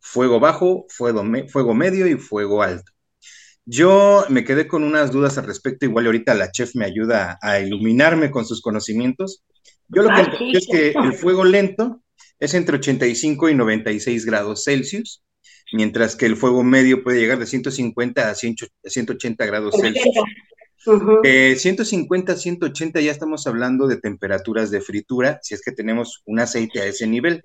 fuego 0.00 0.40
bajo, 0.40 0.86
fuego, 0.90 1.24
fuego 1.48 1.74
medio 1.74 2.06
y 2.06 2.16
fuego 2.16 2.62
alto. 2.62 2.92
Yo 3.66 4.24
me 4.28 4.44
quedé 4.44 4.66
con 4.66 4.82
unas 4.82 5.12
dudas 5.12 5.38
al 5.38 5.46
respecto, 5.46 5.86
igual 5.86 6.06
ahorita 6.06 6.34
la 6.34 6.50
chef 6.50 6.74
me 6.74 6.86
ayuda 6.86 7.38
a 7.40 7.60
iluminarme 7.60 8.30
con 8.30 8.44
sus 8.44 8.62
conocimientos. 8.62 9.44
Yo 9.88 10.02
lo 10.02 10.08
que 10.14 10.20
entiendo 10.22 10.58
es 10.58 10.66
que 10.66 10.90
el 10.90 11.12
fuego 11.14 11.44
lento 11.44 12.02
es 12.38 12.54
entre 12.54 12.76
85 12.76 13.48
y 13.48 13.54
96 13.54 14.24
grados 14.24 14.64
Celsius, 14.64 15.22
mientras 15.72 16.16
que 16.16 16.26
el 16.26 16.36
fuego 16.36 16.64
medio 16.64 17.04
puede 17.04 17.20
llegar 17.20 17.38
de 17.38 17.46
150 17.46 18.30
a 18.30 18.34
180 18.34 19.46
grados 19.46 19.74
Celsius. 19.80 20.16
150 21.22 22.32
a 22.32 22.36
180 22.36 23.00
ya 23.00 23.12
estamos 23.12 23.46
hablando 23.46 23.86
de 23.86 23.98
temperaturas 23.98 24.70
de 24.70 24.80
fritura, 24.80 25.38
si 25.42 25.54
es 25.54 25.60
que 25.60 25.72
tenemos 25.72 26.22
un 26.24 26.40
aceite 26.40 26.80
a 26.80 26.86
ese 26.86 27.06
nivel. 27.06 27.42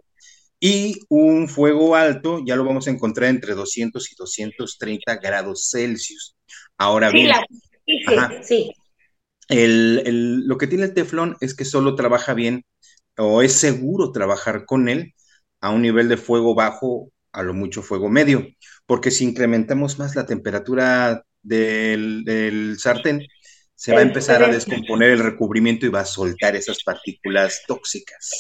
Y 0.68 1.00
un 1.10 1.48
fuego 1.48 1.96
alto 1.96 2.42
ya 2.44 2.56
lo 2.56 2.66
vamos 2.66 2.88
a 2.88 2.90
encontrar 2.90 3.30
entre 3.30 3.54
200 3.54 4.12
y 4.12 4.16
230 4.16 5.18
grados 5.18 5.70
Celsius. 5.70 6.36
Ahora 6.76 7.12
bien, 7.12 7.32
sí, 8.42 8.74
lo 9.48 10.58
que 10.58 10.66
tiene 10.66 10.86
el 10.86 10.96
teflón 10.96 11.38
es 11.40 11.54
que 11.54 11.66
solo 11.66 11.94
trabaja 11.94 12.34
bien 12.34 12.66
o 13.16 13.44
es 13.44 13.54
seguro 13.54 14.12
trabajar 14.12 14.66
con 14.66 14.90
él 14.90 15.14
a 15.62 15.70
un 15.70 15.84
nivel 15.84 16.10
de 16.10 16.18
fuego 16.18 16.56
bajo, 16.56 17.12
a 17.32 17.44
lo 17.44 17.54
mucho 17.54 17.84
fuego 17.84 18.10
medio, 18.10 18.48
porque 18.88 19.12
si 19.12 19.24
incrementamos 19.24 20.00
más 20.00 20.16
la 20.16 20.26
temperatura 20.26 21.24
del, 21.44 22.76
sartén, 22.80 23.22
se 23.76 23.94
va 23.94 24.00
a 24.00 24.02
empezar 24.02 24.42
a 24.42 24.48
descomponer 24.48 25.12
el 25.12 25.20
recubrimiento 25.20 25.86
y 25.86 25.90
va 25.90 26.00
a 26.00 26.06
soltar 26.06 26.56
esas 26.56 26.82
partículas 26.84 27.62
tóxicas. 27.68 28.32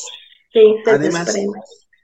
Sí, 0.52 0.74
Además, 0.88 1.36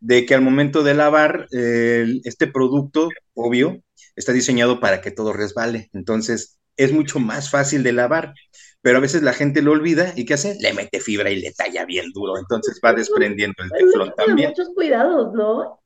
de 0.01 0.25
que 0.25 0.35
al 0.35 0.41
momento 0.41 0.83
de 0.83 0.95
lavar, 0.95 1.47
este 1.51 2.47
producto, 2.47 3.09
obvio, 3.33 3.81
está 4.15 4.33
diseñado 4.33 4.79
para 4.79 4.99
que 4.99 5.11
todo 5.11 5.31
resbale. 5.31 5.89
Entonces, 5.93 6.59
es 6.75 6.91
mucho 6.91 7.19
más 7.19 7.49
fácil 7.49 7.83
de 7.83 7.93
lavar. 7.93 8.33
Pero 8.81 8.97
a 8.97 9.01
veces 9.01 9.21
la 9.21 9.33
gente 9.33 9.61
lo 9.61 9.73
olvida 9.73 10.11
y 10.15 10.25
¿qué 10.25 10.33
hace? 10.33 10.57
Le 10.59 10.73
mete 10.73 10.99
fibra 10.99 11.29
y 11.29 11.39
le 11.39 11.51
talla 11.51 11.85
bien 11.85 12.11
duro. 12.13 12.39
Entonces 12.39 12.81
va 12.83 12.93
desprendiendo 12.93 13.63
el 13.63 13.69
teflón 13.69 14.11
también. 14.17 14.49
Muchos 14.49 14.69
cuidados, 14.73 15.33
¿no? 15.33 15.79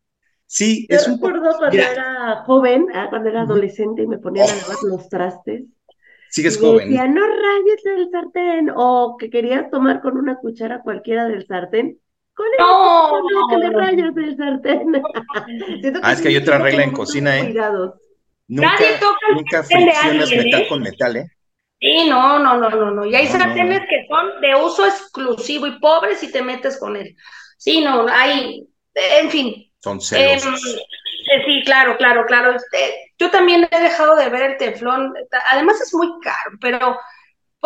Sí, 0.48 0.88
Yo 0.90 0.96
es 0.96 1.08
un 1.08 1.16
recuerdo 1.16 1.58
cuando 1.58 1.78
era 1.78 2.44
joven, 2.46 2.88
ah, 2.94 3.08
cuando 3.10 3.30
era 3.30 3.42
adolescente 3.42 4.04
y 4.04 4.08
me 4.08 4.18
ponía 4.18 4.44
a 4.44 4.46
oh. 4.46 4.50
lavar 4.50 4.84
los 4.84 5.10
trastes. 5.10 5.64
Sigues 6.30 6.58
joven. 6.58 6.90
Decía, 6.90 7.08
no 7.08 7.22
rayes 7.22 7.86
el 7.86 8.10
sartén, 8.12 8.72
o 8.74 9.18
que 9.20 9.30
querías 9.30 9.70
tomar 9.70 10.02
con 10.02 10.18
una 10.18 10.38
cuchara 10.38 10.82
cualquiera 10.82 11.28
del 11.28 11.46
sartén 11.46 12.00
con 12.36 12.46
no, 12.60 13.22
no, 13.22 13.48
que 13.50 13.58
le 13.58 13.70
rayas 13.72 14.16
el 14.16 14.38
sartén. 14.38 15.02
ah, 16.04 16.14
es 16.14 16.22
que 16.22 16.28
hay 16.28 16.38
otra 16.38 16.60
regla 16.60 16.84
en 16.84 16.92
cocina, 16.92 17.40
¿eh? 17.40 17.54
Nunca, 18.48 18.74
Nadie 18.74 18.98
toca 19.00 19.28
nunca 19.34 19.64
friccionas 19.64 20.30
metal 20.30 20.62
¿eh? 20.62 20.68
con 20.68 20.82
metal, 20.84 21.16
¿eh? 21.16 21.32
Sí, 21.80 22.08
no, 22.08 22.40
no, 22.40 22.58
no, 22.58 22.70
no, 22.70 22.92
no. 22.92 23.06
Y 23.06 23.16
hay 23.16 23.28
sartenes 23.28 23.82
que 23.90 24.06
son 24.08 24.40
de 24.42 24.56
uso 24.56 24.86
exclusivo 24.86 25.66
y 25.66 25.80
pobres 25.80 26.20
si 26.20 26.32
te 26.32 26.44
metes 26.44 26.78
con 26.78 26.96
él. 26.96 27.16
Sí, 27.58 27.82
no, 27.82 28.06
hay, 28.08 28.68
en 28.94 29.30
fin. 29.32 29.72
Son 29.80 30.00
celosos. 30.00 30.64
Em, 30.66 30.80
eh, 31.32 31.44
sí, 31.46 31.64
claro, 31.66 31.98
claro, 31.98 32.26
claro. 32.26 32.56
Este, 32.56 33.12
yo 33.18 33.32
también 33.32 33.68
he 33.72 33.82
dejado 33.82 34.16
de 34.16 34.30
ver 34.30 34.52
el 34.52 34.58
teflón. 34.58 35.14
Además 35.52 35.82
es 35.82 35.94
muy 35.94 36.08
caro, 36.22 36.58
pero 36.62 36.98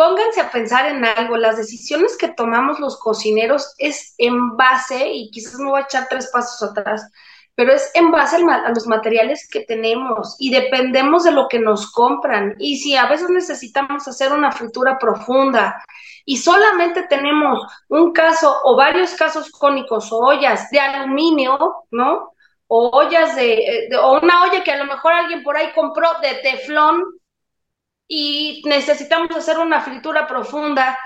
pónganse 0.00 0.40
a 0.40 0.50
pensar 0.50 0.86
en 0.86 1.04
algo, 1.04 1.36
las 1.36 1.58
decisiones 1.58 2.16
que 2.16 2.28
tomamos 2.28 2.80
los 2.80 2.98
cocineros 2.98 3.74
es 3.76 4.14
en 4.16 4.56
base, 4.56 5.10
y 5.10 5.30
quizás 5.30 5.60
me 5.60 5.68
voy 5.68 5.82
a 5.82 5.84
echar 5.84 6.06
tres 6.08 6.30
pasos 6.32 6.70
atrás, 6.70 7.06
pero 7.54 7.74
es 7.74 7.90
en 7.92 8.10
base 8.10 8.36
a 8.36 8.70
los 8.70 8.86
materiales 8.86 9.46
que 9.46 9.60
tenemos 9.60 10.36
y 10.38 10.50
dependemos 10.50 11.24
de 11.24 11.32
lo 11.32 11.48
que 11.48 11.58
nos 11.58 11.92
compran. 11.92 12.54
Y 12.58 12.78
si 12.78 12.96
a 12.96 13.08
veces 13.08 13.28
necesitamos 13.28 14.08
hacer 14.08 14.32
una 14.32 14.50
fritura 14.52 14.98
profunda 14.98 15.84
y 16.24 16.38
solamente 16.38 17.02
tenemos 17.02 17.60
un 17.88 18.14
caso 18.14 18.56
o 18.64 18.76
varios 18.76 19.12
casos 19.12 19.50
cónicos 19.50 20.10
o 20.12 20.20
ollas 20.20 20.70
de 20.70 20.80
aluminio, 20.80 21.84
¿no? 21.90 22.32
O 22.68 22.88
ollas 22.88 23.36
de, 23.36 23.88
de, 23.90 23.96
o 23.98 24.18
una 24.18 24.44
olla 24.44 24.64
que 24.64 24.72
a 24.72 24.78
lo 24.78 24.86
mejor 24.86 25.12
alguien 25.12 25.42
por 25.42 25.58
ahí 25.58 25.70
compró 25.74 26.08
de 26.22 26.36
teflón, 26.36 27.19
y 28.12 28.60
necesitamos 28.66 29.30
hacer 29.36 29.56
una 29.60 29.82
fritura 29.82 30.26
profunda, 30.26 30.98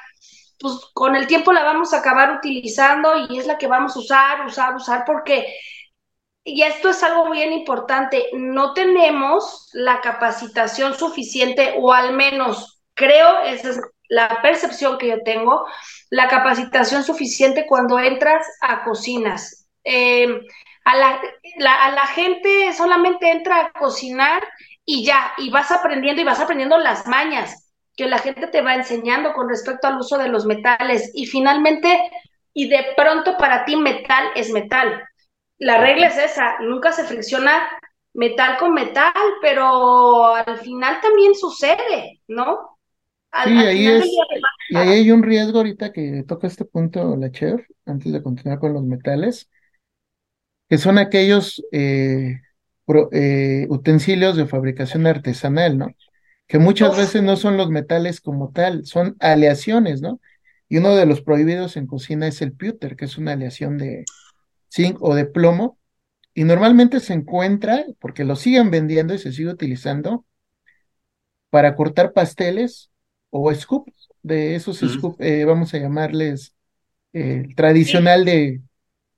pues 0.58 0.74
con 0.94 1.14
el 1.14 1.26
tiempo 1.26 1.52
la 1.52 1.62
vamos 1.62 1.92
a 1.92 1.98
acabar 1.98 2.32
utilizando 2.32 3.26
y 3.28 3.38
es 3.38 3.46
la 3.46 3.58
que 3.58 3.66
vamos 3.66 3.94
a 3.94 3.98
usar, 3.98 4.46
usar, 4.46 4.74
usar, 4.74 5.04
porque, 5.04 5.54
y 6.42 6.62
esto 6.62 6.88
es 6.88 7.02
algo 7.02 7.28
bien 7.30 7.52
importante, 7.52 8.30
no 8.32 8.72
tenemos 8.72 9.68
la 9.74 10.00
capacitación 10.00 10.96
suficiente, 10.96 11.74
o 11.78 11.92
al 11.92 12.14
menos 12.14 12.80
creo, 12.94 13.38
esa 13.40 13.68
es 13.68 13.80
la 14.08 14.40
percepción 14.40 14.96
que 14.96 15.08
yo 15.08 15.22
tengo, 15.22 15.66
la 16.08 16.26
capacitación 16.28 17.04
suficiente 17.04 17.66
cuando 17.66 17.98
entras 17.98 18.46
a 18.62 18.82
cocinas. 18.82 19.66
Eh, 19.84 20.26
a, 20.86 20.96
la, 20.96 21.20
a 21.84 21.90
la 21.90 22.06
gente 22.06 22.72
solamente 22.72 23.30
entra 23.30 23.60
a 23.60 23.72
cocinar 23.72 24.42
y 24.84 25.04
ya, 25.04 25.32
y 25.38 25.50
vas 25.50 25.70
aprendiendo 25.70 26.20
y 26.20 26.24
vas 26.24 26.40
aprendiendo 26.40 26.78
las 26.78 27.06
mañas 27.06 27.70
que 27.96 28.06
la 28.06 28.18
gente 28.18 28.48
te 28.48 28.60
va 28.60 28.74
enseñando 28.74 29.32
con 29.32 29.48
respecto 29.48 29.86
al 29.86 29.98
uso 29.98 30.18
de 30.18 30.28
los 30.28 30.46
metales 30.46 31.10
y 31.14 31.26
finalmente, 31.26 32.10
y 32.52 32.68
de 32.68 32.86
pronto 32.96 33.36
para 33.36 33.64
ti 33.64 33.76
metal 33.76 34.28
es 34.34 34.50
metal. 34.50 35.02
La 35.58 35.78
regla 35.78 36.08
es 36.08 36.18
esa, 36.18 36.58
nunca 36.60 36.92
se 36.92 37.04
fricciona 37.04 37.68
metal 38.12 38.56
con 38.58 38.74
metal, 38.74 39.12
pero 39.40 40.34
al 40.34 40.58
final 40.58 41.00
también 41.00 41.34
sucede, 41.34 42.20
¿no? 42.28 42.78
Sí, 43.44 43.50
ahí 43.50 43.86
es, 43.86 44.04
y 44.70 44.76
ahí 44.76 44.88
hay 44.88 45.10
un 45.10 45.22
riesgo 45.22 45.58
ahorita 45.58 45.92
que 45.92 46.24
toca 46.26 46.46
este 46.46 46.64
punto 46.64 47.16
la 47.16 47.30
chef, 47.32 47.60
antes 47.84 48.12
de 48.12 48.22
continuar 48.22 48.60
con 48.60 48.72
los 48.72 48.84
metales, 48.84 49.50
que 50.68 50.78
son 50.78 50.98
aquellos 50.98 51.64
eh, 51.72 52.40
eh, 53.12 53.66
utensilios 53.70 54.36
de 54.36 54.46
fabricación 54.46 55.06
artesanal, 55.06 55.78
¿no? 55.78 55.88
Que 56.46 56.58
muchas 56.58 56.96
veces 56.96 57.22
no 57.22 57.36
son 57.36 57.56
los 57.56 57.70
metales 57.70 58.20
como 58.20 58.50
tal, 58.52 58.84
son 58.86 59.16
aleaciones, 59.20 60.02
¿no? 60.02 60.20
Y 60.68 60.78
uno 60.78 60.94
de 60.94 61.06
los 61.06 61.22
prohibidos 61.22 61.76
en 61.76 61.86
cocina 61.86 62.26
es 62.26 62.42
el 62.42 62.52
pewter, 62.52 62.96
que 62.96 63.06
es 63.06 63.18
una 63.18 63.32
aleación 63.32 63.78
de 63.78 64.04
zinc 64.70 64.98
o 65.00 65.14
de 65.14 65.24
plomo, 65.26 65.78
y 66.34 66.44
normalmente 66.44 67.00
se 67.00 67.14
encuentra, 67.14 67.84
porque 68.00 68.24
lo 68.24 68.36
siguen 68.36 68.70
vendiendo 68.70 69.14
y 69.14 69.18
se 69.18 69.32
sigue 69.32 69.50
utilizando, 69.50 70.26
para 71.50 71.76
cortar 71.76 72.12
pasteles 72.12 72.90
o 73.30 73.54
scoops, 73.54 74.08
de 74.22 74.56
esos 74.56 74.78
scoops, 74.78 75.20
eh, 75.20 75.44
vamos 75.44 75.72
a 75.74 75.78
llamarles 75.78 76.54
eh, 77.12 77.46
tradicional 77.54 78.24
de 78.24 78.60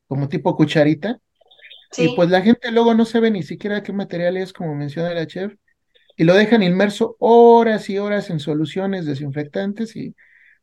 como 0.07 0.29
tipo 0.29 0.55
cucharita. 0.57 1.19
Y 1.97 2.15
pues 2.15 2.31
la 2.31 2.43
gente 2.43 2.71
luego 2.71 2.95
no 2.95 3.05
sabe 3.05 3.31
ni 3.31 3.43
siquiera 3.43 3.83
qué 3.83 3.93
material 3.93 4.37
es, 4.37 4.53
como 4.53 4.75
menciona 4.75 5.15
la 5.15 5.27
chef, 5.27 5.55
y 6.17 6.25
lo 6.25 6.35
dejan 6.35 6.63
inmerso 6.63 7.17
horas 7.19 7.89
y 7.91 7.99
horas 7.99 8.31
en 8.31 8.41
soluciones 8.41 9.07
desinfectantes 9.07 9.97
y 9.97 10.15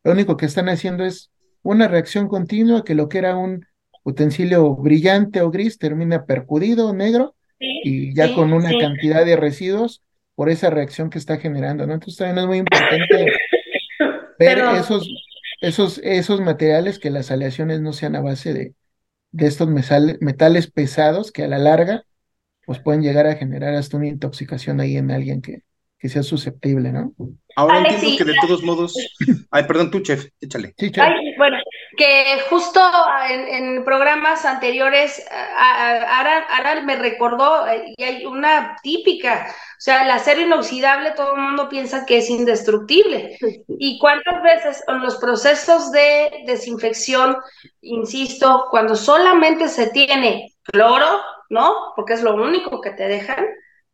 lo 0.02 0.12
único 0.12 0.36
que 0.36 0.46
están 0.46 0.68
haciendo 0.68 1.04
es 1.04 1.30
una 1.62 1.88
reacción 1.88 2.28
continua 2.28 2.84
que 2.84 2.94
lo 2.94 3.08
que 3.08 3.18
era 3.18 3.36
un 3.36 3.66
utensilio 4.02 4.74
brillante 4.74 5.40
o 5.40 5.50
gris 5.50 5.78
termina 5.78 6.26
percudido 6.26 6.92
negro 6.92 7.34
y 7.58 8.14
ya 8.14 8.34
con 8.34 8.52
una 8.52 8.70
cantidad 8.78 9.24
de 9.24 9.36
residuos 9.36 10.02
por 10.34 10.50
esa 10.50 10.68
reacción 10.68 11.08
que 11.08 11.18
está 11.18 11.38
generando, 11.38 11.86
¿no? 11.86 11.94
Entonces 11.94 12.18
también 12.18 12.38
es 12.38 12.46
muy 12.46 12.58
importante 12.58 13.32
ver 14.38 14.58
esos, 14.58 15.08
esos, 15.60 15.98
esos 15.98 16.40
materiales 16.40 16.98
que 16.98 17.10
las 17.10 17.30
aleaciones 17.30 17.80
no 17.80 17.92
sean 17.92 18.16
a 18.16 18.20
base 18.20 18.52
de, 18.52 18.74
de 19.34 19.48
estos 19.48 19.68
metales 19.68 20.70
pesados 20.70 21.32
que 21.32 21.42
a 21.42 21.48
la 21.48 21.58
larga 21.58 22.04
pues 22.64 22.78
pueden 22.78 23.02
llegar 23.02 23.26
a 23.26 23.34
generar 23.34 23.74
hasta 23.74 23.96
una 23.96 24.06
intoxicación 24.06 24.80
ahí 24.80 24.96
en 24.96 25.10
alguien 25.10 25.42
que, 25.42 25.64
que 25.98 26.08
sea 26.08 26.22
susceptible, 26.22 26.92
¿no? 26.92 27.12
Ahora 27.56 27.80
entiendo 27.80 28.16
que 28.16 28.24
de 28.24 28.34
todos 28.40 28.62
modos. 28.62 28.94
Ay, 29.50 29.64
perdón, 29.64 29.90
tú, 29.90 30.00
chef, 30.00 30.28
échale. 30.40 30.72
Sí, 30.78 30.92
bueno, 31.36 31.56
que 31.96 32.40
justo 32.48 32.80
en, 33.28 33.84
programas 33.84 34.44
anteriores, 34.44 35.24
Aral, 35.30 36.84
me 36.84 36.96
recordó, 36.96 37.66
eh, 37.66 37.94
y 37.96 38.02
hay 38.02 38.26
una 38.26 38.76
típica, 38.82 39.46
o 39.48 39.80
sea, 39.80 40.04
el 40.04 40.10
acero 40.10 40.40
inoxidable 40.40 41.12
todo 41.12 41.34
el 41.34 41.42
mundo 41.42 41.68
piensa 41.68 42.06
que 42.06 42.18
es 42.18 42.30
indestructible. 42.30 43.36
¿Y 43.68 43.98
cuántas 43.98 44.42
veces 44.42 44.84
en 44.88 45.00
los 45.02 45.16
procesos 45.16 45.90
de 45.92 46.44
desinfección, 46.46 47.36
insisto, 47.80 48.66
cuando 48.70 48.96
solamente 48.96 49.68
se 49.68 49.88
tiene 49.88 50.54
cloro, 50.62 51.20
¿no? 51.50 51.92
Porque 51.96 52.14
es 52.14 52.22
lo 52.22 52.34
único 52.34 52.80
que 52.80 52.90
te 52.90 53.08
dejan 53.08 53.44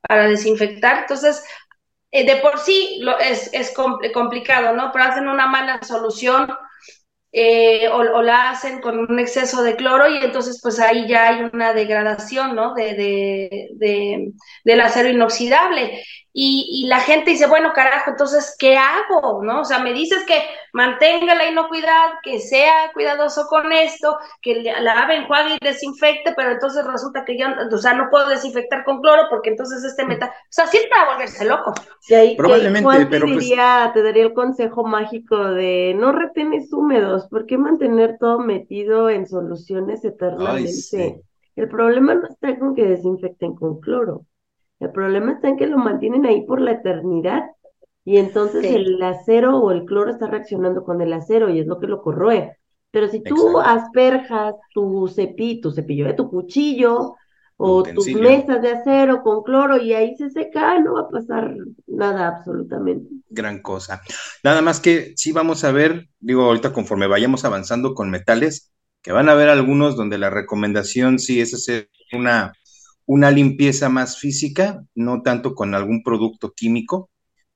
para 0.00 0.28
desinfectar, 0.28 1.00
entonces 1.00 1.44
eh, 2.12 2.24
de 2.24 2.36
por 2.36 2.58
sí 2.58 2.98
lo, 3.02 3.18
es, 3.18 3.50
es 3.52 3.72
complicado, 4.12 4.74
¿no? 4.74 4.90
Pero 4.92 5.04
hacen 5.04 5.28
una 5.28 5.46
mala 5.46 5.82
solución 5.82 6.50
eh, 7.32 7.88
o, 7.88 8.22
la 8.22 8.50
hacen 8.50 8.80
con 8.80 8.98
un 8.98 9.18
exceso 9.18 9.62
de 9.62 9.76
cloro 9.76 10.08
y 10.08 10.18
entonces 10.18 10.58
pues 10.62 10.80
ahí 10.80 11.06
ya 11.08 11.28
hay 11.28 11.50
una 11.52 11.72
degradación, 11.72 12.56
¿no? 12.56 12.74
De, 12.74 12.94
de, 12.94 13.68
de 13.74 14.32
del 14.64 14.80
acero 14.80 15.08
inoxidable. 15.08 16.02
Y, 16.32 16.86
la 16.86 17.00
gente 17.00 17.32
dice, 17.32 17.48
bueno, 17.48 17.72
carajo, 17.74 18.10
entonces, 18.10 18.54
¿qué 18.58 18.76
hago? 18.76 19.42
¿No? 19.42 19.62
O 19.62 19.64
sea, 19.64 19.80
me 19.80 19.92
dices 19.92 20.24
que 20.26 20.40
mantenga 20.72 21.34
la 21.34 21.48
inocuidad, 21.48 22.20
que 22.22 22.38
sea 22.38 22.92
cuidadoso 22.92 23.46
con 23.48 23.72
esto, 23.72 24.16
que 24.40 24.62
lave, 24.62 25.16
enjuague 25.16 25.56
y 25.60 25.64
desinfecte, 25.64 26.32
pero 26.36 26.52
entonces 26.52 26.86
resulta 26.86 27.24
que 27.24 27.36
yo, 27.36 27.46
o 27.72 27.78
sea, 27.78 27.94
no 27.94 28.08
puedo 28.10 28.28
desinfectar 28.28 28.84
con 28.84 29.00
cloro 29.00 29.22
porque 29.28 29.50
entonces 29.50 29.82
este 29.82 30.04
metal, 30.04 30.30
o 30.30 30.32
sea, 30.48 30.66
sí 30.68 30.78
para 30.88 31.12
volverse 31.12 31.44
loco. 31.44 31.72
Probablemente, 32.36 32.88
pero 33.10 33.26
te, 33.26 33.32
pues 33.32 33.44
diría, 33.44 33.90
te 33.92 34.02
daría 34.02 34.22
el 34.22 34.32
consejo 34.32 34.84
mágico 34.84 35.36
de 35.36 35.94
no 35.98 36.12
retenes 36.12 36.72
húmedos, 36.72 37.26
¿por 37.28 37.46
qué 37.46 37.58
mantener 37.58 38.18
todo 38.18 38.38
metido 38.38 39.10
en 39.10 39.26
soluciones 39.26 40.04
eternamente? 40.04 41.22
El 41.56 41.68
problema 41.68 42.14
no 42.14 42.28
está 42.28 42.56
con 42.58 42.74
que 42.74 42.86
desinfecten 42.86 43.54
con 43.54 43.80
cloro. 43.80 44.24
El 44.80 44.90
problema 44.92 45.32
está 45.32 45.48
en 45.48 45.56
que 45.56 45.66
lo 45.66 45.78
mantienen 45.78 46.26
ahí 46.26 46.44
por 46.46 46.60
la 46.60 46.72
eternidad 46.72 47.44
y 48.04 48.16
entonces 48.16 48.64
el 48.64 49.00
acero 49.02 49.58
o 49.58 49.70
el 49.70 49.84
cloro 49.84 50.10
está 50.10 50.26
reaccionando 50.26 50.84
con 50.84 51.00
el 51.02 51.12
acero 51.12 51.50
y 51.50 51.60
es 51.60 51.66
lo 51.66 51.78
que 51.78 51.86
lo 51.86 52.02
corroe. 52.02 52.56
Pero 52.90 53.08
si 53.08 53.22
tú 53.22 53.60
asperjas 53.60 54.54
tu 54.74 55.06
cepillo, 55.06 55.60
tu 55.60 55.70
cepillo, 55.70 56.06
de 56.06 56.14
tu 56.14 56.28
cuchillo 56.28 57.14
o 57.56 57.82
tus 57.82 58.08
mesas 58.14 58.62
de 58.62 58.72
acero 58.72 59.22
con 59.22 59.42
cloro 59.42 59.76
y 59.76 59.92
ahí 59.92 60.16
se 60.16 60.30
seca, 60.30 60.78
no 60.80 60.94
va 60.94 61.00
a 61.02 61.10
pasar 61.10 61.54
nada 61.86 62.28
absolutamente. 62.28 63.08
Gran 63.28 63.60
cosa. 63.60 64.00
Nada 64.42 64.62
más 64.62 64.80
que 64.80 65.12
sí 65.16 65.30
vamos 65.30 65.62
a 65.62 65.70
ver, 65.70 66.08
digo 66.18 66.44
ahorita 66.44 66.72
conforme 66.72 67.06
vayamos 67.06 67.44
avanzando 67.44 67.94
con 67.94 68.10
metales, 68.10 68.72
que 69.02 69.12
van 69.12 69.28
a 69.28 69.32
haber 69.32 69.50
algunos 69.50 69.94
donde 69.94 70.18
la 70.18 70.30
recomendación 70.30 71.18
sí 71.18 71.40
es 71.40 71.54
hacer 71.54 71.90
una 72.12 72.52
una 73.10 73.32
limpieza 73.32 73.88
más 73.88 74.20
física, 74.20 74.84
no 74.94 75.22
tanto 75.22 75.56
con 75.56 75.74
algún 75.74 76.04
producto 76.04 76.52
químico. 76.52 77.10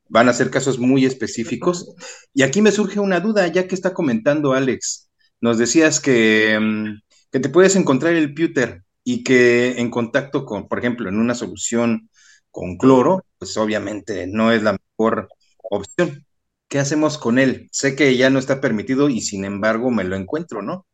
Van 0.08 0.28
a 0.28 0.32
ser 0.32 0.50
casos 0.50 0.80
muy 0.80 1.04
específicos. 1.04 1.94
Y 2.34 2.42
aquí 2.42 2.60
me 2.60 2.72
surge 2.72 2.98
una 2.98 3.20
duda, 3.20 3.46
ya 3.46 3.68
que 3.68 3.76
está 3.76 3.94
comentando 3.94 4.52
Alex. 4.52 5.10
Nos 5.40 5.56
decías 5.56 6.00
que, 6.00 6.58
mm, 6.60 7.00
que 7.30 7.38
te 7.40 7.48
puedes 7.50 7.76
encontrar 7.76 8.14
el 8.14 8.34
pewter 8.34 8.82
y 9.04 9.22
que 9.22 9.78
en 9.78 9.90
contacto 9.90 10.44
con, 10.44 10.66
por 10.66 10.80
ejemplo, 10.80 11.08
en 11.08 11.18
una 11.20 11.36
solución 11.36 12.10
con 12.50 12.76
cloro, 12.76 13.24
pues 13.38 13.56
obviamente 13.56 14.26
no 14.26 14.50
es 14.50 14.62
la 14.64 14.76
mejor 14.98 15.28
opción. 15.70 16.26
¿Qué 16.68 16.80
hacemos 16.80 17.16
con 17.16 17.38
él? 17.38 17.68
Sé 17.70 17.94
que 17.94 18.16
ya 18.16 18.28
no 18.28 18.40
está 18.40 18.60
permitido 18.60 19.08
y 19.08 19.20
sin 19.20 19.44
embargo 19.44 19.92
me 19.92 20.02
lo 20.02 20.16
encuentro, 20.16 20.62
¿no? 20.62 20.86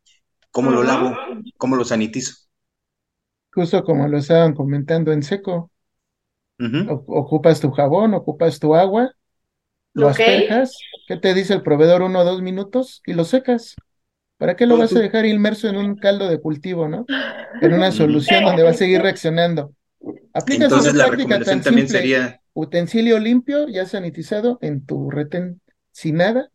¿Cómo 0.51 0.69
lo 0.69 0.83
lavo? 0.83 1.15
¿Cómo 1.57 1.75
lo 1.77 1.83
sanitizo? 1.85 2.50
Justo 3.53 3.83
como 3.83 4.07
lo 4.07 4.17
estaban 4.17 4.53
comentando 4.53 5.11
en 5.11 5.23
seco. 5.23 5.71
Ocupas 7.07 7.59
tu 7.59 7.71
jabón, 7.71 8.13
ocupas 8.13 8.59
tu 8.59 8.75
agua, 8.75 9.15
lo 9.93 10.07
asperjas, 10.07 10.77
¿qué 11.07 11.17
te 11.17 11.33
dice 11.33 11.53
el 11.53 11.63
proveedor? 11.63 12.01
Uno 12.01 12.19
o 12.19 12.23
dos 12.23 12.41
minutos 12.41 13.01
y 13.05 13.13
lo 13.13 13.25
secas. 13.25 13.75
¿Para 14.37 14.55
qué 14.55 14.65
lo 14.65 14.77
vas 14.77 14.95
a 14.95 14.99
dejar 14.99 15.25
inmerso 15.25 15.67
en 15.69 15.77
un 15.77 15.95
caldo 15.95 16.27
de 16.27 16.39
cultivo, 16.39 16.87
no? 16.87 17.05
En 17.61 17.73
una 17.73 17.91
solución 17.91 18.43
donde 18.43 18.63
va 18.63 18.71
a 18.71 18.73
seguir 18.73 19.01
reaccionando. 19.01 19.73
Aplicas 20.33 20.71
Entonces 20.71 20.95
la 20.95 21.07
recomendación 21.07 21.61
también 21.61 21.87
sería 21.87 22.41
utensilio 22.53 23.19
limpio, 23.19 23.67
ya 23.67 23.85
sanitizado, 23.85 24.57
en 24.61 24.85
tu 24.85 25.11
retén 25.11 25.61
sin 25.91 26.17
nada, 26.17 26.49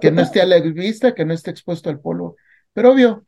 que 0.00 0.10
no 0.10 0.22
esté 0.22 0.40
a 0.40 0.46
la 0.46 0.60
vista, 0.60 1.14
que 1.14 1.24
no 1.24 1.34
esté 1.34 1.50
expuesto 1.50 1.90
al 1.90 2.00
polvo. 2.00 2.36
Pero 2.72 2.92
obvio, 2.92 3.24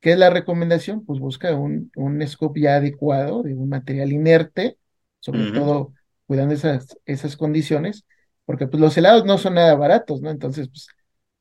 ¿Qué 0.00 0.12
es 0.12 0.18
la 0.18 0.30
recomendación? 0.30 1.04
Pues 1.04 1.18
busca 1.20 1.54
un, 1.54 1.90
un 1.96 2.26
scoop 2.26 2.56
ya 2.58 2.76
adecuado, 2.76 3.42
de 3.42 3.54
un 3.54 3.68
material 3.68 4.12
inerte, 4.12 4.78
sobre 5.20 5.46
todo 5.46 5.92
cuidando 6.26 6.54
esas, 6.54 6.98
esas 7.06 7.36
condiciones, 7.36 8.04
porque 8.44 8.66
pues 8.66 8.80
los 8.80 8.96
helados 8.96 9.24
no 9.24 9.38
son 9.38 9.54
nada 9.54 9.74
baratos, 9.74 10.20
¿no? 10.22 10.30
Entonces, 10.30 10.68
pues 10.68 10.88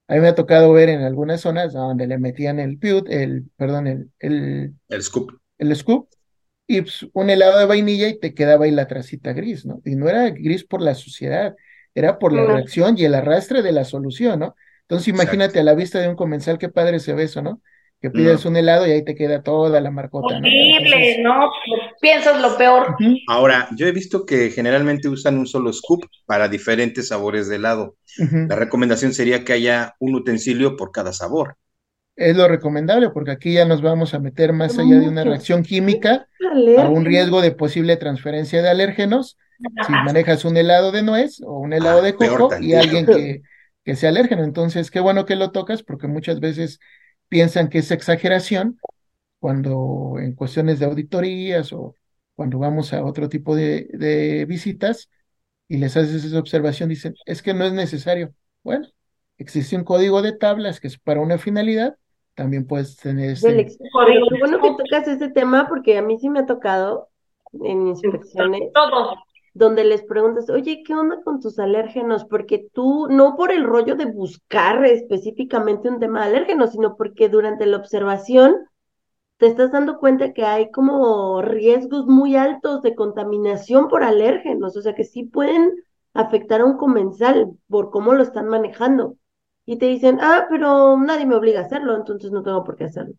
a 0.07 0.15
mí 0.15 0.21
me 0.21 0.29
ha 0.29 0.35
tocado 0.35 0.73
ver 0.73 0.89
en 0.89 1.01
algunas 1.01 1.41
zonas 1.41 1.73
donde 1.73 2.07
le 2.07 2.17
metían 2.17 2.59
el 2.59 2.79
put, 2.79 3.09
el, 3.09 3.49
perdón, 3.57 3.87
el, 3.87 4.11
el, 4.19 4.73
el 4.89 5.03
scoop. 5.03 5.31
El 5.57 5.75
scoop, 5.75 6.09
y 6.67 6.81
pues, 6.81 7.07
un 7.13 7.29
helado 7.29 7.59
de 7.59 7.65
vainilla 7.65 8.07
y 8.09 8.19
te 8.19 8.33
quedaba 8.33 8.65
ahí 8.65 8.71
la 8.71 8.87
tracita 8.87 9.33
gris, 9.33 9.65
¿no? 9.65 9.81
Y 9.85 9.95
no 9.95 10.09
era 10.09 10.29
gris 10.31 10.63
por 10.65 10.81
la 10.81 10.95
suciedad, 10.95 11.55
era 11.95 12.19
por 12.19 12.33
la 12.33 12.45
reacción 12.45 12.97
y 12.97 13.05
el 13.05 13.15
arrastre 13.15 13.61
de 13.61 13.71
la 13.71 13.85
solución, 13.85 14.39
¿no? 14.39 14.55
Entonces 14.83 15.07
imagínate 15.09 15.59
a 15.59 15.63
la 15.63 15.75
vista 15.75 15.99
de 15.99 16.09
un 16.09 16.15
comensal 16.15 16.57
qué 16.57 16.69
padre 16.69 16.99
se 16.99 17.13
ve 17.13 17.23
eso, 17.23 17.41
¿no? 17.41 17.61
Que 18.01 18.09
pides 18.11 18.45
un 18.45 18.55
helado 18.55 18.85
y 18.87 18.91
ahí 18.91 19.03
te 19.03 19.15
queda 19.15 19.41
toda 19.41 19.81
la 19.81 19.91
marcota. 19.91 20.35
Horrible, 20.35 21.21
¿no? 21.23 21.49
Piensas 21.99 22.39
lo 22.41 22.55
peor. 22.57 22.95
Ahora, 23.27 23.67
yo 23.75 23.87
he 23.87 23.91
visto 23.91 24.25
que 24.25 24.51
generalmente 24.51 25.09
usan 25.09 25.37
un 25.37 25.47
solo 25.47 25.73
scoop 25.73 26.05
para 26.25 26.47
diferentes 26.47 27.07
sabores 27.07 27.47
de 27.47 27.55
helado. 27.55 27.95
La 28.17 28.55
recomendación 28.55 29.13
sería 29.13 29.43
que 29.43 29.53
haya 29.53 29.95
un 29.99 30.15
utensilio 30.15 30.75
por 30.77 30.91
cada 30.91 31.11
sabor. 31.13 31.55
Es 32.15 32.35
lo 32.35 32.47
recomendable 32.47 33.09
porque 33.11 33.31
aquí 33.31 33.53
ya 33.53 33.65
nos 33.65 33.81
vamos 33.81 34.13
a 34.13 34.19
meter 34.19 34.51
más 34.51 34.79
allá 34.79 34.99
de 34.99 35.07
una 35.07 35.23
reacción 35.23 35.63
química 35.63 36.27
a 36.77 36.89
un 36.89 37.05
riesgo 37.05 37.41
de 37.41 37.51
posible 37.51 37.95
transferencia 37.97 38.61
de 38.61 38.69
alérgenos. 38.69 39.37
Si 39.85 39.91
manejas 39.91 40.45
un 40.45 40.57
helado 40.57 40.91
de 40.91 41.03
nuez 41.03 41.41
o 41.41 41.59
un 41.59 41.73
helado 41.73 42.01
de 42.01 42.15
coco 42.15 42.49
y 42.59 42.73
alguien 42.73 43.05
que, 43.05 43.41
que 43.83 43.95
sea 43.95 44.09
alérgeno. 44.09 44.43
Entonces, 44.43 44.91
qué 44.91 44.99
bueno 44.99 45.25
que 45.25 45.35
lo 45.35 45.51
tocas 45.51 45.83
porque 45.83 46.07
muchas 46.07 46.39
veces 46.39 46.79
piensan 47.29 47.69
que 47.69 47.79
es 47.79 47.91
exageración 47.91 48.79
cuando 49.39 50.15
en 50.19 50.33
cuestiones 50.33 50.79
de 50.79 50.85
auditorías 50.85 51.71
o 51.73 51.95
cuando 52.35 52.59
vamos 52.59 52.93
a 52.93 53.03
otro 53.03 53.29
tipo 53.29 53.55
de, 53.55 54.45
visitas 54.47 55.09
y 55.67 55.77
les 55.77 55.97
haces 55.97 56.23
esa 56.23 56.39
observación, 56.39 56.89
dicen, 56.89 57.15
es 57.25 57.41
que 57.41 57.53
no 57.53 57.65
es 57.65 57.73
necesario. 57.73 58.33
Bueno, 58.63 58.87
existe 59.37 59.75
un 59.75 59.83
código 59.83 60.21
de 60.21 60.33
tablas 60.33 60.79
que 60.79 60.87
es 60.87 60.97
para 60.97 61.21
una 61.21 61.37
finalidad, 61.37 61.97
también 62.35 62.65
puedes 62.65 62.95
tener 62.97 63.31
este... 63.31 63.67
bueno 63.93 64.61
que 64.61 64.69
tocas 64.69 65.07
ese 65.07 65.29
tema 65.29 65.67
porque 65.67 65.97
a 65.97 66.01
mí 66.01 66.17
sí 66.19 66.29
me 66.29 66.39
ha 66.39 66.45
tocado 66.45 67.09
en 67.53 67.87
inspecciones. 67.87 68.61
Todo 68.73 69.17
donde 69.57 69.83
les 69.83 70.03
preguntas, 70.03 70.49
oye, 70.49 70.83
¿qué 70.85 70.93
onda 70.93 71.21
con 71.23 71.39
tus 71.39 71.57
alérgenos? 71.57 72.25
Porque 72.25 72.67
tú, 72.73 73.07
no 73.09 73.35
por 73.35 73.51
el 73.51 73.63
rollo 73.63 73.95
de 73.95 74.05
buscar 74.05 74.85
específicamente 74.85 75.89
un 75.89 75.99
tema 75.99 76.21
de 76.21 76.27
alérgenos, 76.27 76.71
sino 76.71 76.95
porque 76.95 77.27
durante 77.27 77.65
la 77.65 77.77
observación 77.77 78.55
te 79.37 79.47
estás 79.47 79.71
dando 79.71 79.97
cuenta 79.97 80.33
que 80.33 80.45
hay 80.45 80.69
como 80.69 81.41
riesgos 81.41 82.05
muy 82.05 82.35
altos 82.35 82.83
de 82.83 82.93
contaminación 82.93 83.87
por 83.87 84.03
alérgenos, 84.03 84.77
o 84.77 84.81
sea 84.81 84.93
que 84.93 85.03
sí 85.03 85.23
pueden 85.23 85.73
afectar 86.13 86.61
a 86.61 86.65
un 86.65 86.77
comensal 86.77 87.51
por 87.67 87.89
cómo 87.89 88.13
lo 88.13 88.23
están 88.23 88.47
manejando. 88.47 89.15
Y 89.65 89.77
te 89.77 89.87
dicen, 89.87 90.19
ah, 90.21 90.45
pero 90.49 90.97
nadie 90.97 91.25
me 91.25 91.35
obliga 91.35 91.61
a 91.61 91.65
hacerlo, 91.65 91.95
entonces 91.95 92.31
no 92.31 92.43
tengo 92.43 92.63
por 92.63 92.77
qué 92.77 92.85
hacerlo. 92.85 93.15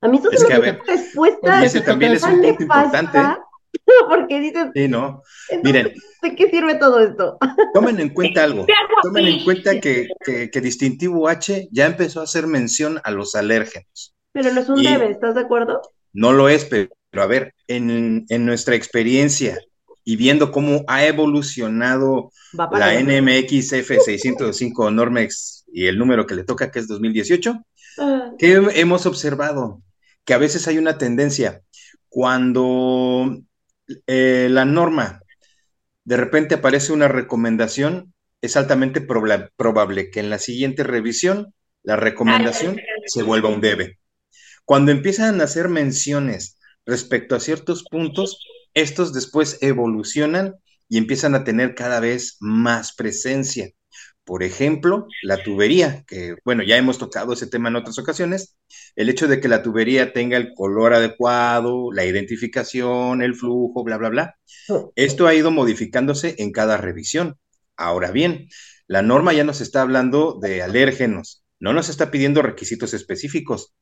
A 0.00 0.08
mí 0.08 0.18
eso 0.18 0.30
es, 0.30 0.44
una 0.44 0.78
respuesta 0.86 1.62
también 1.84 2.12
es 2.12 2.22
un 2.24 2.42
punto 2.42 2.62
importante. 2.62 3.18
porque 4.08 4.40
dices, 4.40 4.68
sí, 4.74 4.88
no. 4.88 5.22
Miren, 5.62 5.92
¿de 6.22 6.36
qué 6.36 6.48
sirve 6.50 6.76
todo 6.76 7.00
esto? 7.00 7.38
Tomen 7.74 8.00
en 8.00 8.10
cuenta 8.10 8.44
algo. 8.44 8.66
Tomen 9.02 9.26
en 9.26 9.44
cuenta 9.44 9.80
que, 9.80 10.08
que, 10.24 10.60
Distintivo 10.60 11.28
H 11.28 11.68
ya 11.70 11.86
empezó 11.86 12.20
a 12.20 12.24
hacer 12.24 12.46
mención 12.46 13.00
a 13.04 13.10
los 13.10 13.34
alérgenos. 13.34 14.14
Pero 14.32 14.52
no 14.52 14.60
es 14.60 14.68
un 14.68 14.82
debe, 14.82 15.10
¿estás 15.10 15.34
de 15.34 15.42
acuerdo? 15.42 15.80
No 16.12 16.32
lo 16.32 16.48
es, 16.48 16.64
pero, 16.64 16.90
a 17.12 17.26
ver, 17.26 17.54
en, 17.68 18.24
en, 18.28 18.46
nuestra 18.46 18.74
experiencia 18.74 19.58
y 20.04 20.16
viendo 20.16 20.50
cómo 20.50 20.84
ha 20.86 21.06
evolucionado 21.06 22.30
la 22.52 23.00
NMX 23.00 23.72
F605 23.72 24.92
Normex 24.92 25.64
y 25.72 25.86
el 25.86 25.98
número 25.98 26.26
que 26.26 26.34
le 26.34 26.44
toca, 26.44 26.70
que 26.70 26.78
es 26.78 26.88
2018, 26.88 27.62
ah. 27.98 28.32
¿qué 28.38 28.62
hemos 28.74 29.06
observado? 29.06 29.82
Que 30.24 30.34
a 30.34 30.38
veces 30.38 30.68
hay 30.68 30.78
una 30.78 30.98
tendencia. 30.98 31.62
Cuando 32.08 33.40
eh, 34.06 34.48
la 34.50 34.64
norma, 34.64 35.20
de 36.04 36.16
repente 36.16 36.56
aparece 36.56 36.92
una 36.92 37.08
recomendación, 37.08 38.14
es 38.40 38.56
altamente 38.56 39.00
probable 39.00 40.10
que 40.10 40.20
en 40.20 40.30
la 40.30 40.38
siguiente 40.38 40.84
revisión 40.84 41.54
la 41.82 41.96
recomendación 41.96 42.78
se 43.06 43.22
vuelva 43.22 43.48
un 43.48 43.60
debe. 43.60 43.98
Cuando 44.64 44.92
empiezan 44.92 45.40
a 45.40 45.44
hacer 45.44 45.68
menciones 45.68 46.58
respecto 46.86 47.34
a 47.34 47.40
ciertos 47.40 47.84
puntos, 47.84 48.38
estos 48.74 49.12
después 49.12 49.58
evolucionan 49.62 50.56
y 50.88 50.98
empiezan 50.98 51.34
a 51.34 51.44
tener 51.44 51.74
cada 51.74 52.00
vez 52.00 52.36
más 52.40 52.94
presencia. 52.94 53.70
Por 54.24 54.42
ejemplo, 54.42 55.06
la 55.22 55.42
tubería, 55.42 56.02
que 56.06 56.36
bueno, 56.44 56.62
ya 56.62 56.78
hemos 56.78 56.98
tocado 56.98 57.34
ese 57.34 57.46
tema 57.46 57.68
en 57.68 57.76
otras 57.76 57.98
ocasiones, 57.98 58.56
el 58.96 59.10
hecho 59.10 59.28
de 59.28 59.38
que 59.38 59.48
la 59.48 59.62
tubería 59.62 60.14
tenga 60.14 60.38
el 60.38 60.54
color 60.54 60.94
adecuado, 60.94 61.92
la 61.92 62.06
identificación, 62.06 63.22
el 63.22 63.34
flujo, 63.34 63.84
bla, 63.84 63.98
bla, 63.98 64.08
bla. 64.08 64.38
Oh. 64.68 64.92
Esto 64.96 65.26
ha 65.26 65.34
ido 65.34 65.50
modificándose 65.50 66.36
en 66.38 66.52
cada 66.52 66.78
revisión. 66.78 67.38
Ahora 67.76 68.12
bien, 68.12 68.48
la 68.86 69.02
norma 69.02 69.34
ya 69.34 69.44
nos 69.44 69.60
está 69.60 69.82
hablando 69.82 70.38
de 70.40 70.62
alérgenos, 70.62 71.44
no 71.60 71.74
nos 71.74 71.90
está 71.90 72.10
pidiendo 72.10 72.40
requisitos 72.40 72.94
específicos, 72.94 73.74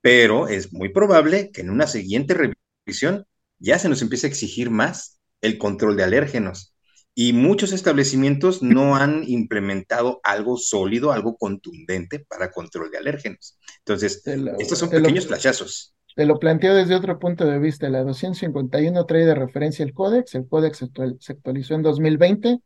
pero 0.00 0.46
es 0.46 0.72
muy 0.72 0.90
probable 0.90 1.50
que 1.52 1.62
en 1.62 1.70
una 1.70 1.88
siguiente 1.88 2.34
revisión 2.34 3.26
ya 3.58 3.80
se 3.80 3.88
nos 3.88 4.00
empiece 4.02 4.28
a 4.28 4.30
exigir 4.30 4.70
más 4.70 5.18
el 5.40 5.58
control 5.58 5.96
de 5.96 6.04
alérgenos 6.04 6.74
y 7.20 7.32
muchos 7.32 7.72
establecimientos 7.72 8.62
no 8.62 8.94
han 8.94 9.24
implementado 9.26 10.20
algo 10.22 10.56
sólido, 10.56 11.10
algo 11.10 11.36
contundente 11.36 12.20
para 12.20 12.52
control 12.52 12.92
de 12.92 12.98
alérgenos. 12.98 13.58
Entonces, 13.78 14.22
estos 14.60 14.78
son 14.78 14.88
pequeños 14.88 15.26
flashazos. 15.26 15.96
Te 16.14 16.24
lo 16.24 16.38
planteo 16.38 16.76
desde 16.76 16.94
otro 16.94 17.18
punto 17.18 17.44
de 17.44 17.58
vista. 17.58 17.88
La 17.88 18.04
251 18.04 19.04
trae 19.04 19.24
de 19.24 19.34
referencia 19.34 19.84
el 19.84 19.94
códex, 19.94 20.36
el 20.36 20.46
códex 20.46 20.88
se 21.18 21.32
actualizó 21.32 21.74
en 21.74 21.82
2020 21.82 22.60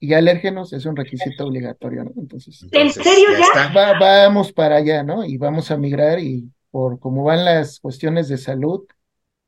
y 0.00 0.14
alérgenos 0.14 0.72
es 0.72 0.84
un 0.84 0.96
requisito 0.96 1.46
obligatorio, 1.46 2.02
¿no? 2.02 2.12
Entonces, 2.16 2.66
¿en 2.72 2.90
serio 2.90 3.28
ya? 3.38 3.72
vamos 4.00 4.52
para 4.52 4.78
allá, 4.78 5.04
¿no? 5.04 5.24
Y 5.24 5.36
vamos 5.36 5.70
a 5.70 5.76
migrar 5.76 6.18
y 6.18 6.50
por 6.72 6.98
cómo 6.98 7.22
van 7.22 7.44
las 7.44 7.78
cuestiones 7.78 8.26
de 8.26 8.38
salud, 8.38 8.84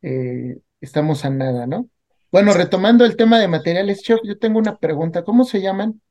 eh, 0.01 0.59
estamos 0.81 1.25
a 1.25 1.31
nada, 1.31 1.67
¿no? 1.67 1.89
Bueno, 2.35 2.53
retomando 2.53 3.05
el 3.05 3.15
tema 3.17 3.39
de 3.39 3.47
materiales, 3.47 4.03
chef, 4.03 4.19
yo 4.25 4.37
tengo 4.37 4.59
una 4.59 4.77
pregunta. 4.79 5.23
¿Cómo 5.23 5.45
se 5.45 5.61
llaman 5.63 6.03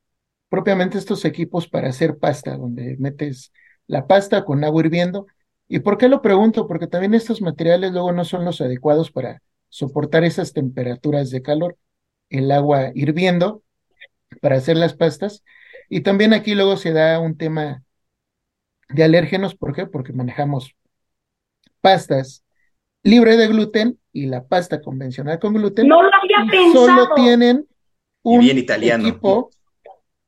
propiamente 0.48 0.96
estos 0.96 1.26
equipos 1.26 1.68
para 1.68 1.90
hacer 1.90 2.16
pasta, 2.16 2.56
donde 2.56 2.96
metes 2.98 3.52
la 3.86 4.06
pasta 4.06 4.42
con 4.42 4.64
agua 4.64 4.80
hirviendo? 4.80 5.26
¿Y 5.68 5.80
por 5.80 5.98
qué 5.98 6.08
lo 6.08 6.22
pregunto? 6.22 6.66
Porque 6.66 6.86
también 6.86 7.12
estos 7.12 7.42
materiales 7.42 7.92
luego 7.92 8.10
no 8.12 8.24
son 8.24 8.46
los 8.46 8.62
adecuados 8.62 9.10
para 9.10 9.42
soportar 9.68 10.24
esas 10.24 10.54
temperaturas 10.54 11.28
de 11.28 11.42
calor, 11.42 11.76
el 12.30 12.50
agua 12.52 12.90
hirviendo 12.94 13.62
para 14.40 14.56
hacer 14.56 14.78
las 14.78 14.94
pastas. 14.94 15.44
Y 15.90 16.00
también 16.00 16.32
aquí 16.32 16.54
luego 16.54 16.78
se 16.78 16.94
da 16.94 17.18
un 17.20 17.36
tema 17.36 17.82
de 18.88 19.04
alérgenos, 19.04 19.54
¿por 19.54 19.74
qué? 19.74 19.84
Porque 19.84 20.14
manejamos 20.14 20.74
pastas 21.82 22.44
libre 23.02 23.36
de 23.36 23.46
gluten 23.48 23.98
y 24.14 24.26
la 24.26 24.44
pasta 24.44 24.80
convencional 24.80 25.38
con 25.38 25.52
gluten. 25.52 25.88
No 25.88 26.02
lo 26.02 26.08
había 26.08 26.50
pensado. 26.50 26.86
Solo 26.86 27.14
tienen 27.14 27.66
un 28.22 28.40
bien 28.40 28.56
italiano. 28.56 29.06
equipo. 29.06 29.50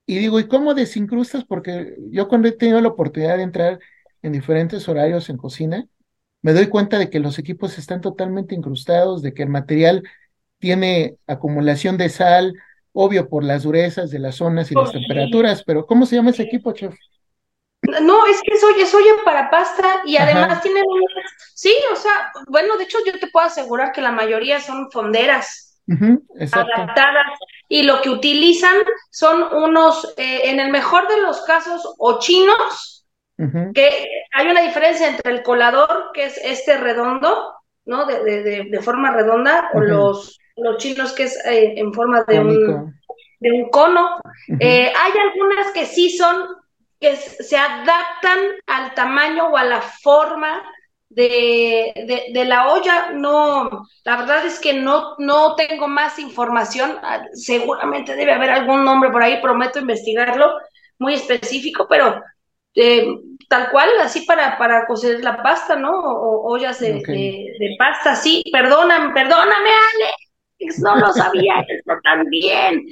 Y 0.05 0.19
digo, 0.19 0.39
¿y 0.39 0.49
cómo 0.49 0.75
desincrustas? 0.75 1.45
Porque 1.45 1.97
yo 2.11 2.29
cuando 2.29 2.49
he 2.49 2.53
tenido 2.53 2.81
la 2.81 2.89
oportunidad 2.89 3.37
de 3.37 3.45
entrar 3.45 3.79
en 4.23 4.33
diferentes 4.33 4.89
horarios 4.89 5.31
en 5.31 5.37
cocina, 5.37 5.87
me 6.43 6.53
doy 6.53 6.67
cuenta 6.67 6.99
de 6.99 7.09
que 7.09 7.21
los 7.21 7.39
equipos 7.39 7.79
están 7.79 8.01
totalmente 8.01 8.55
incrustados, 8.55 9.23
de 9.23 9.33
que 9.33 9.45
el 9.45 9.49
material 9.49 10.03
tiene 10.59 11.17
acumulación 11.27 11.97
de 11.97 12.09
sal, 12.09 12.55
obvio 12.93 13.29
por 13.29 13.45
las 13.45 13.63
durezas 13.63 14.11
de 14.11 14.19
las 14.19 14.37
zonas 14.37 14.71
y 14.71 14.75
las 14.75 14.91
temperaturas, 14.91 15.63
pero 15.65 15.87
¿cómo 15.87 16.07
se 16.07 16.17
llama 16.17 16.31
ese 16.31 16.43
equipo, 16.43 16.73
chef? 16.73 16.95
No, 18.03 18.27
es 18.27 18.41
que 18.43 18.55
es 18.55 18.95
olla, 18.95 19.15
para 19.25 19.51
pasta 19.51 20.03
y 20.05 20.17
además 20.17 20.63
tienen 20.63 20.85
Sí, 21.55 21.75
o 21.93 21.97
sea, 21.97 22.33
bueno, 22.49 22.77
de 22.77 22.85
hecho 22.85 22.99
yo 23.07 23.19
te 23.19 23.29
puedo 23.29 23.47
asegurar 23.47 23.93
que 23.93 24.01
la 24.01 24.13
mayoría 24.13 24.61
son 24.61 24.91
fonderas 24.91 25.81
adaptadas 26.53 27.39
y 27.69 27.83
lo 27.83 28.03
que 28.03 28.11
utilizan 28.11 28.77
son 29.11 29.43
unos, 29.55 30.15
eh, 30.17 30.51
en 30.51 30.61
el 30.61 30.71
mejor 30.71 31.09
de 31.09 31.21
los 31.21 31.43
casos, 31.43 31.95
o 31.99 32.19
chinos, 32.19 33.07
que 33.75 34.07
hay 34.33 34.49
una 34.49 34.63
diferencia 34.63 35.09
entre 35.09 35.33
el 35.33 35.43
colador, 35.43 36.11
que 36.15 36.25
es 36.25 36.39
este 36.43 36.79
redondo, 36.79 37.55
¿no? 37.85 38.07
De, 38.07 38.23
de, 38.23 38.65
de, 38.71 38.81
forma 38.81 39.13
redonda, 39.13 39.71
o 39.75 39.81
los, 39.81 40.39
los 40.57 40.79
chinos 40.79 41.13
que 41.13 41.25
es 41.25 41.37
eh, 41.45 41.75
en 41.77 41.93
forma 41.93 42.25
de 42.25 42.41
un, 42.41 42.95
de 43.41 43.53
un 43.53 43.69
cono. 43.69 44.19
Eh, 44.61 44.93
hay 44.95 45.13
algunas 45.13 45.73
que 45.73 45.85
sí 45.85 46.11
son 46.11 46.47
que 47.01 47.17
se 47.17 47.57
adaptan 47.57 48.39
al 48.67 48.95
tamaño 48.95 49.49
o 49.49 49.57
a 49.57 49.65
la 49.65 49.81
forma 49.81 50.63
de, 51.09 52.29
de, 52.33 52.45
la 52.45 52.73
olla. 52.73 53.11
No, 53.13 53.87
la 54.05 54.17
verdad 54.17 54.45
es 54.45 54.59
que 54.59 54.75
no, 54.75 55.15
no 55.19 55.55
tengo 55.55 55.89
más 55.89 56.19
información. 56.19 56.99
Ah, 57.03 57.25
seguramente 57.33 58.17
debe 58.17 58.33
haber 58.33 58.51
algún 58.51 58.85
nombre 58.85 59.11
por 59.11 59.23
ahí, 59.23 59.41
prometo 59.41 59.79
investigarlo, 59.79 60.53
muy 60.99 61.15
específico, 61.15 61.87
pero 61.89 62.23
eh, 62.75 63.07
tal 63.49 63.71
cual, 63.71 63.89
así 64.03 64.23
para, 64.23 64.59
para 64.59 64.87
cocer 64.87 65.23
la 65.23 65.43
pasta, 65.43 65.77
¿no? 65.77 65.91
O, 65.91 66.53
ollas 66.53 66.81
de, 66.81 66.95
de, 66.95 67.77
pasta, 67.79 68.17
sí. 68.17 68.43
Perdóname, 68.53 69.13
perdóname, 69.15 69.71
Ale. 69.71 70.11
No 70.79 70.97
lo 70.97 71.13
sabía 71.13 71.55
eso 71.69 71.99
también. 72.03 72.87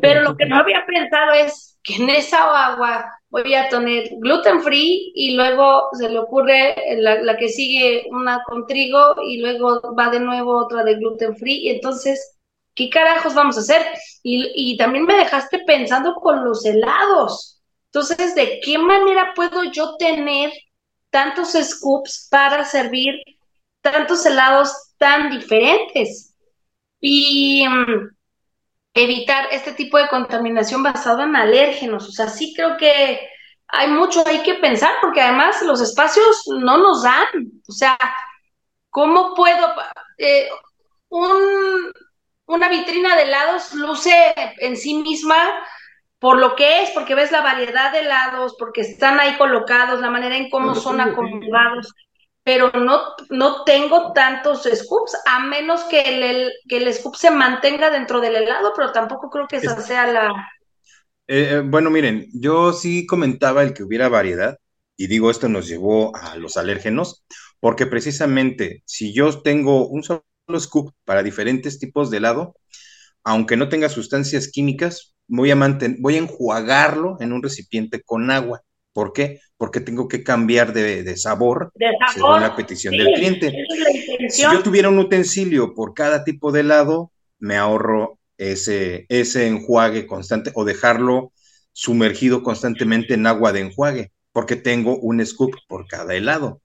pero 0.00 0.22
lo 0.22 0.36
que 0.36 0.46
no 0.46 0.56
había 0.56 0.84
pensado 0.86 1.32
es 1.32 1.69
que 1.82 1.94
en 1.96 2.10
esa 2.10 2.66
agua 2.66 3.10
voy 3.30 3.54
a 3.54 3.68
tener 3.68 4.10
gluten 4.18 4.62
free 4.62 5.12
y 5.14 5.34
luego 5.34 5.88
se 5.92 6.08
le 6.08 6.18
ocurre 6.18 6.76
la, 6.96 7.36
que 7.36 7.48
sigue 7.48 8.04
una 8.10 8.42
con 8.44 8.66
trigo 8.66 9.14
y 9.22 9.38
luego 9.40 9.94
va 9.94 10.10
de 10.10 10.20
nuevo 10.20 10.58
otra 10.58 10.82
de 10.84 10.96
gluten 10.96 11.36
free 11.36 11.66
y 11.66 11.68
entonces, 11.70 12.38
¿qué 12.74 12.90
carajos 12.90 13.34
vamos 13.34 13.56
a 13.56 13.60
hacer? 13.60 13.86
Y, 14.22 14.50
y 14.54 14.76
también 14.76 15.04
me 15.04 15.14
dejaste 15.14 15.60
pensando 15.60 16.14
con 16.16 16.44
los 16.44 16.64
helados. 16.64 17.60
Entonces, 17.86 18.34
¿de 18.34 18.60
qué 18.60 18.78
manera 18.78 19.32
puedo 19.34 19.64
yo 19.64 19.96
tener 19.96 20.52
tantos 21.10 21.52
scoops 21.52 22.28
para 22.30 22.64
servir 22.64 23.14
tantos 23.80 24.26
helados 24.26 24.72
tan 24.98 25.30
diferentes? 25.30 26.34
Y... 27.00 27.66
Mm, 27.66 28.19
evitar 28.94 29.46
este 29.50 29.72
tipo 29.72 29.98
de 29.98 30.08
contaminación 30.08 30.82
basado 30.82 31.22
en 31.22 31.36
alérgenos. 31.36 32.08
O 32.08 32.12
sea, 32.12 32.28
sí 32.28 32.52
creo 32.56 32.76
que 32.76 33.20
hay 33.68 33.88
mucho 33.88 34.24
hay 34.26 34.42
que 34.42 34.54
pensar 34.54 34.94
porque 35.00 35.20
además 35.20 35.62
los 35.62 35.80
espacios 35.80 36.42
no 36.46 36.78
nos 36.78 37.02
dan. 37.02 37.26
O 37.68 37.72
sea, 37.72 37.98
¿cómo 38.90 39.34
puedo... 39.34 39.74
Eh, 40.18 40.48
un, 41.08 41.92
una 42.46 42.68
vitrina 42.68 43.16
de 43.16 43.22
helados 43.22 43.74
luce 43.74 44.34
en 44.58 44.76
sí 44.76 44.94
misma 44.94 45.36
por 46.20 46.36
lo 46.36 46.54
que 46.54 46.82
es, 46.82 46.90
porque 46.90 47.14
ves 47.14 47.32
la 47.32 47.40
variedad 47.40 47.92
de 47.92 48.00
helados, 48.00 48.54
porque 48.58 48.82
están 48.82 49.18
ahí 49.18 49.36
colocados, 49.38 50.00
la 50.00 50.10
manera 50.10 50.36
en 50.36 50.50
cómo 50.50 50.74
son 50.74 51.00
acomodados, 51.00 51.94
pero 52.42 52.70
no, 52.72 53.00
no 53.30 53.64
tengo 53.64 54.12
tantos 54.12 54.62
scoops, 54.62 55.16
a 55.26 55.40
menos 55.46 55.84
que 55.84 56.00
el, 56.00 56.52
que 56.68 56.78
el 56.78 56.92
scoop 56.92 57.14
se 57.14 57.30
mantenga 57.30 57.90
dentro 57.90 58.20
del 58.20 58.36
helado, 58.36 58.72
pero 58.74 58.92
tampoco 58.92 59.28
creo 59.30 59.46
que 59.46 59.56
esa 59.56 59.80
sea 59.80 60.06
la... 60.06 60.30
Eh, 61.26 61.48
eh, 61.52 61.60
bueno, 61.64 61.90
miren, 61.90 62.26
yo 62.32 62.72
sí 62.72 63.06
comentaba 63.06 63.62
el 63.62 63.74
que 63.74 63.82
hubiera 63.84 64.08
variedad, 64.08 64.58
y 64.96 65.06
digo, 65.06 65.30
esto 65.30 65.48
nos 65.48 65.68
llevó 65.68 66.14
a 66.16 66.36
los 66.36 66.56
alérgenos, 66.56 67.24
porque 67.60 67.86
precisamente 67.86 68.82
si 68.86 69.12
yo 69.12 69.42
tengo 69.42 69.86
un 69.88 70.02
solo 70.02 70.24
scoop 70.58 70.92
para 71.04 71.22
diferentes 71.22 71.78
tipos 71.78 72.10
de 72.10 72.18
helado, 72.18 72.54
aunque 73.22 73.56
no 73.56 73.68
tenga 73.68 73.88
sustancias 73.88 74.48
químicas, 74.48 75.14
voy 75.28 75.50
a, 75.50 75.78
voy 75.98 76.16
a 76.16 76.18
enjuagarlo 76.18 77.16
en 77.20 77.32
un 77.32 77.42
recipiente 77.42 78.02
con 78.02 78.30
agua. 78.30 78.62
¿Por 78.92 79.12
qué? 79.12 79.40
Porque 79.56 79.80
tengo 79.80 80.08
que 80.08 80.24
cambiar 80.24 80.72
de, 80.72 81.16
sabor, 81.16 81.72
según 82.12 82.40
la 82.40 82.56
petición 82.56 82.96
del 82.96 83.14
cliente. 83.14 83.54
si 84.28 84.42
yo 84.42 84.62
tuviera 84.62 84.88
un 84.88 84.98
utensilio 84.98 85.74
por 85.74 85.94
cada 85.94 86.24
tipo 86.24 86.50
de 86.50 86.60
helado, 86.60 87.12
me 87.38 87.56
ahorro 87.56 88.18
ese, 88.36 89.06
ese 89.08 89.46
enjuague 89.46 90.06
constante 90.06 90.50
o 90.54 90.64
dejarlo 90.64 91.32
sumergido 91.72 92.42
constantemente 92.42 93.14
en 93.14 93.26
agua 93.26 93.52
de 93.52 93.60
enjuague, 93.60 94.12
porque 94.32 94.56
tengo 94.56 94.98
un 94.98 95.24
scoop 95.24 95.54
por 95.68 95.86
cada 95.86 96.14
helado. 96.14 96.60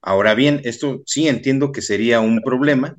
Ahora 0.00 0.34
bien, 0.34 0.60
esto 0.64 1.02
sí 1.04 1.28
entiendo 1.28 1.72
que 1.72 1.82
sería 1.82 2.20
un 2.20 2.40
problema, 2.40 2.96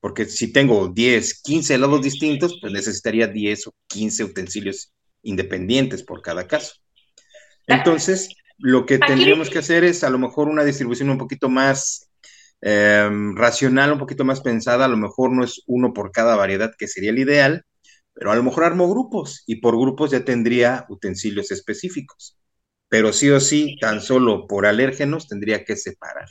porque 0.00 0.24
si 0.26 0.52
tengo 0.52 0.88
10, 0.88 1.42
15 1.42 1.74
helados 1.74 2.02
distintos, 2.02 2.58
pues 2.60 2.72
necesitaría 2.72 3.26
10 3.26 3.66
o 3.68 3.74
15 3.88 4.24
utensilios 4.24 4.92
independientes 5.22 6.02
por 6.02 6.22
cada 6.22 6.46
caso. 6.46 6.74
Entonces, 7.66 8.28
lo 8.58 8.86
que 8.86 8.98
tendríamos 8.98 9.50
que 9.50 9.58
hacer 9.58 9.84
es 9.84 10.04
a 10.04 10.10
lo 10.10 10.18
mejor 10.18 10.48
una 10.48 10.64
distribución 10.64 11.10
un 11.10 11.18
poquito 11.18 11.48
más 11.48 12.08
em, 12.60 13.36
racional, 13.36 13.92
un 13.92 13.98
poquito 13.98 14.24
más 14.24 14.40
pensada, 14.40 14.84
a 14.86 14.88
lo 14.88 14.96
mejor 14.96 15.32
no 15.32 15.44
es 15.44 15.62
uno 15.66 15.92
por 15.92 16.10
cada 16.12 16.36
variedad, 16.36 16.72
que 16.78 16.88
sería 16.88 17.10
el 17.10 17.18
ideal, 17.18 17.64
pero 18.14 18.32
a 18.32 18.36
lo 18.36 18.42
mejor 18.42 18.64
armo 18.64 18.88
grupos 18.88 19.44
y 19.46 19.56
por 19.56 19.78
grupos 19.78 20.10
ya 20.10 20.24
tendría 20.24 20.86
utensilios 20.88 21.50
específicos. 21.50 22.38
Pero 22.88 23.12
sí 23.12 23.28
o 23.30 23.40
sí, 23.40 23.76
tan 23.80 24.00
solo 24.00 24.46
por 24.46 24.64
alérgenos 24.64 25.28
tendría 25.28 25.64
que 25.64 25.76
separar. 25.76 26.26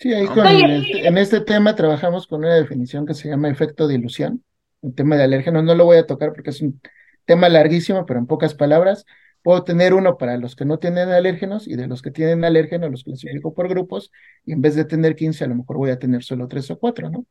Sí, 0.00 0.12
ahí 0.12 0.26
con 0.26 0.46
en 0.46 1.18
este 1.18 1.40
tema 1.40 1.74
trabajamos 1.74 2.26
con 2.26 2.40
una 2.40 2.54
definición 2.54 3.04
que 3.04 3.14
se 3.14 3.28
llama 3.28 3.50
efecto 3.50 3.86
de 3.86 3.94
ilusión, 3.94 4.44
un 4.80 4.94
tema 4.94 5.16
de 5.16 5.24
alérgenos. 5.24 5.64
No 5.64 5.74
lo 5.74 5.84
voy 5.84 5.98
a 5.98 6.06
tocar 6.06 6.32
porque 6.32 6.50
es 6.50 6.60
un 6.60 6.80
tema 7.24 7.48
larguísimo, 7.48 8.06
pero 8.06 8.20
en 8.20 8.26
pocas 8.26 8.54
palabras, 8.54 9.04
puedo 9.42 9.64
tener 9.64 9.94
uno 9.94 10.16
para 10.18 10.36
los 10.36 10.56
que 10.56 10.64
no 10.64 10.78
tienen 10.78 11.10
alérgenos 11.10 11.66
y 11.66 11.76
de 11.76 11.86
los 11.86 12.02
que 12.02 12.10
tienen 12.10 12.44
alérgenos 12.44 12.90
los 12.90 13.04
clasifico 13.04 13.54
por 13.54 13.68
grupos 13.68 14.10
y 14.44 14.52
en 14.52 14.60
vez 14.60 14.74
de 14.74 14.84
tener 14.84 15.16
15 15.16 15.44
a 15.44 15.48
lo 15.48 15.54
mejor 15.54 15.76
voy 15.76 15.90
a 15.90 15.98
tener 15.98 16.22
solo 16.22 16.48
3 16.48 16.70
o 16.72 16.78
4, 16.78 17.10
¿no? 17.10 17.24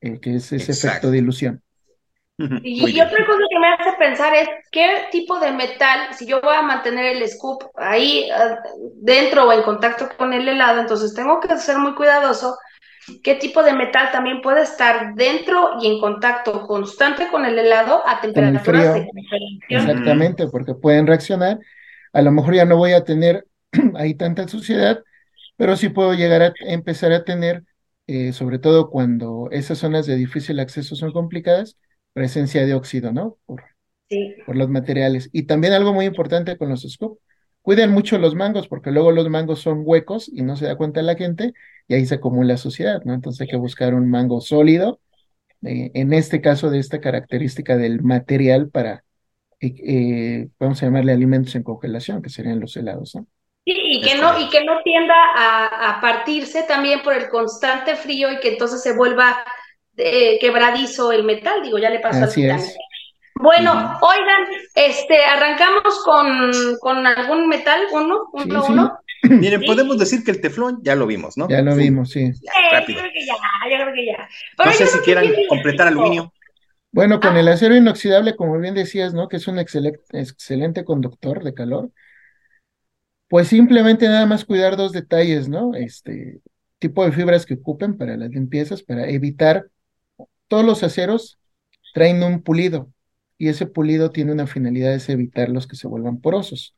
Eh, 0.00 0.20
que 0.20 0.36
es 0.36 0.52
ese 0.52 0.72
efecto 0.72 1.10
de 1.10 1.18
ilusión. 1.18 1.62
Y, 2.36 3.00
otra 3.00 3.26
cosa 3.26 3.42
que 3.48 3.58
me 3.60 3.68
hace 3.68 3.96
pensar 3.96 4.34
es 4.34 4.48
qué 4.72 5.06
tipo 5.12 5.38
de 5.38 5.52
metal, 5.52 6.12
si 6.14 6.26
yo 6.26 6.40
voy 6.40 6.56
a 6.56 6.62
mantener 6.62 7.16
el 7.16 7.28
scoop 7.28 7.62
ahí 7.76 8.28
ah, 8.30 8.58
dentro 8.96 9.46
o 9.46 9.52
en 9.52 9.62
contacto 9.62 10.08
con 10.18 10.32
el 10.32 10.48
helado, 10.48 10.80
entonces 10.80 11.14
tengo 11.14 11.38
que 11.38 11.56
ser 11.58 11.78
muy 11.78 11.94
cuidadoso 11.94 12.56
qué 13.22 13.34
tipo 13.34 13.62
de 13.62 13.72
metal 13.72 14.10
también 14.12 14.40
puede 14.40 14.62
estar 14.62 15.14
dentro 15.14 15.80
y 15.80 15.86
en 15.86 16.00
contacto 16.00 16.66
constante 16.66 17.28
con 17.30 17.44
el 17.44 17.58
helado 17.58 18.02
a 18.06 18.20
temperaturas 18.20 18.94
de 18.94 19.08
Exactamente, 19.68 20.46
porque 20.48 20.74
pueden 20.74 21.06
reaccionar. 21.06 21.58
A 22.12 22.22
lo 22.22 22.30
mejor 22.32 22.54
ya 22.54 22.64
no 22.64 22.76
voy 22.76 22.92
a 22.92 23.04
tener 23.04 23.46
ahí 23.96 24.14
tanta 24.14 24.48
suciedad, 24.48 25.02
pero 25.56 25.76
sí 25.76 25.88
puedo 25.88 26.14
llegar 26.14 26.42
a 26.42 26.52
empezar 26.60 27.12
a 27.12 27.24
tener, 27.24 27.64
eh, 28.06 28.32
sobre 28.32 28.58
todo 28.58 28.90
cuando 28.90 29.48
esas 29.50 29.78
zonas 29.78 30.06
de 30.06 30.16
difícil 30.16 30.60
acceso 30.60 30.96
son 30.96 31.12
complicadas, 31.12 31.76
presencia 32.12 32.64
de 32.66 32.74
óxido, 32.74 33.12
¿no? 33.12 33.38
Por, 33.46 33.64
por 34.46 34.56
los 34.56 34.68
materiales. 34.68 35.28
Y 35.32 35.44
también 35.44 35.72
algo 35.72 35.92
muy 35.92 36.06
importante 36.06 36.56
con 36.56 36.68
los 36.68 36.82
scoops, 36.82 37.20
cuiden 37.64 37.92
mucho 37.92 38.18
los 38.18 38.34
mangos, 38.34 38.68
porque 38.68 38.90
luego 38.90 39.10
los 39.10 39.30
mangos 39.30 39.60
son 39.60 39.84
huecos 39.86 40.30
y 40.30 40.42
no 40.42 40.54
se 40.54 40.66
da 40.66 40.76
cuenta 40.76 41.00
la 41.00 41.16
gente, 41.16 41.54
y 41.88 41.94
ahí 41.94 42.04
se 42.04 42.16
acumula 42.16 42.58
suciedad, 42.58 43.02
¿no? 43.06 43.14
Entonces 43.14 43.40
hay 43.40 43.48
que 43.48 43.56
buscar 43.56 43.94
un 43.94 44.10
mango 44.10 44.42
sólido, 44.42 45.00
eh, 45.64 45.90
en 45.94 46.12
este 46.12 46.42
caso 46.42 46.68
de 46.68 46.78
esta 46.78 47.00
característica 47.00 47.78
del 47.78 48.02
material 48.02 48.68
para, 48.68 49.02
eh, 49.60 49.74
eh, 49.82 50.48
vamos 50.58 50.82
a 50.82 50.86
llamarle 50.86 51.12
alimentos 51.12 51.54
en 51.54 51.62
congelación, 51.62 52.20
que 52.20 52.28
serían 52.28 52.60
los 52.60 52.76
helados, 52.76 53.14
¿no? 53.14 53.26
Sí, 53.64 53.72
y 53.74 54.02
que 54.02 54.16
no, 54.16 54.38
y 54.38 54.50
que 54.50 54.62
no 54.62 54.82
tienda 54.82 55.14
a, 55.34 55.96
a 55.96 56.00
partirse 56.02 56.64
también 56.64 57.00
por 57.00 57.14
el 57.14 57.30
constante 57.30 57.96
frío 57.96 58.30
y 58.30 58.40
que 58.40 58.50
entonces 58.52 58.82
se 58.82 58.94
vuelva 58.94 59.42
quebradizo 59.96 61.12
el 61.12 61.24
metal, 61.24 61.62
digo, 61.62 61.78
ya 61.78 61.88
le 61.88 62.00
pasó 62.00 62.24
Así 62.24 62.44
al 62.44 62.60
es. 62.60 62.76
Bueno, 63.36 63.98
oigan, 64.00 64.46
este, 64.76 65.24
arrancamos 65.24 66.02
con, 66.04 66.78
con 66.78 67.06
algún 67.06 67.48
metal, 67.48 67.80
uno, 67.92 68.30
uno, 68.32 68.64
uno. 68.68 68.98
Miren, 69.22 69.62
podemos 69.62 69.98
decir 69.98 70.22
que 70.22 70.30
el 70.30 70.40
teflón 70.40 70.80
ya 70.82 70.94
lo 70.94 71.06
vimos, 71.06 71.36
¿no? 71.36 71.48
Ya 71.48 71.62
lo 71.62 71.74
vimos, 71.74 72.10
sí. 72.10 72.30
rápido. 72.70 73.00
Yo 73.00 73.02
creo 73.02 73.12
que 73.12 73.26
ya, 73.26 73.34
yo 73.70 73.84
creo 73.84 73.94
que 73.94 74.06
ya. 74.06 74.28
no 74.64 74.72
sé 74.72 74.86
si 74.86 74.98
quieran 75.00 75.26
completar 75.48 75.88
aluminio. 75.88 76.32
Bueno, 76.92 77.18
con 77.18 77.36
ah. 77.36 77.40
el 77.40 77.48
acero 77.48 77.74
inoxidable, 77.74 78.36
como 78.36 78.56
bien 78.60 78.74
decías, 78.74 79.14
¿no? 79.14 79.28
Que 79.28 79.38
es 79.38 79.48
un 79.48 79.58
excelente, 79.58 80.00
excelente 80.12 80.84
conductor 80.84 81.42
de 81.42 81.54
calor. 81.54 81.90
Pues 83.26 83.48
simplemente 83.48 84.06
nada 84.06 84.26
más 84.26 84.44
cuidar 84.44 84.76
dos 84.76 84.92
detalles, 84.92 85.48
¿no? 85.48 85.74
Este 85.74 86.40
tipo 86.78 87.04
de 87.04 87.10
fibras 87.10 87.46
que 87.46 87.54
ocupen 87.54 87.98
para 87.98 88.16
las 88.16 88.30
limpiezas, 88.30 88.84
para 88.84 89.08
evitar 89.08 89.66
todos 90.46 90.64
los 90.64 90.84
aceros 90.84 91.40
traen 91.94 92.22
un 92.22 92.42
pulido 92.42 92.93
y 93.38 93.48
ese 93.48 93.66
pulido 93.66 94.10
tiene 94.10 94.32
una 94.32 94.46
finalidad 94.46 94.94
es 94.94 95.08
evitar 95.08 95.48
los 95.48 95.66
que 95.66 95.76
se 95.76 95.88
vuelvan 95.88 96.20
porosos. 96.20 96.76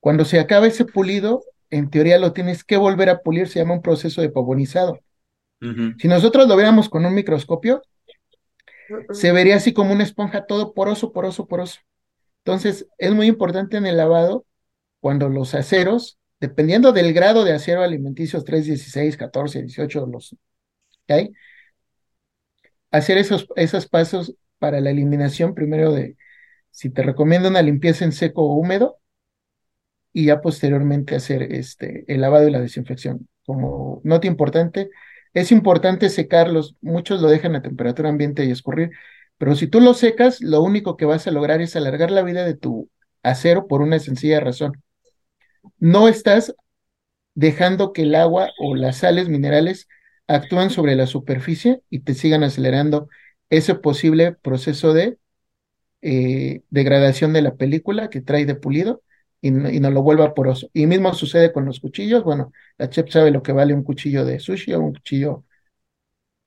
Cuando 0.00 0.24
se 0.24 0.38
acaba 0.40 0.66
ese 0.66 0.84
pulido, 0.84 1.42
en 1.70 1.90
teoría 1.90 2.18
lo 2.18 2.32
tienes 2.32 2.64
que 2.64 2.76
volver 2.76 3.10
a 3.10 3.20
pulir, 3.20 3.48
se 3.48 3.60
llama 3.60 3.74
un 3.74 3.82
proceso 3.82 4.20
de 4.20 4.30
pavonizado. 4.30 4.98
Si 5.98 6.06
nosotros 6.06 6.46
lo 6.46 6.54
viéramos 6.54 6.88
con 6.88 7.04
un 7.04 7.14
microscopio, 7.14 7.82
se 9.10 9.32
vería 9.32 9.56
así 9.56 9.72
como 9.72 9.92
una 9.92 10.04
esponja 10.04 10.46
todo 10.46 10.72
poroso, 10.72 11.12
poroso, 11.12 11.46
poroso. 11.46 11.80
Entonces, 12.44 12.86
es 12.96 13.12
muy 13.12 13.26
importante 13.26 13.76
en 13.76 13.86
el 13.86 13.96
lavado 13.96 14.46
cuando 15.00 15.28
los 15.28 15.54
aceros, 15.54 16.18
dependiendo 16.40 16.92
del 16.92 17.12
grado 17.12 17.44
de 17.44 17.52
acero 17.52 17.82
alimenticio, 17.82 18.42
3, 18.42 18.66
16, 18.66 19.16
14, 19.16 19.62
18, 19.62 20.06
los 20.06 20.36
que 21.06 21.12
hay, 21.12 21.32
hacer 22.90 23.18
esos, 23.18 23.46
esos 23.56 23.86
pasos 23.88 24.34
para 24.58 24.80
la 24.80 24.90
eliminación, 24.90 25.54
primero 25.54 25.92
de 25.92 26.16
si 26.70 26.90
te 26.90 27.02
recomiendo 27.02 27.48
una 27.48 27.62
limpieza 27.62 28.04
en 28.04 28.12
seco 28.12 28.42
o 28.42 28.54
húmedo, 28.56 28.98
y 30.12 30.26
ya 30.26 30.40
posteriormente 30.40 31.14
hacer 31.14 31.42
este, 31.52 32.04
el 32.12 32.20
lavado 32.20 32.48
y 32.48 32.50
la 32.50 32.60
desinfección. 32.60 33.28
Como 33.44 34.00
nota 34.04 34.26
importante, 34.26 34.90
es 35.34 35.52
importante 35.52 36.08
secarlos, 36.08 36.76
muchos 36.80 37.22
lo 37.22 37.28
dejan 37.28 37.54
a 37.56 37.62
temperatura 37.62 38.08
ambiente 38.08 38.44
y 38.44 38.50
escurrir, 38.50 38.90
pero 39.38 39.54
si 39.54 39.68
tú 39.68 39.80
lo 39.80 39.94
secas, 39.94 40.40
lo 40.40 40.62
único 40.62 40.96
que 40.96 41.04
vas 41.04 41.26
a 41.26 41.30
lograr 41.30 41.60
es 41.60 41.76
alargar 41.76 42.10
la 42.10 42.22
vida 42.22 42.44
de 42.44 42.56
tu 42.56 42.90
acero 43.22 43.66
por 43.68 43.82
una 43.82 43.98
sencilla 43.98 44.40
razón. 44.40 44.82
No 45.78 46.08
estás 46.08 46.54
dejando 47.34 47.92
que 47.92 48.02
el 48.02 48.14
agua 48.14 48.50
o 48.58 48.74
las 48.74 48.98
sales 48.98 49.28
minerales 49.28 49.88
actúan 50.26 50.70
sobre 50.70 50.96
la 50.96 51.06
superficie 51.06 51.82
y 51.90 52.00
te 52.00 52.14
sigan 52.14 52.42
acelerando 52.42 53.08
ese 53.50 53.74
posible 53.74 54.32
proceso 54.32 54.92
de 54.92 55.18
eh, 56.00 56.62
degradación 56.70 57.32
de 57.32 57.42
la 57.42 57.54
película 57.54 58.10
que 58.10 58.20
trae 58.20 58.46
de 58.46 58.54
pulido 58.54 59.02
y 59.40 59.50
no, 59.50 59.90
lo 59.90 60.02
vuelva 60.02 60.34
poroso. 60.34 60.68
Y 60.72 60.86
mismo 60.86 61.14
sucede 61.14 61.52
con 61.52 61.64
los 61.64 61.80
cuchillos. 61.80 62.24
Bueno, 62.24 62.52
la 62.76 62.90
chef 62.90 63.10
sabe 63.10 63.30
lo 63.30 63.42
que 63.42 63.52
vale 63.52 63.74
un 63.74 63.84
cuchillo 63.84 64.24
de 64.24 64.40
sushi 64.40 64.74
o 64.74 64.80
un 64.80 64.92
cuchillo 64.94 65.44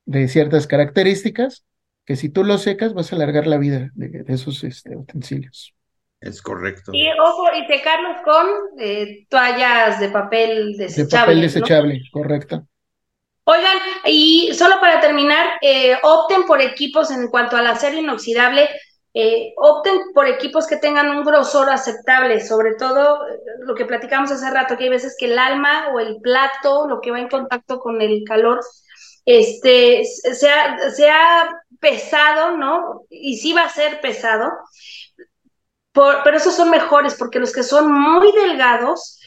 de 0.04 0.28
ciertas 0.28 0.66
características, 0.66 1.64
que 2.04 2.16
si 2.16 2.28
tú 2.28 2.44
lo 2.44 2.58
secas 2.58 2.92
vas 2.92 3.12
a 3.12 3.16
alargar 3.16 3.46
la 3.46 3.58
vida 3.58 3.90
de, 3.94 4.24
esos 4.28 4.64
este, 4.64 4.96
utensilios. 4.96 5.74
Es 6.20 6.42
correcto. 6.42 6.92
Y 6.94 7.08
ojo, 7.08 7.44
y 7.56 7.66
secarlos 7.66 8.22
con 8.22 8.46
eh, 8.78 9.26
toallas 9.28 9.98
de 10.00 10.08
papel 10.10 10.76
desechable. 10.76 11.04
De 11.04 11.18
papel 11.18 11.40
desechable, 11.40 12.02
correcto. 12.12 12.66
Oigan, 13.44 13.76
y 14.04 14.54
solo 14.54 14.78
para 14.80 15.00
terminar, 15.00 15.58
eh, 15.62 15.98
opten 16.02 16.44
por 16.44 16.60
equipos 16.60 17.10
en 17.10 17.28
cuanto 17.28 17.56
al 17.56 17.66
acero 17.66 17.98
inoxidable, 17.98 18.68
eh, 19.14 19.52
opten 19.56 20.12
por 20.14 20.28
equipos 20.28 20.66
que 20.66 20.76
tengan 20.76 21.10
un 21.10 21.24
grosor 21.24 21.68
aceptable, 21.68 22.40
sobre 22.40 22.76
todo 22.76 23.26
eh, 23.26 23.38
lo 23.66 23.74
que 23.74 23.84
platicamos 23.84 24.30
hace 24.30 24.48
rato, 24.50 24.76
que 24.76 24.84
hay 24.84 24.90
veces 24.90 25.16
que 25.18 25.26
el 25.26 25.38
alma 25.38 25.88
o 25.92 25.98
el 25.98 26.20
plato, 26.22 26.86
lo 26.88 27.00
que 27.00 27.10
va 27.10 27.18
en 27.18 27.28
contacto 27.28 27.80
con 27.80 28.00
el 28.00 28.22
calor, 28.24 28.60
este, 29.26 30.04
sea, 30.04 30.78
sea 30.90 31.50
pesado, 31.80 32.56
¿no? 32.56 33.02
Y 33.10 33.38
sí 33.38 33.52
va 33.52 33.64
a 33.64 33.68
ser 33.68 34.00
pesado, 34.00 34.50
pero 35.92 36.36
esos 36.36 36.54
son 36.54 36.70
mejores 36.70 37.14
porque 37.16 37.38
los 37.40 37.52
que 37.52 37.62
son 37.64 37.92
muy 37.92 38.32
delgados 38.32 39.18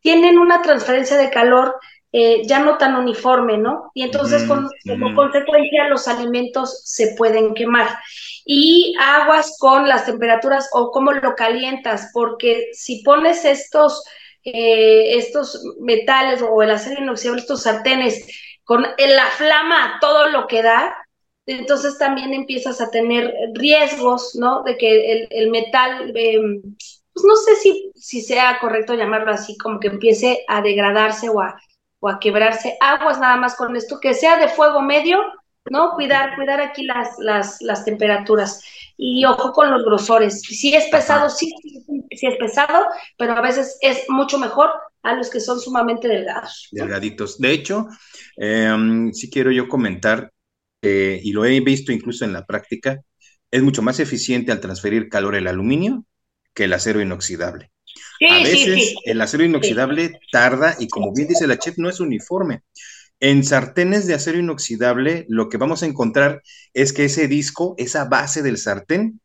tienen 0.00 0.38
una 0.38 0.62
transferencia 0.62 1.16
de 1.16 1.30
calor 1.30 1.76
eh, 2.10 2.42
ya 2.46 2.60
no 2.60 2.78
tan 2.78 2.96
uniforme, 2.96 3.58
¿no? 3.58 3.90
Y 3.92 4.02
entonces 4.02 4.44
como 4.48 5.14
consecuencia 5.14 5.88
los 5.88 6.08
alimentos 6.08 6.82
se 6.84 7.14
pueden 7.16 7.54
quemar. 7.54 7.98
Y 8.46 8.94
aguas 8.98 9.56
con 9.58 9.86
las 9.86 10.06
temperaturas 10.06 10.70
o 10.72 10.90
cómo 10.90 11.12
lo 11.12 11.34
calientas, 11.34 12.10
porque 12.14 12.70
si 12.72 13.02
pones 13.02 13.44
estos, 13.44 14.02
eh, 14.42 15.18
estos 15.18 15.62
metales 15.80 16.42
o 16.42 16.62
el 16.62 16.70
acero 16.70 17.02
inoxidable, 17.02 17.42
estos 17.42 17.64
sartenes, 17.64 18.26
con 18.64 18.82
la 18.82 19.26
flama 19.36 19.98
todo 20.00 20.28
lo 20.30 20.46
que 20.46 20.62
da, 20.62 20.96
entonces 21.44 21.98
también 21.98 22.32
empiezas 22.32 22.80
a 22.80 22.90
tener 22.90 23.34
riesgos, 23.54 24.34
¿no? 24.34 24.62
De 24.62 24.76
que 24.76 25.26
el, 25.30 25.50
metal, 25.50 26.12
em, 26.14 26.62
pues 27.12 27.24
no 27.24 27.36
sé 27.36 27.56
si, 27.56 27.90
si 27.94 28.20
sea 28.22 28.58
correcto 28.60 28.94
llamarlo 28.94 29.30
así, 29.32 29.56
como 29.58 29.80
que 29.80 29.88
empiece 29.88 30.44
a 30.48 30.62
degradarse 30.62 31.28
o 31.28 31.40
a 31.40 31.58
o 32.00 32.08
a 32.08 32.18
quebrarse. 32.18 32.76
Aguas 32.80 33.18
nada 33.18 33.36
más 33.36 33.56
con 33.56 33.76
esto, 33.76 33.98
que 34.00 34.14
sea 34.14 34.38
de 34.38 34.48
fuego 34.48 34.82
medio, 34.82 35.18
¿no? 35.70 35.92
Cuidar, 35.92 36.36
cuidar 36.36 36.60
aquí 36.60 36.84
las, 36.84 37.18
las, 37.18 37.60
las 37.60 37.84
temperaturas. 37.84 38.62
Y 38.96 39.24
ojo 39.24 39.52
con 39.52 39.70
los 39.70 39.84
grosores. 39.84 40.40
Si 40.42 40.74
es 40.74 40.86
pesado, 40.86 41.30
sí, 41.30 41.52
sí, 42.10 42.26
es 42.26 42.36
pesado, 42.36 42.86
pero 43.16 43.32
a 43.32 43.40
veces 43.40 43.78
es 43.80 44.04
mucho 44.08 44.38
mejor 44.38 44.70
a 45.02 45.14
los 45.14 45.30
que 45.30 45.40
son 45.40 45.60
sumamente 45.60 46.08
delgados. 46.08 46.68
Delgaditos. 46.72 47.38
De 47.38 47.52
hecho, 47.52 47.86
eh, 48.36 49.10
sí 49.12 49.30
quiero 49.30 49.52
yo 49.52 49.68
comentar, 49.68 50.32
y 50.80 51.32
lo 51.32 51.44
he 51.44 51.58
visto 51.60 51.92
incluso 51.92 52.24
en 52.24 52.32
la 52.32 52.46
práctica, 52.46 53.00
es 53.50 53.62
mucho 53.62 53.82
más 53.82 53.98
eficiente 53.98 54.52
al 54.52 54.60
transferir 54.60 55.08
calor 55.08 55.34
el 55.34 55.48
aluminio 55.48 56.04
que 56.54 56.64
el 56.64 56.72
acero 56.72 57.00
inoxidable 57.00 57.70
a 58.28 58.42
veces 58.42 58.94
el 59.04 59.20
acero 59.20 59.44
inoxidable 59.44 60.20
tarda 60.32 60.76
y 60.78 60.88
como 60.88 61.12
bien 61.12 61.28
dice 61.28 61.46
la 61.46 61.58
chef, 61.58 61.78
no 61.78 61.88
es 61.88 62.00
uniforme. 62.00 62.62
En 63.20 63.44
sartenes 63.44 64.06
de 64.06 64.14
acero 64.14 64.38
inoxidable 64.38 65.26
lo 65.28 65.48
que 65.48 65.56
vamos 65.56 65.82
a 65.82 65.86
encontrar 65.86 66.42
es 66.72 66.92
que 66.92 67.04
ese 67.04 67.26
disco, 67.26 67.74
esa 67.78 68.04
base 68.04 68.42
del 68.42 68.58
sartén, 68.58 69.20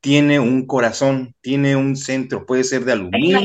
tiene 0.00 0.38
un 0.38 0.66
corazón, 0.66 1.34
tiene 1.40 1.74
un 1.74 1.96
centro, 1.96 2.46
puede 2.46 2.64
ser 2.64 2.84
de 2.84 2.92
aluminio, 2.92 3.40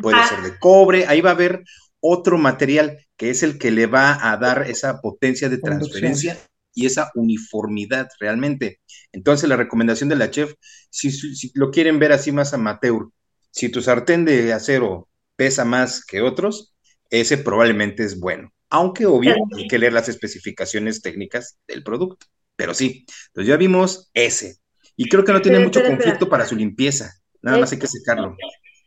puede 0.00 0.24
ser 0.26 0.42
de 0.42 0.58
cobre, 0.58 1.06
ahí 1.06 1.20
va 1.20 1.30
a 1.30 1.34
haber 1.34 1.64
otro 2.00 2.38
material 2.38 2.98
que 3.16 3.30
es 3.30 3.42
el 3.42 3.58
que 3.58 3.70
le 3.70 3.86
va 3.86 4.30
a 4.30 4.36
dar 4.36 4.68
esa 4.68 5.00
potencia 5.00 5.48
de 5.48 5.58
transferencia 5.58 6.38
y 6.74 6.86
esa 6.86 7.10
uniformidad 7.14 8.08
realmente. 8.20 8.80
Entonces 9.12 9.48
la 9.48 9.56
recomendación 9.56 10.08
de 10.08 10.16
la 10.16 10.30
chef, 10.30 10.54
si, 10.90 11.10
si 11.10 11.50
lo 11.54 11.70
quieren 11.70 11.98
ver 11.98 12.12
así 12.12 12.32
más 12.32 12.52
amateur, 12.52 13.08
si 13.56 13.70
tu 13.70 13.80
sartén 13.80 14.26
de 14.26 14.52
acero 14.52 15.08
pesa 15.34 15.64
más 15.64 16.04
que 16.04 16.20
otros, 16.20 16.76
ese 17.08 17.38
probablemente 17.38 18.04
es 18.04 18.20
bueno. 18.20 18.52
Aunque 18.68 19.06
obvio, 19.06 19.34
hay 19.56 19.66
que 19.66 19.78
leer 19.78 19.94
las 19.94 20.10
especificaciones 20.10 21.00
técnicas 21.00 21.58
del 21.66 21.82
producto. 21.82 22.26
Pero 22.54 22.74
sí, 22.74 23.06
entonces 23.28 23.48
ya 23.48 23.56
vimos 23.56 24.10
ese. 24.12 24.56
Y 24.94 25.08
creo 25.08 25.24
que 25.24 25.32
no 25.32 25.40
tiene 25.40 25.60
mucho 25.60 25.82
conflicto 25.82 26.28
para 26.28 26.44
su 26.44 26.54
limpieza. 26.54 27.14
Nada 27.40 27.56
más 27.56 27.72
hay 27.72 27.78
que 27.78 27.86
secarlo. 27.86 28.36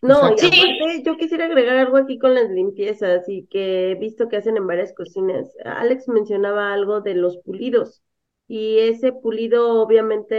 No, 0.04 0.36
yo 0.38 1.18
quisiera 1.18 1.46
agregar 1.46 1.78
algo 1.78 1.98
aquí 1.98 2.20
con 2.20 2.36
las 2.36 2.52
limpiezas 2.52 3.28
y 3.28 3.48
que 3.48 3.92
he 3.92 3.96
visto 3.96 4.30
que 4.30 4.38
hacen 4.38 4.56
en 4.56 4.68
varias 4.68 4.94
cocinas. 4.94 5.48
Alex 5.66 6.08
mencionaba 6.08 6.74
algo 6.74 7.02
de 7.02 7.16
los 7.16 7.38
pulidos 7.40 8.04
y 8.48 8.78
ese 8.80 9.14
pulido 9.14 9.82
obviamente 9.82 10.36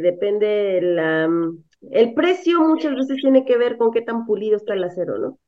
depende 0.00 0.46
de 0.46 0.80
la 0.82 1.30
el 1.90 2.14
precio 2.14 2.60
muchas 2.62 2.94
veces 2.94 3.18
tiene 3.20 3.44
que 3.44 3.56
ver 3.58 3.76
con 3.78 3.90
qué 3.92 4.02
tan 4.02 4.26
pulido 4.26 4.56
está 4.56 4.74
el 4.74 4.84
acero, 4.84 5.18
¿no? 5.18 5.38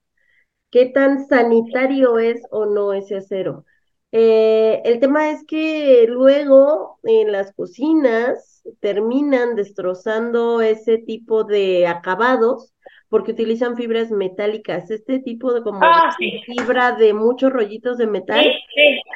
Qué 0.70 0.87
tan 0.87 1.26
sanitario 1.28 2.18
es 2.18 2.43
o 2.51 2.66
no 2.66 2.93
ese 2.95 3.16
acero. 3.18 3.64
Eh, 4.12 4.83
el 4.85 5.01
tema 5.01 5.30
es 5.30 5.45
que 5.47 6.07
luego 6.09 6.99
en 7.05 7.33
las 7.33 7.53
cocinas 7.55 8.62
terminan 8.80 9.57
destrozando 9.57 10.61
ese 10.62 10.99
tipo 10.99 11.45
de 11.45 11.87
acabados 11.87 12.72
porque 13.13 13.33
utilizan 13.33 13.77
fibras 13.77 14.11
metálicas, 14.11 14.91
este 14.91 15.19
tipo 15.19 15.53
de 15.53 15.61
como 15.63 15.81
ah, 15.83 16.17
fibra 16.47 16.93
de 16.93 17.13
muchos 17.13 17.53
rollitos 17.53 17.99
de 17.99 18.07
metal, 18.07 18.43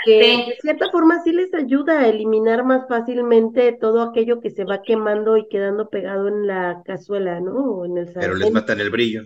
que 0.05 0.19
de 0.19 0.57
cierta 0.61 0.91
forma 0.91 1.23
sí 1.23 1.33
les 1.33 1.55
ayuda 1.55 2.01
a 2.01 2.07
eliminar 2.07 2.63
más 2.63 2.87
fácilmente 2.91 3.73
todo 3.73 4.03
aquello 4.03 4.43
que 4.43 4.51
se 4.51 4.65
va 4.65 4.83
quemando 4.83 5.39
y 5.39 5.49
quedando 5.49 5.89
pegado 5.89 6.29
en 6.29 6.47
la 6.47 6.83
cazuela, 6.85 7.41
¿no? 7.41 7.87
en 7.87 7.97
el 7.97 8.13
Pero 8.13 8.35
les 8.35 8.53
matan 8.53 8.81
el 8.81 8.91
brillo. 8.91 9.23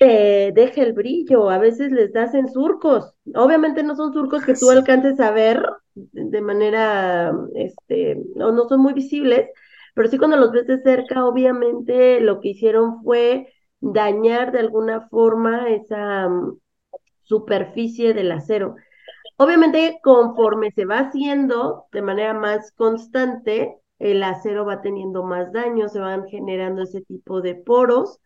Eh, 0.00 0.50
deja 0.52 0.82
el 0.82 0.94
brillo, 0.94 1.48
a 1.48 1.58
veces 1.58 1.92
les 1.92 2.12
das 2.12 2.34
en 2.34 2.48
surcos. 2.48 3.14
Obviamente 3.36 3.84
no 3.84 3.94
son 3.94 4.12
surcos 4.12 4.44
que 4.44 4.54
tú 4.54 4.68
alcances 4.68 5.20
a 5.20 5.30
ver 5.30 5.62
de 5.94 6.40
manera, 6.40 7.32
este, 7.54 8.20
no, 8.34 8.50
no 8.50 8.68
son 8.68 8.80
muy 8.80 8.94
visibles, 8.94 9.46
pero 9.94 10.08
sí 10.08 10.18
cuando 10.18 10.36
los 10.36 10.50
ves 10.50 10.66
de 10.66 10.82
cerca, 10.82 11.24
obviamente 11.24 12.20
lo 12.20 12.40
que 12.40 12.48
hicieron 12.48 13.00
fue 13.04 13.46
dañar 13.80 14.52
de 14.52 14.60
alguna 14.60 15.08
forma 15.08 15.68
esa 15.70 16.28
mm, 16.28 16.58
superficie 17.22 18.14
del 18.14 18.32
acero. 18.32 18.76
Obviamente, 19.36 20.00
conforme 20.02 20.72
se 20.72 20.84
va 20.84 21.00
haciendo 21.00 21.86
de 21.92 22.02
manera 22.02 22.34
más 22.34 22.72
constante, 22.72 23.76
el 23.98 24.22
acero 24.22 24.64
va 24.64 24.80
teniendo 24.82 25.22
más 25.24 25.52
daño, 25.52 25.88
se 25.88 26.00
van 26.00 26.26
generando 26.26 26.82
ese 26.82 27.02
tipo 27.02 27.40
de 27.40 27.54
poros, 27.54 28.20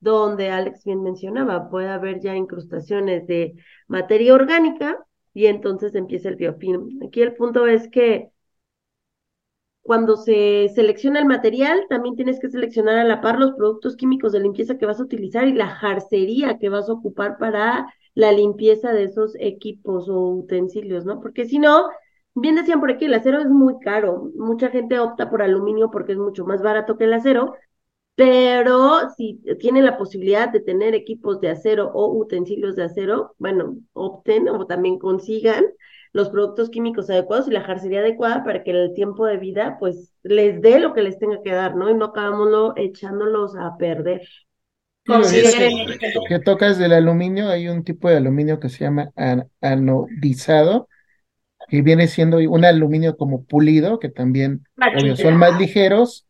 donde 0.00 0.50
Alex 0.50 0.84
bien 0.84 1.02
mencionaba, 1.02 1.70
puede 1.70 1.88
haber 1.88 2.20
ya 2.20 2.36
incrustaciones 2.36 3.26
de 3.26 3.54
materia 3.88 4.34
orgánica 4.34 5.04
y 5.34 5.46
entonces 5.46 5.94
empieza 5.94 6.28
el 6.28 6.36
biofilm. 6.36 7.00
Aquí 7.06 7.22
el 7.22 7.34
punto 7.34 7.66
es 7.66 7.88
que 7.88 8.30
cuando 9.86 10.16
se 10.16 10.68
selecciona 10.74 11.20
el 11.20 11.26
material, 11.26 11.86
también 11.88 12.16
tienes 12.16 12.40
que 12.40 12.50
seleccionar 12.50 12.98
a 12.98 13.04
la 13.04 13.20
par 13.20 13.38
los 13.38 13.52
productos 13.52 13.96
químicos 13.96 14.32
de 14.32 14.40
limpieza 14.40 14.78
que 14.78 14.86
vas 14.86 15.00
a 15.00 15.04
utilizar 15.04 15.46
y 15.48 15.52
la 15.52 15.68
jarcería 15.68 16.58
que 16.58 16.68
vas 16.68 16.88
a 16.88 16.92
ocupar 16.94 17.38
para 17.38 17.86
la 18.14 18.32
limpieza 18.32 18.92
de 18.92 19.04
esos 19.04 19.34
equipos 19.38 20.08
o 20.08 20.30
utensilios, 20.30 21.04
¿no? 21.04 21.20
Porque 21.20 21.46
si 21.46 21.58
no, 21.58 21.88
bien 22.34 22.56
decían 22.56 22.80
por 22.80 22.90
aquí, 22.90 23.04
el 23.06 23.14
acero 23.14 23.40
es 23.40 23.48
muy 23.48 23.78
caro. 23.80 24.30
Mucha 24.36 24.70
gente 24.70 24.98
opta 24.98 25.30
por 25.30 25.42
aluminio 25.42 25.90
porque 25.90 26.12
es 26.12 26.18
mucho 26.18 26.44
más 26.44 26.62
barato 26.62 26.96
que 26.96 27.04
el 27.04 27.12
acero, 27.14 27.54
pero 28.14 29.10
si 29.16 29.40
tienen 29.60 29.84
la 29.84 29.98
posibilidad 29.98 30.48
de 30.48 30.60
tener 30.60 30.94
equipos 30.94 31.40
de 31.40 31.50
acero 31.50 31.90
o 31.92 32.12
utensilios 32.18 32.74
de 32.74 32.84
acero, 32.84 33.34
bueno, 33.38 33.76
opten 33.92 34.48
o 34.48 34.66
también 34.66 34.98
consigan 34.98 35.64
los 36.16 36.30
productos 36.30 36.70
químicos 36.70 37.10
adecuados 37.10 37.46
y 37.46 37.50
la 37.50 37.60
jarcería 37.60 38.00
adecuada 38.00 38.42
para 38.42 38.64
que 38.64 38.70
el 38.70 38.94
tiempo 38.94 39.26
de 39.26 39.36
vida 39.36 39.76
pues 39.78 40.14
les 40.22 40.62
dé 40.62 40.80
lo 40.80 40.94
que 40.94 41.02
les 41.02 41.18
tenga 41.18 41.42
que 41.42 41.52
dar, 41.52 41.76
¿no? 41.76 41.90
Y 41.90 41.94
no 41.94 42.06
acabámoslo 42.06 42.72
echándolos 42.74 43.54
a 43.54 43.76
perder. 43.76 44.22
que, 45.04 46.38
tocas 46.38 46.78
del 46.78 46.94
aluminio, 46.94 47.50
hay 47.50 47.68
un 47.68 47.84
tipo 47.84 48.08
de 48.08 48.16
aluminio 48.16 48.58
que 48.58 48.70
se 48.70 48.84
llama 48.84 49.12
anodizado, 49.60 50.88
que 51.68 51.82
viene 51.82 52.08
siendo 52.08 52.38
un 52.38 52.64
aluminio 52.64 53.18
como 53.18 53.44
pulido, 53.44 53.98
que 53.98 54.08
también 54.08 54.66
son 55.16 55.36
más 55.36 55.60
ligeros, 55.60 56.26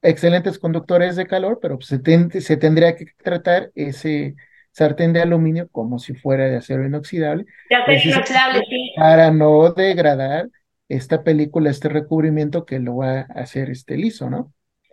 excelentes 0.00 0.58
conductores 0.58 1.16
de 1.16 1.26
calor, 1.26 1.58
pero 1.60 1.76
pues, 1.76 1.88
se, 1.88 2.40
se 2.40 2.56
tendría 2.56 2.96
que 2.96 3.04
tratar 3.22 3.72
ese, 3.74 4.36
sartén 4.72 5.12
de 5.12 5.22
aluminio 5.22 5.68
como 5.70 5.98
si 5.98 6.14
fuera 6.14 6.44
de 6.46 6.56
acero 6.56 6.84
inoxidable. 6.84 7.46
De 7.68 7.76
acero 7.76 8.10
inoxidable, 8.10 8.64
sí. 8.68 8.92
Para 8.96 9.30
no 9.30 9.72
degradar 9.72 10.48
esta 10.88 11.22
película, 11.22 11.70
este 11.70 11.88
recubrimiento 11.88 12.64
que 12.66 12.80
lo 12.80 12.96
va 12.96 13.20
a 13.20 13.42
hacer 13.42 13.70
este 13.70 13.96
liso, 13.96 14.28
¿no? 14.28 14.52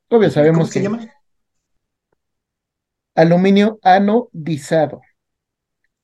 Obvio, 0.10 0.30
sabemos 0.30 0.60
¿Cómo 0.60 0.72
se 0.72 0.82
llama? 0.82 1.00
Aluminio 3.16 3.80
anodizado. 3.82 5.02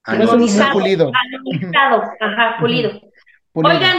Anodizado. 0.03 0.73
Pulido. 0.73 1.11
Anodizado, 1.13 2.03
ajá, 2.19 2.57
pulido. 2.59 2.89
pulido. 3.51 3.75
Oigan, 3.75 3.97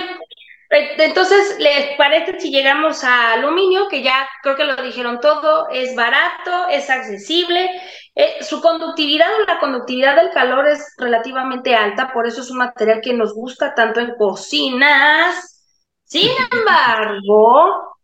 entonces, 0.71 1.57
¿les 1.59 1.97
parece 1.97 2.41
si 2.41 2.51
llegamos 2.51 3.05
a 3.05 3.33
aluminio, 3.35 3.89
que 3.89 4.03
ya 4.03 4.29
creo 4.43 4.57
que 4.57 4.65
lo 4.65 4.83
dijeron 4.83 5.21
todo, 5.21 5.69
es 5.69 5.95
barato, 5.95 6.69
es 6.69 6.91
accesible, 6.91 7.71
eh, 8.15 8.43
su 8.43 8.61
conductividad 8.61 9.29
o 9.35 9.45
la 9.45 9.59
conductividad 9.59 10.17
del 10.17 10.31
calor 10.31 10.69
es 10.69 10.95
relativamente 10.99 11.75
alta, 11.75 12.13
por 12.13 12.27
eso 12.27 12.41
es 12.41 12.51
un 12.51 12.59
material 12.59 13.01
que 13.03 13.13
nos 13.13 13.35
gusta 13.35 13.75
tanto 13.75 14.01
en 14.01 14.15
cocinas. 14.17 15.63
Sin 16.05 16.31
embargo, 16.53 17.97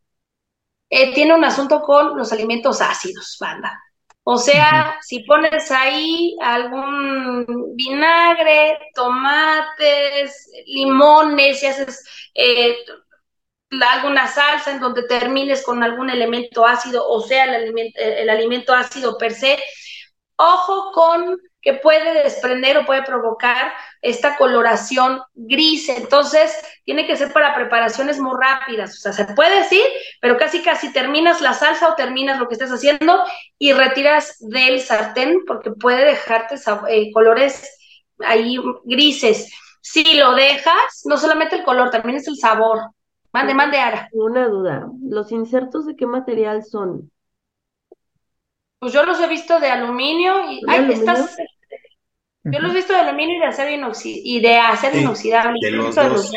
eh, 0.88 1.14
tiene 1.14 1.34
un 1.34 1.44
asunto 1.44 1.80
con 1.80 2.16
los 2.16 2.32
alimentos 2.32 2.80
ácidos, 2.80 3.36
banda. 3.40 3.80
O 4.24 4.36
sea, 4.38 4.98
si 5.02 5.24
pones 5.24 5.70
ahí 5.70 6.36
algún 6.42 7.74
vinagre, 7.74 8.78
tomates, 8.94 10.50
limones, 10.66 11.60
si 11.60 11.66
haces 11.66 12.04
eh, 12.34 12.76
alguna 13.70 14.26
salsa 14.26 14.72
en 14.72 14.80
donde 14.80 15.04
termines 15.06 15.64
con 15.64 15.82
algún 15.82 16.10
elemento 16.10 16.66
ácido 16.66 17.08
o 17.08 17.20
sea 17.20 17.44
el 17.44 17.54
alimento, 17.54 18.00
el 18.00 18.30
alimento 18.30 18.74
ácido 18.74 19.16
per 19.18 19.32
se. 19.32 19.58
Ojo 20.36 20.92
con 20.92 21.38
que 21.62 21.74
puede 21.74 22.22
desprender 22.22 22.78
o 22.78 22.86
puede 22.86 23.02
provocar 23.02 23.72
esta 24.00 24.36
coloración 24.36 25.20
gris. 25.34 25.88
Entonces, 25.88 26.56
tiene 26.84 27.06
que 27.06 27.16
ser 27.16 27.32
para 27.32 27.54
preparaciones 27.54 28.18
muy 28.18 28.32
rápidas. 28.40 28.96
O 28.96 29.00
sea, 29.00 29.12
se 29.12 29.26
puede 29.34 29.58
decir, 29.58 29.82
pero 30.20 30.38
casi 30.38 30.62
casi 30.62 30.92
terminas 30.92 31.40
la 31.40 31.52
salsa 31.52 31.88
o 31.88 31.94
terminas 31.94 32.38
lo 32.38 32.48
que 32.48 32.54
estés 32.54 32.70
haciendo 32.70 33.22
y 33.58 33.72
retiras 33.72 34.36
del 34.40 34.80
sartén 34.80 35.44
porque 35.46 35.70
puede 35.72 36.04
dejarte 36.04 36.56
eh, 36.88 37.12
colores 37.12 37.76
ahí 38.20 38.58
grises. 38.84 39.52
Si 39.82 40.14
lo 40.14 40.34
dejas, 40.34 41.02
no 41.04 41.16
solamente 41.16 41.56
el 41.56 41.64
color, 41.64 41.90
también 41.90 42.16
es 42.16 42.28
el 42.28 42.36
sabor. 42.36 42.90
Mande, 43.32 43.54
mande, 43.54 43.78
Ara. 43.78 44.08
Una 44.12 44.48
duda. 44.48 44.88
¿Los 45.02 45.30
insertos 45.30 45.86
de 45.86 45.94
qué 45.94 46.06
material 46.06 46.64
son? 46.64 47.10
Pues 48.80 48.94
yo 48.94 49.04
los 49.04 49.20
he 49.20 49.28
visto 49.28 49.60
de 49.60 49.68
aluminio 49.68 50.50
y 50.50 50.62
ay, 50.66 50.90
estas 50.90 51.36
yo 52.44 52.58
los 52.60 52.72
he 52.72 52.76
visto 52.76 52.92
de 52.92 53.00
aluminio 53.00 53.36
y 53.36 53.40
de 53.40 53.46
acero, 53.46 53.70
y 54.04 54.40
de 54.40 54.56
acero 54.56 54.98
inoxidable. 54.98 55.58
De 55.60 55.70
los 55.70 55.94
dos. 55.94 56.32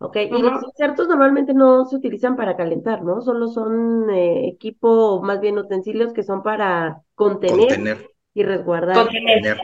Ok, 0.00 0.16
y 0.16 0.28
los 0.28 0.62
insertos 0.62 1.08
normalmente 1.08 1.54
no 1.54 1.84
se 1.84 1.96
utilizan 1.96 2.36
para 2.36 2.56
calentar, 2.56 3.02
¿no? 3.02 3.20
Solo 3.20 3.48
son 3.48 4.08
eh, 4.10 4.48
equipo, 4.48 5.20
más 5.22 5.40
bien 5.40 5.58
utensilios 5.58 6.12
que 6.12 6.22
son 6.22 6.44
para 6.44 7.02
contener, 7.16 8.08
y 8.32 8.44
resguardar. 8.44 8.94
Contener. 8.94 9.58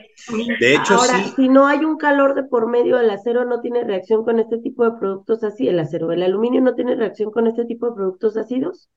De 0.59 0.75
hecho, 0.75 0.95
Ahora, 0.95 1.18
sí. 1.18 1.33
si 1.37 1.49
no 1.49 1.68
hay 1.68 1.85
un 1.85 1.97
calor 1.97 2.35
de 2.35 2.43
por 2.43 2.66
medio, 2.66 2.99
el 2.99 3.11
acero 3.11 3.45
no 3.45 3.61
tiene 3.61 3.85
reacción 3.85 4.25
con 4.25 4.41
este 4.41 4.59
tipo 4.59 4.85
de 4.85 4.99
productos 4.99 5.45
así, 5.45 5.68
el 5.68 5.79
acero, 5.79 6.11
el 6.11 6.25
aluminio 6.25 6.61
no 6.61 6.75
tiene 6.75 6.97
reacción 6.97 7.31
con 7.31 7.47
este 7.47 7.64
tipo 7.64 7.87
de 7.87 7.95
productos 7.95 8.37
ácidos. 8.37 8.89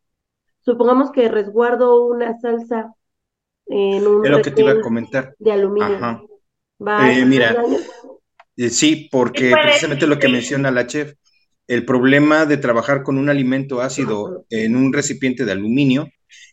Supongamos 0.61 1.11
que 1.11 1.29
resguardo 1.29 2.03
una 2.07 2.37
salsa 2.39 2.93
en 3.67 4.07
un 4.07 4.25
Es 4.25 4.31
lo 4.31 4.41
que 4.41 4.51
te 4.51 4.61
iba 4.63 4.71
a 4.71 4.81
comentar. 4.81 5.35
de 5.37 5.51
aluminio. 5.51 5.95
Ajá. 5.97 6.21
¿Va 6.79 6.97
a 6.97 7.11
Eh, 7.11 7.25
mira? 7.25 7.55
Eh, 8.57 8.69
Sí, 8.69 9.07
porque 9.11 9.51
precisamente 9.51 10.07
lo 10.07 10.19
que 10.19 10.27
menciona 10.29 10.71
la 10.71 10.87
chef, 10.87 11.13
el 11.67 11.85
problema 11.85 12.45
de 12.45 12.57
trabajar 12.57 13.03
con 13.03 13.17
un 13.17 13.29
alimento 13.29 13.81
ácido 13.81 14.45
en 14.49 14.75
un 14.75 14.93
recipiente 14.93 15.45
de 15.45 15.51
aluminio 15.51 16.07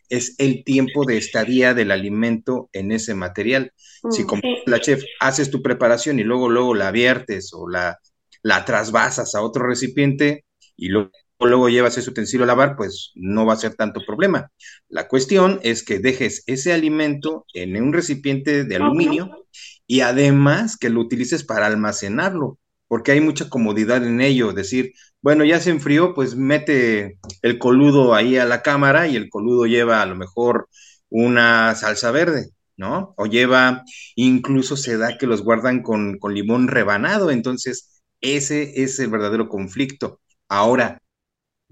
es 0.09 0.35
el 0.37 0.63
tiempo 0.63 1.05
de 1.05 1.17
estadía 1.17 1.73
del 1.73 1.91
alimento 1.91 2.69
en 2.73 2.91
ese 2.91 3.15
material. 3.15 3.71
Si 4.11 4.23
Mm. 4.23 4.27
como 4.27 4.41
la 4.67 4.79
chef 4.79 5.03
haces 5.19 5.49
tu 5.49 5.61
preparación 5.61 6.19
y 6.19 6.23
luego 6.23 6.49
luego 6.49 6.75
la 6.75 6.91
viertes 6.91 7.51
o 7.53 7.67
la, 7.67 7.97
la 8.43 8.65
trasvasas 8.65 9.33
a 9.35 9.41
otro 9.41 9.65
recipiente 9.67 10.45
y 10.77 10.89
luego, 10.89 11.11
luego 11.39 11.69
llevas 11.69 11.97
ese 11.97 12.09
utensilio 12.09 12.43
a 12.45 12.47
lavar, 12.47 12.75
pues 12.75 13.11
no 13.15 13.45
va 13.45 13.53
a 13.53 13.57
ser 13.57 13.75
tanto 13.75 14.01
problema. 14.05 14.51
La 14.89 15.07
cuestión 15.07 15.59
es 15.63 15.83
que 15.83 15.99
dejes 15.99 16.43
ese 16.47 16.73
alimento 16.73 17.45
en 17.53 17.81
un 17.81 17.93
recipiente 17.93 18.63
de 18.63 18.75
aluminio 18.77 19.45
y 19.87 20.01
además 20.01 20.77
que 20.77 20.89
lo 20.89 21.01
utilices 21.01 21.43
para 21.43 21.67
almacenarlo, 21.67 22.57
porque 22.87 23.11
hay 23.11 23.21
mucha 23.21 23.49
comodidad 23.49 24.05
en 24.05 24.21
ello, 24.21 24.53
decir, 24.53 24.93
bueno, 25.21 25.43
ya 25.43 25.59
se 25.59 25.71
enfrió, 25.71 26.13
pues 26.13 26.35
mete 26.35 27.19
el 27.41 27.57
coludo 27.59 28.13
ahí 28.15 28.37
a 28.37 28.45
la 28.45 28.61
cámara 28.61 29.07
y 29.07 29.15
el 29.15 29.29
coludo 29.29 29.65
lleva 29.65 30.01
a 30.01 30.05
lo 30.05 30.15
mejor 30.15 30.69
una 31.09 31.75
salsa 31.75 32.11
verde, 32.11 32.49
¿no? 32.77 33.13
O 33.17 33.25
lleva, 33.25 33.83
incluso 34.15 34.77
se 34.77 34.97
da 34.97 35.17
que 35.17 35.27
los 35.27 35.41
guardan 35.43 35.81
con, 35.81 36.17
con 36.19 36.33
limón 36.33 36.67
rebanado, 36.67 37.31
entonces 37.31 38.01
ese 38.21 38.83
es 38.83 38.99
el 38.99 39.09
verdadero 39.09 39.49
conflicto. 39.49 40.21
Ahora, 40.47 41.01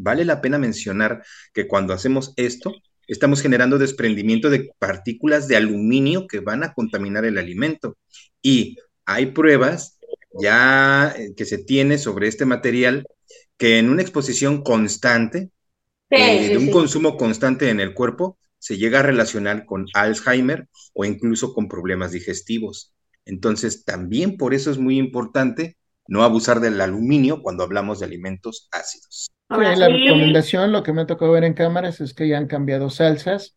vale 0.03 0.25
la 0.25 0.41
pena 0.41 0.57
mencionar 0.59 1.23
que 1.53 1.67
cuando 1.67 1.93
hacemos 1.93 2.33
esto, 2.37 2.73
estamos 3.07 3.41
generando 3.41 3.77
desprendimiento 3.77 4.49
de 4.49 4.71
partículas 4.79 5.47
de 5.47 5.57
aluminio 5.57 6.27
que 6.27 6.39
van 6.39 6.63
a 6.63 6.73
contaminar 6.73 7.25
el 7.25 7.37
alimento. 7.37 7.97
Y 8.41 8.77
hay 9.05 9.27
pruebas 9.27 9.99
ya 10.39 11.13
eh, 11.17 11.33
que 11.35 11.45
se 11.45 11.57
tiene 11.59 11.97
sobre 11.97 12.27
este 12.27 12.45
material 12.45 13.05
que 13.57 13.79
en 13.79 13.89
una 13.89 14.01
exposición 14.01 14.63
constante, 14.63 15.51
Sí, 16.09 16.17
eh, 16.17 16.47
sí, 16.47 16.49
de 16.53 16.57
un 16.57 16.67
sí. 16.67 16.71
consumo 16.71 17.17
constante 17.17 17.69
en 17.69 17.79
el 17.79 17.93
cuerpo, 17.93 18.37
se 18.59 18.77
llega 18.77 18.99
a 18.99 19.03
relacionar 19.03 19.65
con 19.65 19.87
Alzheimer 19.93 20.69
o 20.93 21.05
incluso 21.05 21.53
con 21.53 21.67
problemas 21.67 22.11
digestivos. 22.11 22.93
Entonces, 23.25 23.85
también 23.85 24.37
por 24.37 24.53
eso 24.53 24.71
es 24.71 24.77
muy 24.77 24.97
importante 24.97 25.77
no 26.07 26.23
abusar 26.23 26.59
del 26.61 26.81
aluminio 26.81 27.41
cuando 27.41 27.63
hablamos 27.63 27.99
de 27.99 28.05
alimentos 28.05 28.69
ácidos. 28.71 29.32
Ahora, 29.55 29.75
Sí, 29.75 29.79
la 29.79 29.89
recomendación, 29.89 30.71
lo 30.71 30.83
que 30.83 30.93
me 30.93 31.01
ha 31.01 31.05
tocado 31.07 31.31
ver 31.31 31.43
en 31.43 31.53
cámaras 31.53 32.01
es 32.01 32.13
que 32.13 32.27
ya 32.27 32.37
han 32.37 32.47
cambiado 32.47 32.89
salsas 32.89 33.55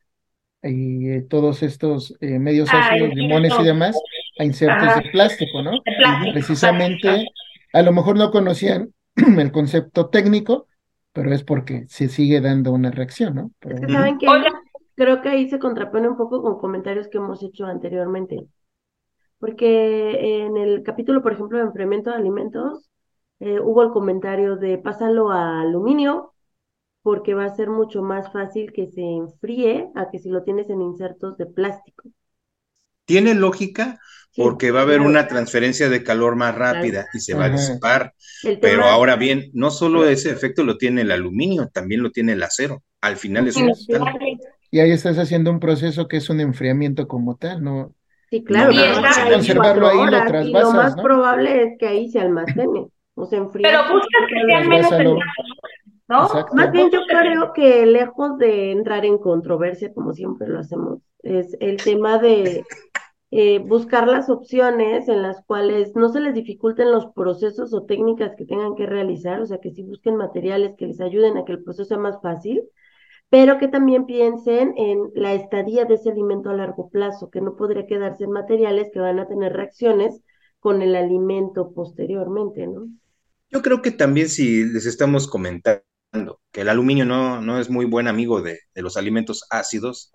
y 0.63 1.11
eh, 1.11 1.23
todos 1.23 1.63
estos 1.63 2.15
eh, 2.21 2.39
medios 2.39 2.75
Ah, 2.75 2.75
ácidos, 2.75 3.15
limones 3.15 3.59
y 3.61 3.65
demás, 3.65 4.05
a 4.39 4.45
insertos 4.45 4.95
Ajá. 4.95 4.95
de 4.95 5.03
plástico, 5.05 5.63
¿no? 5.63 5.87
De 5.87 5.93
plástico, 5.97 6.33
Precisamente, 6.33 7.33
a 7.73 7.83
lo 7.83 7.93
mejor 7.93 8.17
no 8.19 8.31
conocían 8.33 8.95
el 9.17 9.53
concepto 9.53 10.11
técnico, 10.11 10.69
pero 11.13 11.33
es 11.35 11.45
porque 11.45 11.87
se 11.89 12.09
sigue 12.09 12.41
dando 12.41 12.73
una 12.73 12.91
reacción, 12.91 13.35
¿no? 13.37 13.53
Pero 13.61 13.77
Es 13.77 13.81
que 13.81 13.89
bueno. 13.89 13.93
saben 13.93 14.19
que 14.19 14.27
Oiga. 14.27 14.51
creo 14.97 15.23
que 15.23 15.29
ahí 15.29 15.49
se 15.49 15.59
contrapone 15.59 16.09
un 16.09 16.17
poco 16.17 16.43
con 16.43 16.59
comentarios 16.59 17.09
que 17.09 17.19
hemos 17.19 17.43
hecho 17.43 17.67
anteriormente. 17.67 18.47
Porque 19.39 20.45
en 20.47 20.57
el 20.57 20.83
capítulo, 20.83 21.23
por 21.23 21.33
ejemplo, 21.35 21.59
de 21.59 21.65
enfriamiento 21.65 22.11
de 22.11 22.17
alimentos, 22.17 22.91
eh, 23.41 23.61
hubo 23.61 23.83
el 23.83 23.91
comentario 23.91 24.57
de 24.57 24.79
pásalo 24.79 25.31
a 25.31 25.61
aluminio, 25.63 26.35
porque 27.03 27.35
va 27.35 27.47
a 27.47 27.57
ser 27.57 27.71
mucho 27.71 28.03
más 28.03 28.33
fácil 28.33 28.73
que 28.73 28.89
se 28.89 29.03
enfríe 29.03 29.91
a 29.97 30.11
que 30.11 30.19
si 30.21 30.31
lo 30.31 30.45
tienes 30.45 30.71
en 30.71 30.83
insertos 30.83 31.39
de 31.39 31.47
plástico. 31.47 32.11
Tiene 33.05 33.35
lógica 33.35 34.01
Sí, 34.31 34.43
porque 34.43 34.71
va 34.71 34.81
a 34.81 34.83
haber 34.83 35.01
claro. 35.01 35.11
una 35.11 35.29
transferencia 35.29 35.89
de 35.89 36.03
calor 36.03 36.37
más 36.37 36.55
rápida 36.55 37.07
y 37.15 37.21
se 37.21 37.35
va 37.35 37.47
a 37.47 37.51
disipar. 37.51 38.15
Pero 38.61 38.85
ahora 38.85 39.17
bien, 39.17 39.51
no 39.55 39.71
solo 39.71 40.07
ese 40.07 40.31
efecto 40.31 40.65
lo 40.65 40.77
tiene 40.77 41.03
el 41.03 41.13
aluminio, 41.13 41.69
también 41.73 42.03
lo 42.03 42.11
tiene 42.11 42.33
el 42.33 42.43
acero. 42.43 42.83
Al 43.01 43.17
final 43.17 43.49
es 43.49 43.57
un 43.57 43.67
metal. 43.89 44.13
Y 44.71 44.81
ahí 44.81 44.91
estás 44.91 45.19
haciendo 45.19 45.51
un 45.51 45.61
proceso 45.61 46.09
que 46.09 46.19
es 46.19 46.29
un 46.29 46.41
enfriamiento 46.41 47.07
como 47.09 47.37
tal, 47.37 47.63
¿no? 47.63 47.95
Sí, 48.31 48.43
claro, 48.45 48.73
No, 48.73 49.01
no, 49.01 49.09
ahí 49.09 49.33
conservarlo 49.33 49.89
ahí, 49.89 49.99
lo 50.07 50.19
y 50.41 50.55
lo 50.55 50.73
más 50.73 50.95
¿no? 50.97 51.03
probable 51.03 51.63
es 51.65 51.79
que 51.79 51.87
ahí 51.87 52.11
se 52.11 52.21
almacene 52.21 52.89
o 53.17 53.27
se 53.27 53.37
enfríe. 53.37 53.65
Pero 53.65 53.83
buscas 53.93 54.29
que 54.29 54.47
sean 54.47 54.69
menos 54.69 54.91
¿no? 56.09 56.27
Exacto. 56.27 56.55
Más 56.55 56.71
bien 56.71 56.91
yo 56.91 57.01
creo 57.09 57.53
que 57.53 57.85
lejos 57.85 58.39
de 58.39 58.71
entrar 58.71 59.05
en 59.05 59.19
controversia, 59.19 59.93
como 59.93 60.13
siempre 60.13 60.47
lo 60.47 60.61
hacemos, 60.61 61.01
es 61.23 61.57
el 61.59 61.79
tema 61.79 62.19
de 62.19 62.65
eh, 63.33 63.59
buscar 63.59 64.07
las 64.07 64.31
opciones 64.31 65.09
en 65.09 65.23
las 65.23 65.45
cuales 65.45 65.97
no 65.97 66.11
se 66.11 66.21
les 66.21 66.33
dificulten 66.33 66.93
los 66.93 67.07
procesos 67.07 67.75
o 67.75 67.85
técnicas 67.85 68.37
que 68.37 68.45
tengan 68.45 68.77
que 68.77 68.87
realizar, 68.87 69.41
o 69.41 69.47
sea, 69.47 69.59
que 69.59 69.73
sí 69.73 69.83
busquen 69.83 70.15
materiales 70.15 70.77
que 70.77 70.87
les 70.87 71.01
ayuden 71.01 71.37
a 71.37 71.45
que 71.45 71.53
el 71.53 71.65
proceso 71.65 71.87
sea 71.87 71.99
más 71.99 72.21
fácil, 72.23 72.63
pero 73.29 73.59
que 73.59 73.67
también 73.67 74.07
piensen 74.07 74.75
en 74.77 75.11
la 75.15 75.35
estadía 75.35 75.87
de 75.87 75.95
ese 75.95 76.11
alimento 76.11 76.51
a 76.51 76.55
largo 76.55 76.89
plazo, 76.89 77.31
que 77.31 77.41
no 77.41 77.57
podría 77.57 77.87
quedarse 77.87 78.25
en 78.25 78.31
materiales 78.31 78.91
que 78.93 79.01
van 79.01 79.19
a 79.19 79.27
tener 79.27 79.53
reacciones 79.53 80.23
con 80.61 80.81
el 80.83 80.95
alimento 80.95 81.73
posteriormente, 81.73 82.69
¿no? 82.69 82.87
Yo 83.51 83.63
creo 83.63 83.83
que 83.83 83.91
también 83.93 84.29
si 84.29 84.65
les 84.65 84.87
estamos 84.87 85.29
comentando 85.29 85.83
que 86.53 86.63
el 86.63 86.69
aluminio 86.69 87.05
no, 87.05 87.41
no 87.41 87.61
es 87.61 87.71
muy 87.71 87.85
buen 87.85 88.09
amigo 88.09 88.43
de, 88.43 88.61
de 88.75 88.83
los 88.83 88.97
alimentos 88.97 89.47
ácidos, 89.51 90.11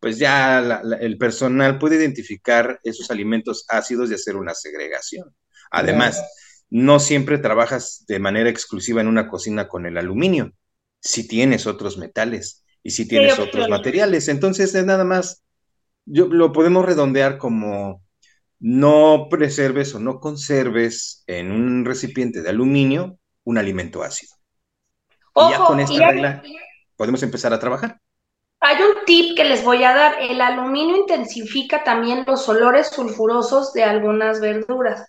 pues 0.00 0.18
ya 0.18 0.60
la- 0.60 0.82
la- 0.84 0.96
el 0.98 1.18
personal 1.18 1.78
puede 1.78 1.96
identificar 1.96 2.78
esos 2.84 3.10
alimentos 3.10 3.64
ácidos 3.68 4.10
y 4.10 4.14
hacer 4.14 4.36
una 4.36 4.54
segregación. 4.54 5.34
Además, 5.70 6.22
no 6.70 7.00
siempre 7.00 7.38
trabajas 7.38 8.04
de 8.08 8.18
manera 8.18 8.50
exclusiva 8.50 9.00
en 9.00 9.08
una 9.08 9.28
cocina 9.28 9.68
con 9.68 9.86
el 9.86 9.96
aluminio. 9.98 10.52
Si 11.00 11.26
tienes 11.28 11.66
otros 11.66 11.98
metales 11.98 12.64
y 12.82 12.90
si 12.92 13.08
tienes 13.08 13.38
otros 13.38 13.68
materiales, 13.68 14.28
entonces 14.28 14.74
es 14.74 14.84
nada 14.84 15.04
más, 15.04 15.42
yo 16.06 16.28
lo 16.28 16.52
podemos 16.52 16.84
redondear 16.86 17.38
como 17.38 18.02
no 18.58 19.28
preserves 19.30 19.94
o 19.94 20.00
no 20.00 20.20
conserves 20.20 21.22
en 21.26 21.52
un 21.52 21.84
recipiente 21.84 22.42
de 22.42 22.50
aluminio 22.50 23.18
un 23.44 23.58
alimento 23.58 24.02
ácido. 24.02 24.34
Y 25.34 25.50
ya 25.50 25.60
Ojo, 25.60 25.66
con 25.66 25.80
esta 25.80 25.92
y 25.94 25.98
hay- 25.98 26.12
regla 26.12 26.42
podemos 26.96 27.22
empezar 27.22 27.52
a 27.52 27.58
trabajar. 27.60 28.00
Hay 28.60 28.76
un 28.82 29.04
tip 29.04 29.36
que 29.36 29.44
les 29.44 29.62
voy 29.64 29.84
a 29.84 29.94
dar. 29.94 30.16
El 30.20 30.40
aluminio 30.40 30.96
intensifica 30.96 31.84
también 31.84 32.24
los 32.26 32.48
olores 32.48 32.88
sulfurosos 32.88 33.72
de 33.74 33.84
algunas 33.84 34.40
verduras, 34.40 35.04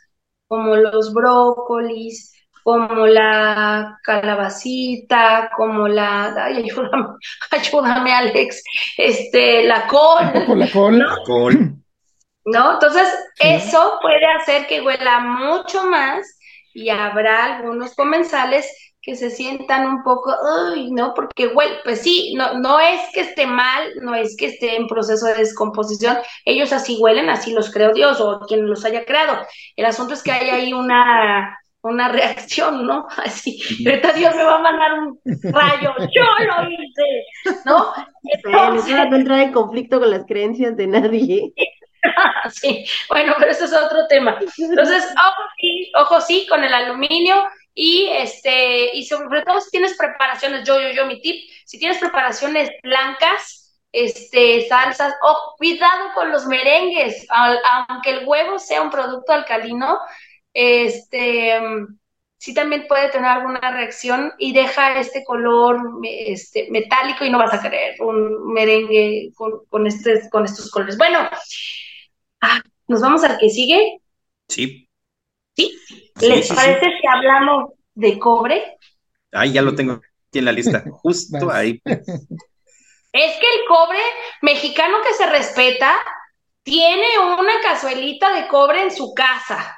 como 0.47 0.75
los 0.75 1.13
brócolis, 1.13 2.33
como 2.63 3.07
la 3.07 3.97
calabacita, 4.03 5.49
como 5.55 5.87
la, 5.87 6.33
ay, 6.45 6.57
ayúdame, 6.63 7.07
ayúdame, 7.51 8.13
Alex, 8.13 8.61
este, 8.97 9.63
la 9.63 9.87
Un 10.19 10.29
col, 10.29 10.31
poco 10.33 10.55
la 10.55 10.69
col. 10.71 10.99
¿no? 10.99 11.09
Alcohol, 11.09 11.75
¿no? 12.47 12.73
Entonces, 12.73 13.07
Sí. 13.35 13.47
eso 13.49 13.99
puede 14.01 14.25
hacer 14.25 14.67
que 14.67 14.81
huela 14.81 15.19
mucho 15.19 15.83
más 15.85 16.25
y 16.73 16.89
habrá 16.89 17.57
algunos 17.57 17.95
comensales 17.95 18.67
que 19.01 19.15
se 19.15 19.29
sientan 19.29 19.85
un 19.87 20.03
poco, 20.03 20.35
uy, 20.73 20.91
¿no? 20.91 21.13
Porque 21.13 21.47
huele, 21.47 21.75
pues 21.83 22.01
sí, 22.01 22.33
no, 22.35 22.59
no 22.59 22.79
es 22.79 22.99
que 23.13 23.21
esté 23.21 23.47
mal, 23.47 23.83
no 24.01 24.15
es 24.15 24.35
que 24.37 24.47
esté 24.47 24.75
en 24.75 24.87
proceso 24.87 25.27
de 25.27 25.35
descomposición, 25.35 26.17
ellos 26.45 26.73
así 26.73 26.97
huelen, 26.99 27.29
así 27.29 27.53
los 27.53 27.71
creó 27.71 27.93
Dios 27.93 28.19
o 28.21 28.41
quien 28.41 28.67
los 28.67 28.83
haya 28.85 29.05
creado. 29.05 29.45
El 29.77 29.85
asunto 29.85 30.13
es 30.13 30.23
que 30.23 30.31
hay 30.33 30.49
ahí 30.49 30.73
una, 30.73 31.57
una 31.81 32.09
reacción, 32.09 32.85
¿no? 32.85 33.07
Así, 33.23 33.59
ahorita 33.85 34.13
Dios 34.13 34.35
me 34.35 34.43
va 34.43 34.55
a 34.55 34.59
mandar 34.59 34.93
un 34.99 35.19
rayo, 35.53 35.93
yo 36.13 36.23
lo 36.45 36.69
hice, 36.69 37.23
¿no? 37.65 37.93
Entonces, 38.23 38.95
no 39.09 39.15
entrar 39.15 39.39
en 39.41 39.53
conflicto 39.53 39.99
con 39.99 40.09
las 40.11 40.25
creencias 40.25 40.75
de 40.75 40.87
nadie. 40.87 41.53
sí, 42.53 42.85
bueno, 43.09 43.35
pero 43.37 43.51
eso 43.51 43.65
es 43.65 43.73
otro 43.73 44.07
tema. 44.07 44.39
Entonces, 44.57 45.05
ojo 45.11 45.41
sí, 45.59 45.91
ojo 45.95 46.21
sí 46.21 46.47
con 46.47 46.63
el 46.63 46.73
aluminio, 46.73 47.43
y 47.79 48.09
este, 48.09 48.95
y 48.97 49.05
sobre 49.05 49.43
todo 49.43 49.61
si 49.61 49.69
tienes 49.69 49.95
preparaciones, 49.95 50.67
yo, 50.67 50.81
yo, 50.81 50.89
yo, 50.89 51.05
mi 51.05 51.21
tip, 51.21 51.47
si 51.63 51.77
tienes 51.77 51.99
preparaciones 51.99 52.71
blancas, 52.81 53.79
este, 53.91 54.67
salsas, 54.67 55.13
oh, 55.21 55.53
cuidado 55.59 56.11
con 56.15 56.31
los 56.31 56.47
merengues, 56.47 57.27
aunque 57.29 58.09
el 58.09 58.27
huevo 58.27 58.57
sea 58.57 58.81
un 58.81 58.89
producto 58.89 59.31
alcalino, 59.31 59.99
este, 60.53 61.53
sí 62.37 62.55
también 62.55 62.87
puede 62.87 63.09
tener 63.09 63.29
alguna 63.29 63.59
reacción 63.59 64.33
y 64.39 64.53
deja 64.53 64.99
este 64.99 65.23
color 65.23 65.79
este, 66.03 66.67
metálico 66.71 67.25
y 67.25 67.29
no 67.29 67.37
vas 67.37 67.53
a 67.53 67.61
querer 67.61 68.01
un 68.01 68.53
merengue 68.53 69.31
con, 69.35 69.65
con, 69.69 69.85
este, 69.85 70.27
con 70.31 70.45
estos 70.45 70.71
colores. 70.71 70.97
Bueno, 70.97 71.29
ah, 72.41 72.61
nos 72.87 73.01
vamos 73.01 73.23
al 73.23 73.37
que 73.37 73.49
sigue. 73.49 73.99
Sí. 74.47 74.87
¿Sí? 75.55 75.77
¿Les 76.21 76.51
parece 76.51 76.85
si 76.85 77.07
hablamos 77.07 77.71
de 77.95 78.19
cobre? 78.19 78.77
Ay, 79.31 79.53
ya 79.53 79.61
lo 79.61 79.75
tengo 79.75 79.93
aquí 79.93 80.39
en 80.39 80.45
la 80.45 80.51
lista, 80.51 80.83
justo 80.91 81.51
ahí. 81.51 81.81
Es 81.85 83.35
que 83.35 83.55
el 83.55 83.65
cobre 83.67 83.99
mexicano 84.41 84.97
que 85.05 85.13
se 85.13 85.27
respeta 85.27 85.95
tiene 86.63 87.07
una 87.39 87.61
cazuelita 87.61 88.33
de 88.35 88.47
cobre 88.47 88.83
en 88.83 88.91
su 88.91 89.13
casa, 89.13 89.77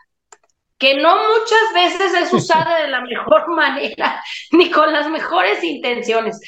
que 0.77 0.95
no 0.95 1.15
muchas 1.15 1.73
veces 1.73 2.13
es 2.13 2.33
usada 2.33 2.81
de 2.81 2.87
la 2.87 3.01
mejor 3.01 3.47
manera, 3.55 4.23
ni 4.51 4.69
con 4.71 4.91
las 4.91 5.09
mejores 5.09 5.63
intenciones. 5.63 6.39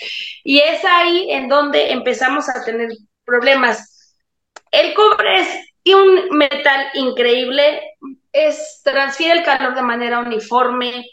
Y 0.44 0.60
es 0.60 0.84
ahí 0.84 1.32
en 1.32 1.48
donde 1.48 1.92
empezamos 1.92 2.50
a 2.50 2.64
tener 2.66 2.90
problemas. 3.24 4.16
El 4.72 4.94
cobre 4.94 5.42
es 5.42 5.71
un 5.86 6.38
metal 6.38 6.88
increíble, 6.94 7.82
es, 8.32 8.82
transfiere 8.84 9.40
el 9.40 9.46
calor 9.46 9.76
de 9.76 9.82
manera 9.82 10.20
uniforme, 10.20 11.06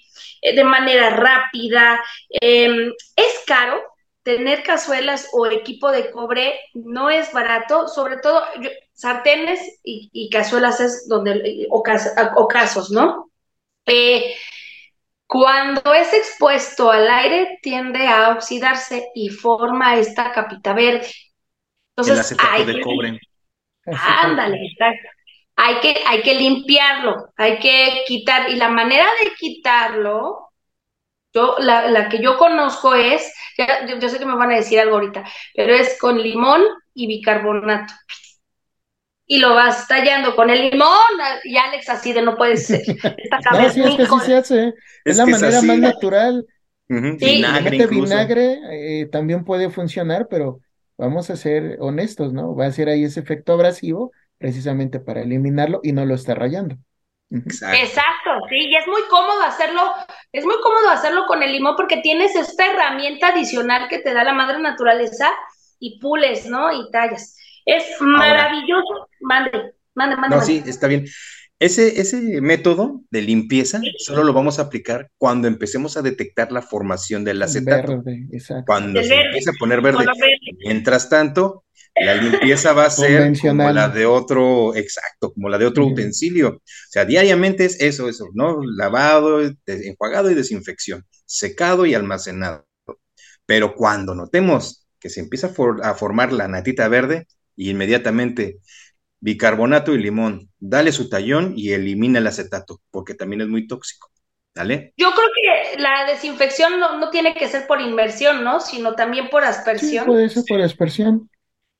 eh, 0.43 0.55
de 0.55 0.65
manera 0.65 1.11
rápida. 1.11 2.01
Em, 2.31 2.93
es 3.17 3.45
caro 3.47 3.83
tener 4.23 4.63
cazuelas 4.63 5.31
o 5.33 5.47
equipo 5.47 5.91
de 5.91 6.11
cobre, 6.11 6.61
no 6.75 7.09
es 7.09 7.33
barato, 7.33 7.89
sobre 7.89 8.19
todo 8.19 8.43
sartenes 8.93 9.81
y, 9.83 10.29
cazuelas 10.29 10.81
es 10.81 11.09
donde, 11.09 11.67
o, 11.71 11.83
casos, 12.47 12.91
¿no? 12.91 13.31
Eh, 13.87 14.35
cuando 15.27 15.95
es 15.95 16.13
expuesto 16.13 16.91
al 16.91 17.09
aire, 17.09 17.59
tiende 17.63 18.07
a 18.07 18.31
oxidarse 18.31 19.09
y 19.15 19.31
forma 19.31 19.97
esta 19.97 20.33
capita 20.33 20.75
verde. 20.75 21.07
Entonces, 21.97 22.37
el 22.59 22.67
de 22.67 22.81
cobre. 22.83 23.21
Ándale, 23.93 24.59
exacto. 24.67 25.09
Hay 25.57 25.81
que, 25.81 26.03
hay 26.07 26.23
que 26.23 26.35
limpiarlo, 26.35 27.33
hay 27.37 27.59
que 27.59 28.05
quitar, 28.07 28.49
y 28.49 28.55
la 28.55 28.69
manera 28.69 29.07
de 29.23 29.33
quitarlo, 29.35 30.51
yo, 31.33 31.57
la, 31.59 31.91
la 31.91 32.09
que 32.09 32.23
yo 32.23 32.39
conozco 32.39 32.95
es, 32.95 33.33
yo, 34.01 34.09
sé 34.09 34.19
que 34.19 34.27
me 34.27 34.37
van 34.37 34.53
a 34.53 34.57
decir 34.57 34.79
algo 34.79 34.95
ahorita, 34.95 35.25
pero 35.55 35.75
es 35.75 35.99
con 36.01 36.23
limón 36.23 36.63
y 36.95 37.09
bicarbonato. 37.09 37.93
Y 39.27 39.39
lo 39.39 39.55
vas 39.55 39.89
tallando 39.89 40.37
con 40.37 40.49
el 40.49 40.71
limón, 40.71 40.89
y 41.43 41.57
Alex 41.57 41.89
así 41.89 42.13
de 42.13 42.23
no 42.23 42.37
puede 42.37 42.57
ser. 42.57 42.83
no, 43.53 43.71
sí, 43.71 43.83
es 43.83 43.97
que 43.97 44.07
sí 44.07 44.21
se 44.25 44.35
hace, 44.37 44.75
es, 45.05 45.17
la 45.17 45.27
manera 45.27 45.61
más 45.63 45.79
natural. 45.79 46.47
Vinagre, 46.87 47.87
vinagre 47.87 48.61
eh, 48.71 49.07
también 49.07 49.45
puede 49.45 49.69
funcionar, 49.69 50.29
pero 50.31 50.61
vamos 50.99 51.31
a 51.31 51.37
ser 51.37 51.79
honestos, 51.81 52.33
¿no? 52.33 52.55
Va 52.55 52.67
a 52.67 52.73
ser 52.73 52.89
ahí 52.89 53.05
ese 53.05 53.21
efecto 53.21 53.55
abrasivo 53.55 54.13
precisamente 54.37 55.01
para 55.01 55.23
eliminarlo 55.23 55.81
y 55.83 55.93
no 55.93 56.05
lo 56.05 56.15
está 56.15 56.35
rayando. 56.35 56.77
Exacto. 57.31 58.31
sí, 58.49 58.57
y 58.57 58.77
es 58.77 58.87
muy 58.87 59.03
cómodo 59.11 59.43
hacerlo, 59.43 59.83
es 60.33 60.45
muy 60.45 60.57
cómodo 60.63 60.89
hacerlo 60.91 61.27
con 61.27 61.43
el 61.43 61.53
limón 61.53 61.77
porque 61.77 61.99
tienes 61.99 62.35
esta 62.35 62.67
herramienta 62.67 63.29
adicional 63.29 63.89
que 63.89 63.99
te 63.99 64.15
da 64.15 64.25
la 64.25 64.33
madre 64.33 64.59
naturaleza 64.61 65.31
y 65.79 65.99
pules, 66.01 66.47
¿no? 66.47 66.73
Y 66.73 66.91
tallas. 66.91 67.37
Es 67.65 68.01
maravilloso. 68.01 69.09
mande, 69.21 69.75
mande, 69.95 70.17
mande. 70.17 70.37
No, 70.37 70.43
sí, 70.43 70.63
está 70.67 70.87
bien. 70.87 71.05
Ese, 71.61 72.01
ese 72.01 72.41
método 72.41 73.03
de 73.11 73.23
limpieza 73.23 73.81
solo 73.99 74.23
lo 74.23 74.33
vamos 74.33 74.59
a 74.59 74.63
aplicar 74.63 75.11
cuando 75.19 75.49
empecemos 75.49 75.97
a 75.97 76.03
detectar 76.03 76.53
la 76.53 76.63
formación 76.63 77.25
del 77.25 77.43
acetato. 77.43 78.05
Cuando 78.65 79.03
se 79.03 79.21
empieza 79.21 79.51
a 79.51 79.55
poner 79.59 79.81
verde. 79.81 80.07
Mientras 80.65 81.09
tanto, 81.09 81.65
la 81.97 82.15
limpieza 82.15 82.73
va 82.73 82.87
a 82.87 82.91
ser 82.91 83.33
como 83.41 83.71
la 83.71 83.89
de 83.89 84.07
otro, 84.07 84.75
exacto, 84.77 85.33
como 85.33 85.49
la 85.49 85.59
de 85.59 85.67
otro 85.67 85.87
utensilio. 85.87 86.49
O 86.49 86.91
sea, 86.91 87.05
diariamente 87.05 87.65
es 87.65 87.81
eso, 87.81 88.09
eso, 88.09 88.29
¿no? 88.35 88.61
Lavado, 88.63 89.41
enjuagado 89.67 90.31
y 90.31 90.35
desinfección, 90.35 91.05
secado 91.27 91.87
y 91.87 91.95
almacenado. 91.95 92.67
Pero 93.47 93.75
cuando 93.75 94.15
notemos 94.15 94.87
que 95.01 95.11
se 95.11 95.21
empieza 95.21 95.53
a, 95.83 95.95
formar 95.95 96.33
la 96.33 96.49
natita 96.49 96.89
verde, 96.89 97.27
y 97.57 97.71
inmediatamente 97.71 98.59
bicarbonato 99.21 99.95
y 99.95 99.99
limón, 99.99 100.51
dale 100.59 100.93
su 100.93 101.09
tallón 101.09 101.55
y 101.57 101.73
elimina 101.73 102.19
el 102.19 102.27
acetato, 102.27 102.81
porque 102.91 103.15
también 103.15 103.43
es 103.43 103.49
muy 103.49 103.67
tóxico. 103.67 104.11
¿Dale? 104.55 104.93
Yo 104.97 105.11
creo 105.13 105.29
que 105.29 105.81
la 105.81 106.05
desinfección 106.11 106.81
no, 106.81 107.11
tiene 107.11 107.35
que 107.35 107.47
ser 107.47 107.69
por 107.69 107.81
inmersión, 107.81 108.43
¿no? 108.43 108.59
Sino 108.61 108.97
también 108.97 109.31
por 109.31 109.45
aspersión. 109.45 110.05
Sí, 110.05 110.11
puede 110.11 110.29
ser 110.29 110.43
por 110.49 110.61
aspersión. 110.61 111.31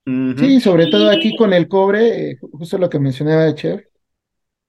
Sí, 0.05 0.59
sobre 0.59 0.87
todo 0.87 1.11
aquí 1.11 1.35
con 1.35 1.53
el 1.53 1.67
cobre, 1.67 2.31
eh, 2.31 2.37
justo 2.53 2.77
lo 2.77 2.89
que 2.89 2.99
mencionaba 2.99 3.45
el 3.45 3.55
chef, 3.55 3.81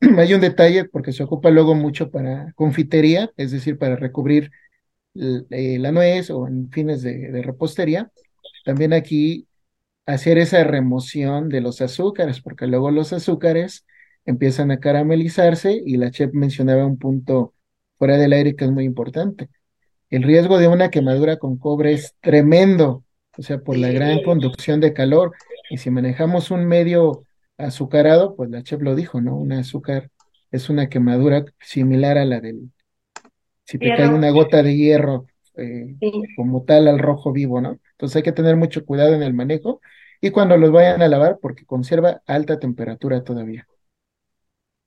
hay 0.19 0.35
un 0.35 0.41
detalle 0.41 0.85
porque 0.85 1.13
se 1.13 1.23
ocupa 1.23 1.51
luego 1.51 1.75
mucho 1.75 2.11
para 2.11 2.53
confitería, 2.55 3.31
es 3.37 3.53
decir, 3.53 3.79
para 3.79 3.97
recubrir 3.97 4.51
eh, 5.15 5.79
la 5.79 5.93
nuez 5.93 6.31
o 6.31 6.47
en 6.47 6.71
fines 6.71 7.03
de, 7.03 7.43
repostería. 7.43 8.11
También 8.65 8.93
aquí 8.93 9.47
hacer 10.13 10.39
esa 10.39 10.63
remoción 10.65 11.49
de 11.49 11.61
los 11.61 11.81
azúcares, 11.81 12.41
porque 12.41 12.67
luego 12.67 12.91
los 12.91 13.13
azúcares 13.13 13.87
empiezan 14.25 14.71
a 14.71 14.81
caramelizarse 14.81 15.81
y 15.85 15.97
la 15.97 16.11
chef 16.11 16.33
mencionaba 16.33 16.85
un 16.85 16.99
punto 16.99 17.55
fuera 17.99 18.17
del 18.17 18.33
aire 18.33 18.57
que 18.57 18.65
es 18.65 18.71
muy 18.71 18.85
importante. 18.85 19.49
El 20.09 20.23
riesgo 20.23 20.59
de 20.59 20.69
una 20.69 20.91
quemadura 20.91 21.37
con 21.37 21.57
cobre 21.59 21.93
es 21.93 22.15
tremendo 22.21 23.05
o 23.39 23.43
sea, 23.43 23.59
por 23.59 23.77
la 23.79 23.91
gran 23.91 24.23
conducción 24.23 24.81
de 24.81 24.93
calor. 24.93 25.33
Y 25.71 25.79
si 25.79 25.91
manejamos 25.91 26.51
un 26.51 26.67
medio 26.67 27.25
azucarado, 27.57 28.37
pues 28.37 28.51
la 28.51 28.63
chef 28.63 28.83
lo 28.83 28.95
dijo, 28.95 29.21
¿no? 29.21 29.37
Un 29.37 29.53
azúcar 29.53 30.11
es 30.51 30.69
una 30.69 30.89
quemadura 30.89 31.45
similar 31.61 32.19
a 32.19 32.25
la 32.25 32.41
del, 32.41 32.71
si 33.65 33.79
te 33.79 33.89
cae 33.97 34.09
una 34.09 34.31
gota 34.31 34.63
de 34.63 34.77
hierro 34.77 35.27
eh, 35.57 35.95
como 36.37 36.65
tal 36.65 36.89
al 36.89 36.99
rojo 36.99 37.33
vivo, 37.33 37.61
¿no? 37.61 37.79
Entonces 37.93 38.17
hay 38.17 38.23
que 38.23 38.33
tener 38.33 38.57
mucho 38.57 38.85
cuidado 38.85 39.15
en 39.15 39.23
el 39.23 39.33
manejo 39.33 39.81
y 40.21 40.31
cuando 40.31 40.57
los 40.57 40.71
vayan 40.71 41.03
a 41.03 41.09
lavar 41.09 41.39
porque 41.41 41.65
conserva 41.65 42.23
alta 42.27 42.59
temperatura 42.59 43.25
todavía. 43.25 43.67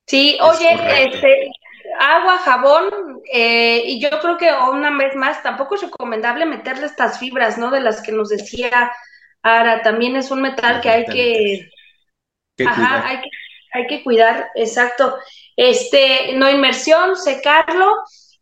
Sí, 0.05 0.38
oye, 0.41 1.05
este, 1.05 1.51
agua, 1.99 2.38
jabón, 2.39 3.21
eh, 3.31 3.84
y 3.86 4.01
yo 4.01 4.09
creo 4.19 4.38
que 4.38 4.51
una 4.51 4.95
vez 4.97 5.15
más 5.15 5.41
tampoco 5.41 5.75
es 5.75 5.81
recomendable 5.81 6.45
meterle 6.45 6.86
estas 6.86 7.19
fibras, 7.19 7.57
¿no? 7.57 7.71
De 7.71 7.79
las 7.79 8.01
que 8.01 8.11
nos 8.11 8.29
decía 8.29 8.91
Ara, 9.41 9.81
también 9.81 10.15
es 10.15 10.31
un 10.31 10.41
metal 10.41 10.81
que 10.81 10.89
hay 10.89 11.05
que, 11.05 11.69
ajá, 12.65 13.07
hay 13.07 13.21
que, 13.21 13.29
hay 13.73 13.88
que 13.88 14.03
cuidar, 14.03 14.49
exacto. 14.55 15.17
Este, 15.55 16.34
no 16.36 16.49
inmersión, 16.49 17.15
secarlo, 17.15 17.95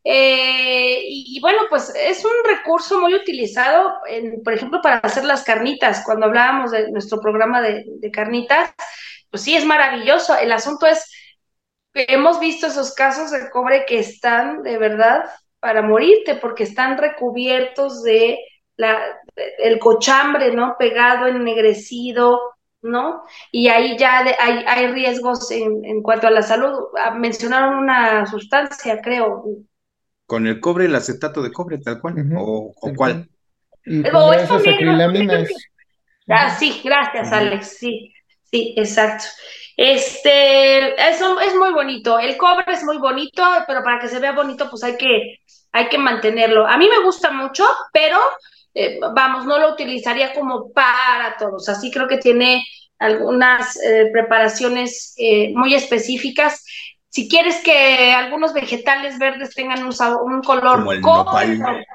eh, 0.04 1.04
y, 1.08 1.40
bueno, 1.42 1.60
pues 1.70 1.94
es 1.96 2.26
un 2.26 2.32
recurso 2.46 3.00
muy 3.00 3.14
utilizado, 3.14 3.94
en, 4.08 4.42
por 4.44 4.54
ejemplo, 4.54 4.82
para 4.82 4.98
hacer 4.98 5.24
las 5.26 5.44
carnitas. 5.44 6.04
Cuando 6.06 6.26
hablábamos 6.26 6.72
de 6.72 6.92
nuestro 6.92 7.20
programa 7.20 7.62
de, 7.62 8.12
carnitas, 8.12 8.72
pues 9.30 9.44
sí, 9.44 9.56
es 9.56 9.66
maravilloso. 9.66 10.36
El 10.38 10.52
asunto 10.52 10.86
es 10.88 11.10
hemos 11.94 12.40
visto 12.40 12.68
esos 12.68 12.94
casos 12.94 13.32
de 13.32 13.50
cobre 13.50 13.86
que 13.86 14.00
están 14.00 14.64
de 14.64 14.78
verdad 14.78 15.26
para 15.60 15.82
morirte 15.82 16.36
porque 16.36 16.64
están 16.64 16.98
recubiertos 16.98 18.02
de 18.04 18.40
la, 18.78 19.20
el 19.60 19.78
cochambre, 19.80 20.54
¿no? 20.54 20.76
Pegado, 20.80 21.28
ennegrecido, 21.28 22.40
¿no? 22.82 23.24
Y 23.52 23.68
ahí 23.68 23.98
ya 23.98 24.20
hay, 24.20 24.64
hay, 24.68 24.88
riesgos 24.88 25.52
en, 25.52 25.86
en, 25.86 26.02
cuanto 26.02 26.28
a 26.28 26.32
la 26.32 26.42
salud. 26.42 26.74
Ah, 26.98 27.12
mencionaron 27.12 27.76
una 27.76 28.26
sustancia, 28.26 29.02
creo. 29.02 29.44
Con 30.32 30.48
el 30.48 30.62
cobre, 30.62 30.86
el 30.86 30.96
acetato 30.96 31.42
de 31.42 31.52
cobre, 31.52 31.80
tal 31.80 32.00
cual. 32.00 32.16
O, 32.38 32.74
o 32.74 33.04
acrilaminas. 34.66 35.50
Ah, 36.26 36.56
sí, 36.58 36.80
gracias. 36.86 37.34
Alex. 37.34 37.78
Sí, 37.78 38.14
sí, 38.50 38.74
exacto. 38.78 39.26
Este, 39.76 40.94
eso 41.10 41.38
es 41.42 41.54
muy 41.58 41.74
bonito. 41.74 42.18
El 42.18 42.38
cobre 42.38 42.64
es 42.72 42.82
muy 42.86 42.98
bonito, 42.98 43.44
pero 43.68 43.84
para 43.84 44.00
que 44.00 44.08
se 44.08 44.20
vea 44.20 44.32
bonito, 44.32 44.70
pues 44.70 44.86
hay 44.86 44.96
que, 44.96 45.40
hay 45.74 45.90
que 45.90 45.98
mantenerlo. 45.98 46.66
A 46.66 46.78
mí 46.78 46.88
me 46.88 47.04
gusta 47.04 47.32
mucho, 47.32 47.66
pero 47.92 48.18
eh, 48.74 49.02
vamos, 49.14 49.46
no 49.46 49.60
lo 49.60 49.74
utilizaría 49.74 50.34
como 50.34 50.72
para 50.72 51.36
todos. 51.38 51.68
Así 51.68 51.92
creo 51.92 52.08
que 52.08 52.20
tiene 52.20 52.64
algunas 53.00 53.76
eh, 53.84 54.08
preparaciones 54.14 55.14
eh, 55.18 55.52
muy 55.54 55.76
específicas. 55.76 56.64
Si 57.12 57.28
quieres 57.30 57.62
que 57.64 58.12
algunos 58.14 58.54
vegetales 58.54 59.20
verdes 59.20 59.54
tengan 59.54 59.84
un, 59.84 59.92
sabor- 59.92 60.24
un 60.24 60.42
color 60.42 60.78
Como 60.80 60.92
el 60.94 61.02
cobre, 61.02 61.58
nopal. 61.58 61.86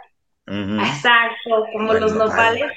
Exacto, 0.48 1.66
como 1.72 1.92
El 1.92 2.00
los 2.00 2.12
nopal. 2.12 2.28
nopales. 2.58 2.72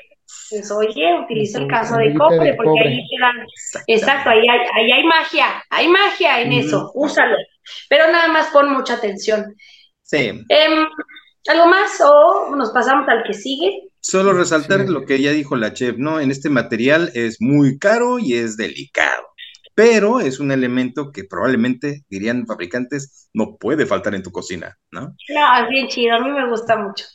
Pues 0.49 0.71
oye, 0.71 1.13
utiliza 1.23 1.59
el 1.59 1.67
caso 1.67 1.97
de 1.97 2.13
cobre, 2.13 2.39
de 2.51 2.53
porque 2.53 2.69
cobre. 2.69 2.87
ahí 2.89 3.07
te 3.09 3.19
dan. 3.19 3.47
Exacto, 3.87 4.29
ahí 4.29 4.47
hay, 4.47 4.59
ahí 4.75 4.91
hay 4.91 5.03
magia, 5.03 5.63
hay 5.69 5.87
magia 5.87 6.41
en 6.41 6.53
eso, 6.53 6.91
úsalo. 6.95 7.35
Pero 7.89 8.11
nada 8.11 8.27
más 8.29 8.47
pon 8.47 8.71
mucha 8.71 8.95
atención. 8.95 9.55
Sí. 10.03 10.17
Em, 10.49 10.87
¿algo 11.47 11.65
más 11.67 11.99
o 12.01 12.55
nos 12.55 12.71
pasamos 12.71 13.07
al 13.09 13.23
que 13.23 13.33
sigue? 13.33 13.89
Solo 14.01 14.33
resaltar 14.33 14.81
Sí. 14.81 14.87
lo 14.87 15.05
que 15.05 15.19
ya 15.21 15.31
dijo 15.31 15.55
la 15.55 15.73
chef, 15.73 15.97
¿no? 15.97 16.19
En 16.19 16.31
este 16.31 16.49
material 16.49 17.11
es 17.15 17.41
muy 17.41 17.77
caro 17.79 18.17
y 18.19 18.35
es 18.35 18.55
delicado, 18.55 19.27
pero 19.79 20.19
es 20.19 20.39
un 20.41 20.51
elemento 20.51 21.11
que 21.11 21.23
probablemente, 21.23 22.05
dirían 22.09 22.45
fabricantes, 22.45 23.29
no 23.33 23.57
puede 23.57 23.85
faltar 23.85 24.13
en 24.15 24.23
tu 24.23 24.31
cocina, 24.31 24.77
¿no? 24.91 25.17
No, 25.29 25.55
es 25.63 25.69
bien 25.69 25.87
chido, 25.87 26.15
a 26.15 26.19
mí 26.19 26.29
me 26.29 26.49
gusta 26.49 26.75
mucho. 26.75 27.05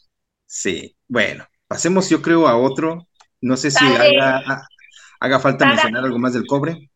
Sí, 0.46 0.96
bueno, 1.08 1.46
pasemos 1.66 2.08
yo 2.10 2.22
creo 2.22 2.46
a 2.48 2.56
otro. 2.58 3.08
No 3.40 3.56
sé 3.56 3.70
si 3.70 3.94
haga, 3.96 4.38
ha- 4.46 4.66
haga 5.20 5.40
falta 5.40 5.66
mencionar 5.66 6.04
algo 6.04 6.18
más 6.18 6.34
del 6.34 6.46
cobre. 6.46 6.90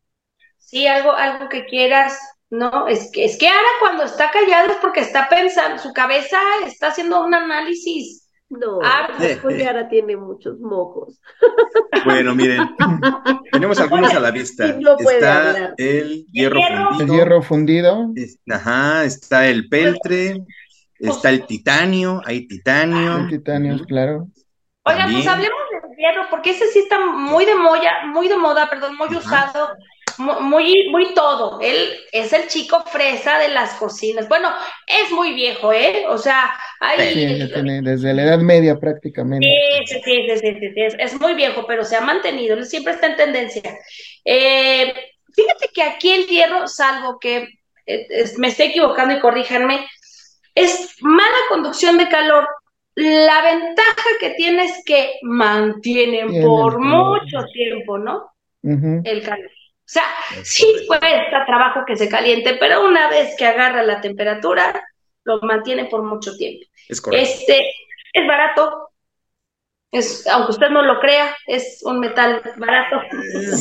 Sí, 0.57 0.87
algo, 0.87 1.11
algo 1.13 1.49
que 1.49 1.65
quieras, 1.65 2.17
¿no? 2.49 2.87
Es 2.87 3.11
que, 3.11 3.25
es 3.25 3.37
que 3.37 3.47
ahora 3.47 3.67
cuando 3.81 4.03
está 4.03 4.31
callado 4.31 4.71
es 4.71 4.77
porque 4.81 5.01
está 5.01 5.27
pensando, 5.29 5.81
su 5.81 5.93
cabeza 5.93 6.37
está 6.65 6.87
haciendo 6.89 7.23
un 7.23 7.33
análisis. 7.33 8.18
No, 8.49 8.79
Ah, 8.83 9.09
después 9.19 9.57
de 9.57 9.67
ahora 9.67 9.87
tiene 9.89 10.17
muchos 10.17 10.59
mocos. 10.59 11.19
Bueno, 12.03 12.33
miren, 12.33 12.61
tenemos 13.51 13.79
algunos 13.79 14.13
a 14.13 14.19
la 14.19 14.31
vista. 14.31 14.67
Y 14.67 14.83
no 14.83 14.97
puede 14.97 15.17
Está 15.17 15.49
hablar. 15.49 15.73
el 15.77 16.25
hierro 16.31 16.59
hierro. 16.59 16.89
El 16.89 16.95
fundido. 16.95 17.13
hierro 17.15 17.41
fundido. 17.43 18.11
es- 18.15 18.39
Ajá, 18.49 19.03
está 19.05 19.47
el 19.47 19.69
peltre, 19.69 20.43
está 20.97 21.29
el 21.29 21.45
titanio, 21.45 22.21
hay 22.25 22.47
titanio. 22.47 23.17
El 23.17 23.27
titanio, 23.29 23.85
claro. 23.85 24.27
Oigan, 24.83 25.11
pues 25.11 25.27
hablemos 25.27 25.59
del 25.83 25.95
hierro, 25.97 26.23
porque 26.31 26.49
ese 26.51 26.65
sí 26.67 26.79
está 26.79 26.99
muy 27.05 27.45
de 27.45 27.53
moda, 27.55 28.05
muy 28.07 28.27
de 28.27 28.37
moda, 28.37 28.67
perdón, 28.69 28.95
muy 28.97 29.07
Ajá. 29.09 29.19
usado, 29.19 29.69
muy, 30.19 30.89
muy 30.89 31.13
todo. 31.13 31.59
Él 31.61 31.77
es 32.11 32.33
el 32.33 32.47
chico 32.47 32.83
fresa 32.85 33.39
de 33.39 33.49
las 33.49 33.73
cocinas. 33.75 34.27
Bueno, 34.27 34.49
es 34.85 35.11
muy 35.11 35.33
viejo, 35.33 35.71
¿eh? 35.73 36.05
O 36.07 36.17
sea. 36.17 36.51
Sí, 36.97 37.13
tiene 37.53 37.81
desde 37.81 38.13
la 38.13 38.23
Edad 38.23 38.39
Media 38.39 38.79
prácticamente. 38.79 39.47
Sí, 39.85 39.95
sí, 39.95 40.01
sí, 40.03 40.27
sí, 40.27 40.37
sí, 40.37 40.59
sí, 40.59 40.73
sí, 40.73 40.95
es, 40.97 41.19
muy 41.19 41.33
viejo, 41.33 41.65
pero 41.65 41.83
se 41.83 41.95
ha 41.95 42.01
mantenido, 42.01 42.55
él 42.55 42.65
siempre 42.65 42.93
está 42.93 43.07
en 43.07 43.15
tendencia. 43.15 43.61
Eh, 44.23 44.93
fíjate 45.33 45.69
que 45.73 45.83
aquí 45.83 46.11
el 46.11 46.27
hierro, 46.27 46.67
salvo 46.67 47.17
que 47.19 47.47
eh, 47.85 48.07
me 48.37 48.49
estoy 48.49 48.67
equivocando 48.67 49.15
y 49.15 49.19
corríjanme, 49.19 49.87
es 50.53 50.95
mala 51.01 51.37
conducción 51.49 51.97
de 51.97 52.09
calor. 52.09 52.47
La 52.95 53.41
ventaja 53.41 54.09
que 54.19 54.31
tiene 54.31 54.65
es 54.65 54.83
que 54.85 55.13
mantienen 55.21 56.27
Tiene 56.27 56.45
por 56.45 56.79
mucho 56.79 57.45
tiempo, 57.53 57.97
¿no? 57.97 58.31
El 58.61 59.23
calor. 59.23 59.51
O 59.89 59.91
sea, 59.91 60.03
Es 60.39 60.49
sí 60.51 60.85
cuesta 60.87 61.45
trabajo 61.47 61.81
que 61.85 61.95
se 61.95 62.07
caliente, 62.09 62.57
pero 62.59 62.85
una 62.85 63.09
vez 63.09 63.35
que 63.37 63.45
agarra 63.47 63.81
la 63.83 64.01
temperatura, 64.01 64.83
lo 65.23 65.39
mantiene 65.41 65.85
por 65.85 66.03
mucho 66.03 66.35
tiempo. 66.37 66.65
Es 66.87 67.01
correcto. 67.01 67.25
Este 67.27 67.71
es 68.13 68.27
barato, 68.27 68.89
es, 69.91 70.27
aunque 70.27 70.51
usted 70.51 70.69
no 70.69 70.83
lo 70.83 70.99
crea, 70.99 71.35
es 71.47 71.79
un 71.83 71.99
metal 71.99 72.41
barato. 72.57 73.01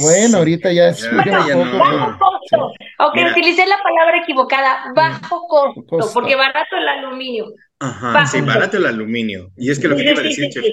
Bueno, 0.02 0.38
ahorita 0.38 0.72
ya 0.72 0.88
es 0.90 1.02
Ya, 1.02 1.10
un 1.10 1.24
ya 1.46 1.56
poco. 1.56 1.64
no. 1.64 1.78
Bajo 1.78 2.18
costo, 2.18 2.72
aunque 2.98 3.20
Mira. 3.20 3.32
utilicé 3.32 3.66
la 3.66 3.78
palabra 3.82 4.18
equivocada, 4.22 4.92
bajo 4.94 5.46
costo, 5.48 5.84
Costo. 5.86 6.12
porque 6.12 6.36
barato 6.36 6.76
el 6.76 6.88
aluminio. 6.88 7.46
Ajá, 7.80 8.12
Bajo 8.12 8.26
sí, 8.26 8.38
costo. 8.38 8.46
barato 8.46 8.76
el 8.76 8.86
aluminio. 8.86 9.50
Y 9.56 9.70
es 9.70 9.78
que 9.78 9.88
lo 9.88 9.96
que 9.96 10.02
Sí, 10.02 10.06
te 10.06 10.10
iba 10.12 10.20
a 10.20 10.24
decir, 10.24 10.44
sí, 10.44 10.50
chef, 10.50 10.64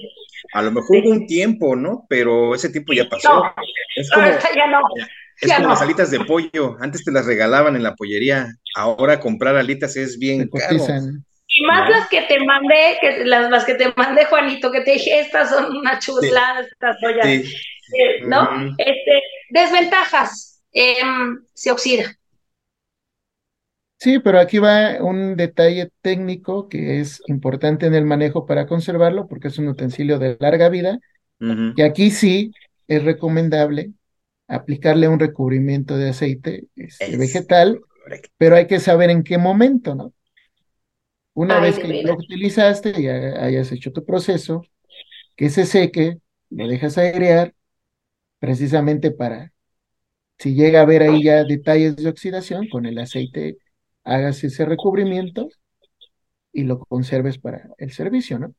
a 0.54 0.62
lo 0.62 0.72
mejor 0.72 0.98
hubo 0.98 1.10
un 1.12 1.26
tiempo, 1.28 1.76
¿no? 1.76 2.06
Pero 2.10 2.54
ese 2.56 2.70
tiempo 2.70 2.94
ya 2.94 3.08
pasó. 3.10 3.34
No, 3.34 3.54
Es 3.96 4.12
como, 4.12 4.26
ahorita 4.26 4.50
ya 4.56 4.68
no. 4.68 4.80
Es 5.42 5.50
ya 5.50 5.58
como 5.58 5.68
no. 5.70 5.74
las 5.74 5.82
alitas 5.82 6.12
de 6.12 6.20
pollo. 6.26 6.78
Antes 6.80 7.04
te 7.04 7.12
las 7.12 7.26
regalaban 7.26 7.76
en 7.76 7.84
la 7.84 7.96
pollería. 7.96 8.48
Ahora 8.76 9.20
comprar 9.20 9.56
alitas 9.56 9.96
es 9.98 10.18
bien 10.20 10.48
caro. 10.50 10.76
Y 11.48 11.66
más 11.66 11.90
No. 11.90 11.90
las 11.90 12.10
que 12.10 12.22
te 12.24 12.44
mandé, 12.46 12.98
que, 13.02 13.26
las, 13.26 13.50
las 13.50 13.66
que 13.66 13.76
te 13.76 13.94
mandé, 13.96 14.26
Juanito, 14.26 14.72
que 14.72 14.82
te 14.82 14.94
dije, 14.94 15.20
estas 15.20 15.50
son 15.52 15.76
una 15.78 16.00
chulada, 16.00 16.62
estas 16.62 16.98
joyas. 17.02 17.26
Sí. 17.26 17.54
Eh, 17.94 18.22
¿no? 18.28 18.50
Este, 18.78 19.22
desventajas, 19.52 20.64
em, 20.74 21.40
se 21.54 21.72
oxida. 21.72 22.16
Sí, 24.00 24.20
pero 24.20 24.40
aquí 24.40 24.60
va 24.60 24.98
un 25.02 25.36
detalle 25.38 25.90
técnico 26.02 26.68
que 26.68 27.00
es 27.00 27.22
importante 27.28 27.86
en 27.88 27.96
el 27.96 28.06
manejo 28.06 28.46
para 28.46 28.68
conservarlo, 28.68 29.28
porque 29.28 29.48
es 29.48 29.58
un 29.58 29.68
utensilio 29.70 30.20
de 30.20 30.38
larga 30.40 30.70
vida, 30.70 31.00
Ujú. 31.40 31.74
y 31.76 31.82
aquí 31.82 32.12
sí 32.12 32.52
es 32.88 33.04
recomendable 33.04 33.92
aplicarle 34.48 35.08
un 35.08 35.20
recubrimiento 35.20 35.98
de 35.98 36.10
aceite 36.10 36.68
este, 36.76 37.18
Es 37.18 37.18
vegetal, 37.18 37.84
correcto. 38.04 38.30
pero 38.38 38.56
hay 38.58 38.68
que 38.68 38.80
saber 38.82 39.10
en 39.12 39.24
qué 39.24 39.38
momento, 39.40 39.96
¿no? 39.96 40.14
Una 41.34 41.60
Ay, 41.60 41.60
vez 41.60 41.80
que 41.80 41.88
lo 42.02 42.16
utilizaste 42.16 43.00
y 43.02 43.08
ha- 43.08 43.44
hayas 43.44 43.72
hecho 43.72 43.92
tu 43.92 44.06
proceso, 44.06 44.62
que 45.38 45.50
se 45.50 45.66
seque, 45.66 46.20
lo 46.52 46.68
dejas 46.68 46.98
airear, 46.98 47.56
precisamente 48.40 49.12
para, 49.12 49.54
si 50.40 50.56
llega 50.56 50.80
a 50.82 50.84
haber 50.84 51.04
ahí 51.04 51.24
ya 51.24 51.46
detalles 51.46 51.96
de 51.98 52.10
oxidación, 52.10 52.68
con 52.70 52.86
el 52.86 53.00
aceite 53.00 53.58
hagas 54.06 54.44
ese 54.44 54.66
recubrimiento 54.66 55.50
y 56.52 56.64
lo 56.64 56.80
conserves 56.80 57.38
para 57.38 57.70
el 57.78 57.92
servicio, 57.92 58.40
¿no? 58.40 58.54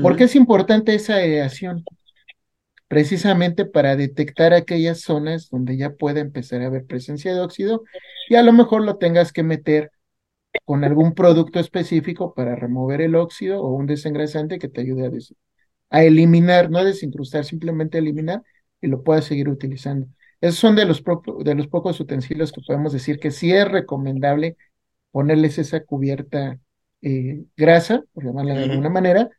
¿Por 0.00 0.16
qué 0.16 0.24
es 0.26 0.36
importante 0.36 0.94
esa 0.94 1.16
aireación? 1.16 1.88
Precisamente 2.90 3.66
para 3.66 3.96
detectar 3.96 4.54
aquellas 4.54 5.02
zonas 5.02 5.50
donde 5.50 5.78
ya 5.78 5.92
puede 5.92 6.20
empezar 6.20 6.62
a 6.62 6.66
haber 6.68 6.86
presencia 6.86 7.34
de 7.34 7.40
óxido 7.40 7.84
y 8.28 8.36
a 8.36 8.44
lo 8.44 8.52
mejor 8.52 8.82
lo 8.84 8.98
tengas 8.98 9.32
que 9.32 9.44
meter 9.44 9.92
con 10.64 10.84
algún 10.84 11.14
producto 11.14 11.60
específico 11.60 12.34
para 12.34 12.56
remover 12.56 13.00
el 13.00 13.16
óxido 13.16 13.62
o 13.62 13.72
un 13.74 13.86
desengrasante 13.86 14.58
que 14.58 14.68
te 14.68 14.80
ayude 14.82 15.06
a, 15.06 15.10
des- 15.10 15.34
a 15.90 16.04
eliminar, 16.04 16.70
no 16.70 16.78
a 16.78 16.84
desincrustar, 16.84 17.44
simplemente 17.44 17.98
a 17.98 18.00
eliminar 18.02 18.42
y 18.80 18.88
lo 18.88 19.02
puedas 19.04 19.26
seguir 19.26 19.48
utilizando. 19.48 20.08
Esos 20.40 20.58
son 20.60 20.76
de 20.76 20.86
los, 20.86 21.02
de 21.44 21.54
los 21.56 21.68
pocos 21.68 22.00
utensilios 22.00 22.52
que 22.52 22.62
podemos 22.66 22.92
decir 22.92 23.18
que 23.20 23.30
sí 23.32 23.52
es 23.52 23.68
recomendable 23.68 24.56
ponerles 25.12 25.58
esa 25.58 25.80
cubierta 25.84 26.58
eh, 27.02 27.44
grasa, 27.56 28.04
por 28.12 28.24
llamarla 28.24 28.56
de 28.56 28.64
alguna 28.64 28.90
manera, 28.90 29.30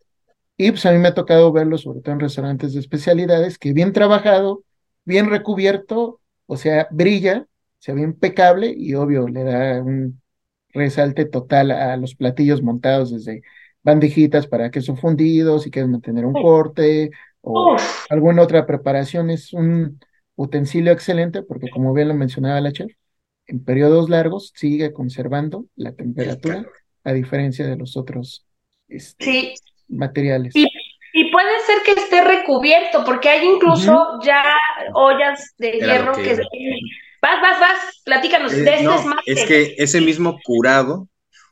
y 0.67 0.71
pues 0.71 0.85
a 0.85 0.91
mí 0.91 0.99
me 0.99 1.07
ha 1.07 1.13
tocado 1.15 1.51
verlo, 1.51 1.77
sobre 1.77 2.01
todo 2.01 2.13
en 2.13 2.19
restaurantes 2.19 2.73
de 2.73 2.79
especialidades, 2.79 3.57
que 3.57 3.73
bien 3.73 3.93
trabajado, 3.93 4.63
bien 5.05 5.29
recubierto, 5.29 6.19
o 6.45 6.55
sea, 6.55 6.87
brilla, 6.91 7.47
se 7.79 7.93
ve 7.93 8.01
impecable 8.01 8.71
y 8.77 8.93
obvio 8.93 9.27
le 9.27 9.43
da 9.43 9.81
un 9.81 10.21
resalte 10.69 11.25
total 11.25 11.71
a 11.71 11.97
los 11.97 12.13
platillos 12.15 12.61
montados 12.61 13.11
desde 13.11 13.41
bandejitas 13.81 14.45
para 14.45 14.69
queso 14.69 14.95
fundido, 14.95 15.57
si 15.57 15.71
quieres 15.71 15.89
mantener 15.89 16.25
un 16.25 16.33
corte 16.33 17.09
o 17.41 17.73
Uf, 17.73 18.05
alguna 18.11 18.43
otra 18.43 18.67
preparación. 18.67 19.31
Es 19.31 19.53
un 19.53 19.99
utensilio 20.35 20.91
excelente 20.91 21.41
porque 21.41 21.71
como 21.71 21.91
bien 21.91 22.07
lo 22.07 22.13
mencionaba 22.13 22.61
la 22.61 22.71
chef, 22.71 22.91
en 23.47 23.63
periodos 23.63 24.09
largos 24.09 24.53
sigue 24.55 24.93
conservando 24.93 25.65
la 25.75 25.93
temperatura 25.93 26.67
a 27.03 27.13
diferencia 27.13 27.65
de 27.65 27.77
los 27.77 27.97
otros 27.97 28.45
este, 28.87 29.25
sí. 29.25 29.53
Materiales. 29.91 30.55
Y, 30.55 30.65
y 31.13 31.31
puede 31.31 31.59
ser 31.65 31.83
que 31.85 31.99
esté 32.01 32.21
recubierto, 32.23 33.03
porque 33.05 33.29
hay 33.29 33.47
incluso 33.47 34.19
ya 34.23 34.43
ollas 34.93 35.53
de 35.57 35.77
Era 35.77 35.87
hierro 35.87 36.13
que. 36.13 36.37
Vas, 37.21 37.39
vas, 37.39 37.59
vas, 37.59 38.01
platícanos 38.03 38.51
Eh, 38.53 38.61
de 38.63 38.71
este 38.71 38.83
no, 38.83 38.95
esmalte. 38.99 39.31
es 39.31 39.45
que 39.45 39.75
ese 39.77 40.01
mismo 40.01 40.39
curado, 40.43 41.07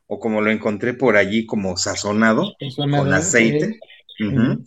o 0.08 0.20
como 0.20 0.42
lo 0.42 0.50
encontré 0.50 0.94
por 0.94 1.16
allí 1.16 1.46
como 1.46 1.78
sazonado, 1.78 2.54
con 2.76 3.14
aceite, 3.14 3.80
eh, 4.20 4.58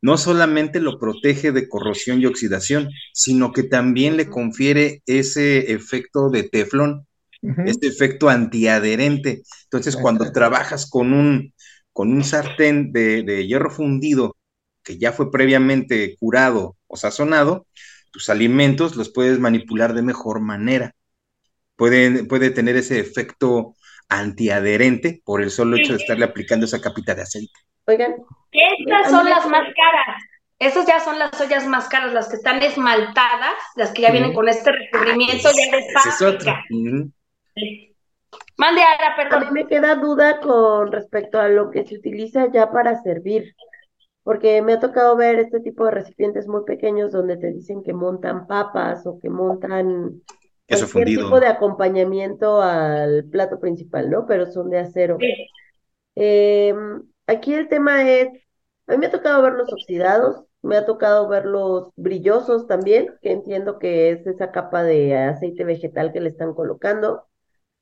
no 0.00 0.16
solamente 0.16 0.80
lo 0.80 0.98
protege 0.98 1.52
de 1.52 1.68
corrosión 1.68 2.20
y 2.20 2.26
oxidación, 2.26 2.88
sino 3.12 3.52
que 3.52 3.64
también 3.64 4.16
le 4.16 4.28
confiere 4.30 5.02
ese 5.06 5.72
efecto 5.72 6.30
de 6.30 6.44
teflón, 6.44 7.06
ujú. 7.42 7.62
este 7.66 7.88
efecto 7.88 8.28
antiadherente. 8.28 9.42
Entonces, 9.64 9.96
cuando 9.96 10.32
trabajas 10.32 10.88
con 10.88 11.12
un, 11.12 11.52
con 11.96 12.12
un 12.12 12.24
sartén 12.24 12.92
de, 12.92 13.46
hierro 13.46 13.70
fundido 13.70 14.36
que 14.84 14.98
ya 14.98 15.12
fue 15.12 15.30
previamente 15.30 16.14
curado 16.20 16.76
o 16.88 16.98
sazonado, 16.98 17.66
tus 18.10 18.28
alimentos 18.28 18.96
los 18.96 19.08
puedes 19.10 19.38
manipular 19.38 19.94
de 19.94 20.02
mejor 20.02 20.40
manera. 20.40 20.92
Puede, 21.74 22.24
puede 22.24 22.50
tener 22.50 22.76
ese 22.76 23.00
efecto 23.00 23.76
antiadherente 24.10 25.22
por 25.24 25.40
el 25.40 25.50
solo 25.50 25.78
hecho 25.78 25.94
de 25.94 26.00
estarle 26.00 26.26
aplicando 26.26 26.66
esa 26.66 26.82
capita 26.82 27.14
de 27.14 27.22
aceite. 27.22 27.58
Oigan, 27.86 28.14
estas 28.52 29.10
son 29.10 29.30
las 29.30 29.46
más 29.48 29.64
caras. 29.74 30.22
Esas 30.58 30.86
ya 30.86 31.00
son 31.00 31.18
las 31.18 31.40
ollas 31.40 31.66
más 31.66 31.88
caras, 31.88 32.12
las 32.12 32.28
que 32.28 32.36
están 32.36 32.62
esmaltadas, 32.62 33.54
las 33.74 33.92
que 33.92 34.02
ya 34.02 34.10
vienen 34.10 34.34
con 34.34 34.50
este 34.50 34.70
recubrimiento 34.70 35.48
ya 35.50 35.74
de 35.74 35.86
fábrica. 35.94 36.62
Mande 38.58 38.80
Ara, 38.82 39.16
perdón. 39.16 39.42
A 39.42 39.50
mí 39.50 39.52
me 39.52 39.66
queda 39.66 39.96
duda 39.96 40.40
con 40.40 40.90
respecto 40.90 41.38
a 41.38 41.48
lo 41.48 41.70
que 41.70 41.84
se 41.84 41.96
utiliza 41.96 42.50
ya 42.50 42.70
para 42.70 43.02
servir, 43.02 43.54
porque 44.22 44.62
me 44.62 44.74
ha 44.74 44.80
tocado 44.80 45.16
ver 45.16 45.38
este 45.38 45.60
tipo 45.60 45.84
de 45.84 45.90
recipientes 45.92 46.48
muy 46.48 46.64
pequeños 46.64 47.12
donde 47.12 47.36
te 47.36 47.52
dicen 47.52 47.82
que 47.82 47.92
montan 47.92 48.46
papas 48.46 49.06
o 49.06 49.18
que 49.20 49.30
montan 49.30 50.22
cualquier 50.68 51.04
tipo 51.04 51.38
de 51.38 51.46
acompañamiento 51.46 52.60
al 52.62 53.24
plato 53.30 53.60
principal, 53.60 54.10
¿no? 54.10 54.26
Pero 54.26 54.46
son 54.46 54.70
de 54.70 54.78
acero. 54.78 55.18
Em, 56.14 57.02
aquí 57.26 57.54
el 57.54 57.68
tema 57.68 58.10
es, 58.10 58.28
a 58.86 58.92
mí 58.92 58.98
me 58.98 59.06
ha 59.06 59.10
tocado 59.10 59.42
verlos 59.42 59.72
oxidados, 59.72 60.44
me 60.62 60.76
ha 60.76 60.86
tocado 60.86 61.28
verlos 61.28 61.90
brillosos 61.96 62.66
también, 62.66 63.14
que 63.20 63.32
entiendo 63.32 63.78
que 63.78 64.10
es 64.10 64.26
esa 64.26 64.50
capa 64.50 64.82
de 64.82 65.14
aceite 65.14 65.64
vegetal 65.64 66.12
que 66.12 66.20
le 66.20 66.30
están 66.30 66.54
colocando. 66.54 67.24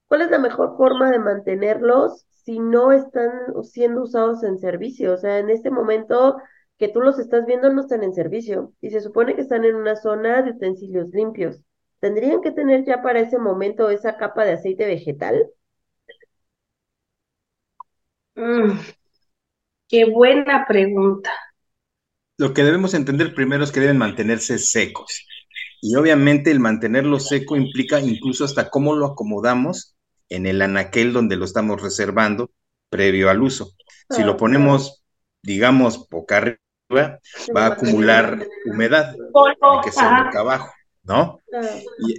¿Cuál 0.09 0.23
es 0.23 0.31
la 0.31 0.39
mejor 0.39 0.77
forma 0.77 1.11
de 1.11 1.19
mantenerlos 1.19 2.27
si 2.31 2.59
no 2.59 2.93
están 2.93 3.31
siendo 3.63 4.03
usados 4.03 4.43
en 4.45 4.59
servicio? 4.59 5.15
O 5.15 5.17
sea, 5.17 5.39
en 5.39 5.51
este 5.51 5.71
momento 5.71 6.37
que 6.79 6.89
tú 6.89 7.01
los 7.01 7.19
estás 7.19 7.47
viendo 7.47 7.73
no 7.73 7.81
están 7.83 8.03
en 8.03 8.13
servicio 8.15 8.73
y 8.81 8.91
se 8.91 9.01
supone 9.01 9.35
que 9.35 9.41
están 9.43 9.65
en 9.65 9.77
una 9.77 9.97
zona 9.97 10.43
de 10.43 10.51
utensilios 10.53 11.09
limpios. 11.11 11.61
¿Tendrían 12.01 12.43
que 12.43 12.51
tener 12.51 12.85
ya 12.85 13.03
para 13.03 13.21
ese 13.21 13.39
momento 13.39 13.89
esa 13.91 14.17
capa 14.17 14.45
de 14.45 14.53
aceite 14.53 14.87
vegetal? 14.87 15.47
Mm, 18.37 18.79
qué 19.89 20.05
buena 20.11 20.67
pregunta. 20.67 21.31
Lo 22.37 22.53
que 22.53 22.65
debemos 22.65 22.95
entender 22.95 23.35
primero 23.35 23.63
es 23.65 23.73
que 23.73 23.81
deben 23.81 23.97
mantenerse 23.99 24.59
secos. 24.59 25.27
Y 25.81 25.95
obviamente 25.97 26.51
el 26.51 26.61
mantenerlo 26.61 27.21
seco 27.21 27.57
implica 27.57 28.01
incluso 28.01 28.45
hasta 28.45 28.71
cómo 28.71 28.95
lo 28.95 29.07
acomodamos 29.07 29.94
en 30.35 30.47
el 30.47 30.63
anaquel 30.63 31.13
donde 31.13 31.37
lo 31.37 31.45
estamos 31.45 31.81
reservando 31.81 32.51
previo 32.91 33.31
al 33.31 33.43
uso. 33.43 33.73
Si 34.11 34.23
lo 34.23 34.37
ponemos, 34.37 35.05
digamos, 35.43 36.09
boca 36.09 36.37
arriba, 36.37 37.21
va 37.57 37.67
a 37.67 37.67
acumular 37.67 38.47
humedad, 38.67 39.15
que 39.83 39.91
ser 39.91 40.09
boca 40.25 40.41
abajo. 40.41 40.73
¿no? 41.05 41.41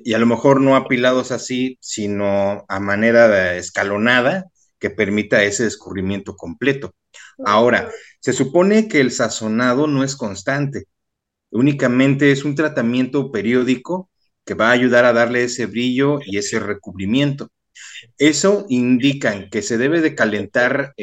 Y, 0.03 0.13
a 0.13 0.19
lo 0.19 0.25
mejor 0.25 0.61
no 0.61 0.75
apilados 0.75 1.31
así, 1.31 1.77
sino 1.81 2.65
a 2.67 2.79
manera 2.79 3.27
de 3.27 3.57
escalonada 3.57 4.45
que 4.79 4.89
permita 4.89 5.43
ese 5.43 5.65
escurrimiento 5.65 6.35
completo. 6.35 6.93
Ahora, 7.45 7.89
se 8.19 8.33
supone 8.33 8.87
que 8.87 9.01
el 9.01 9.11
sazonado 9.11 9.87
no 9.87 10.03
es 10.03 10.15
constante, 10.15 10.85
únicamente 11.49 12.31
es 12.31 12.45
un 12.45 12.55
tratamiento 12.55 13.31
periódico 13.31 14.09
que 14.45 14.53
va 14.53 14.69
a 14.69 14.73
ayudar 14.73 15.05
a 15.05 15.13
darle 15.13 15.43
ese 15.43 15.65
brillo 15.65 16.19
y 16.23 16.37
ese 16.37 16.59
recubrimiento. 16.59 17.49
Eso 18.17 18.65
indica 18.69 19.49
que 19.49 19.61
se 19.61 19.77
debe 19.77 20.01
de 20.01 20.15
calentar 20.15 20.93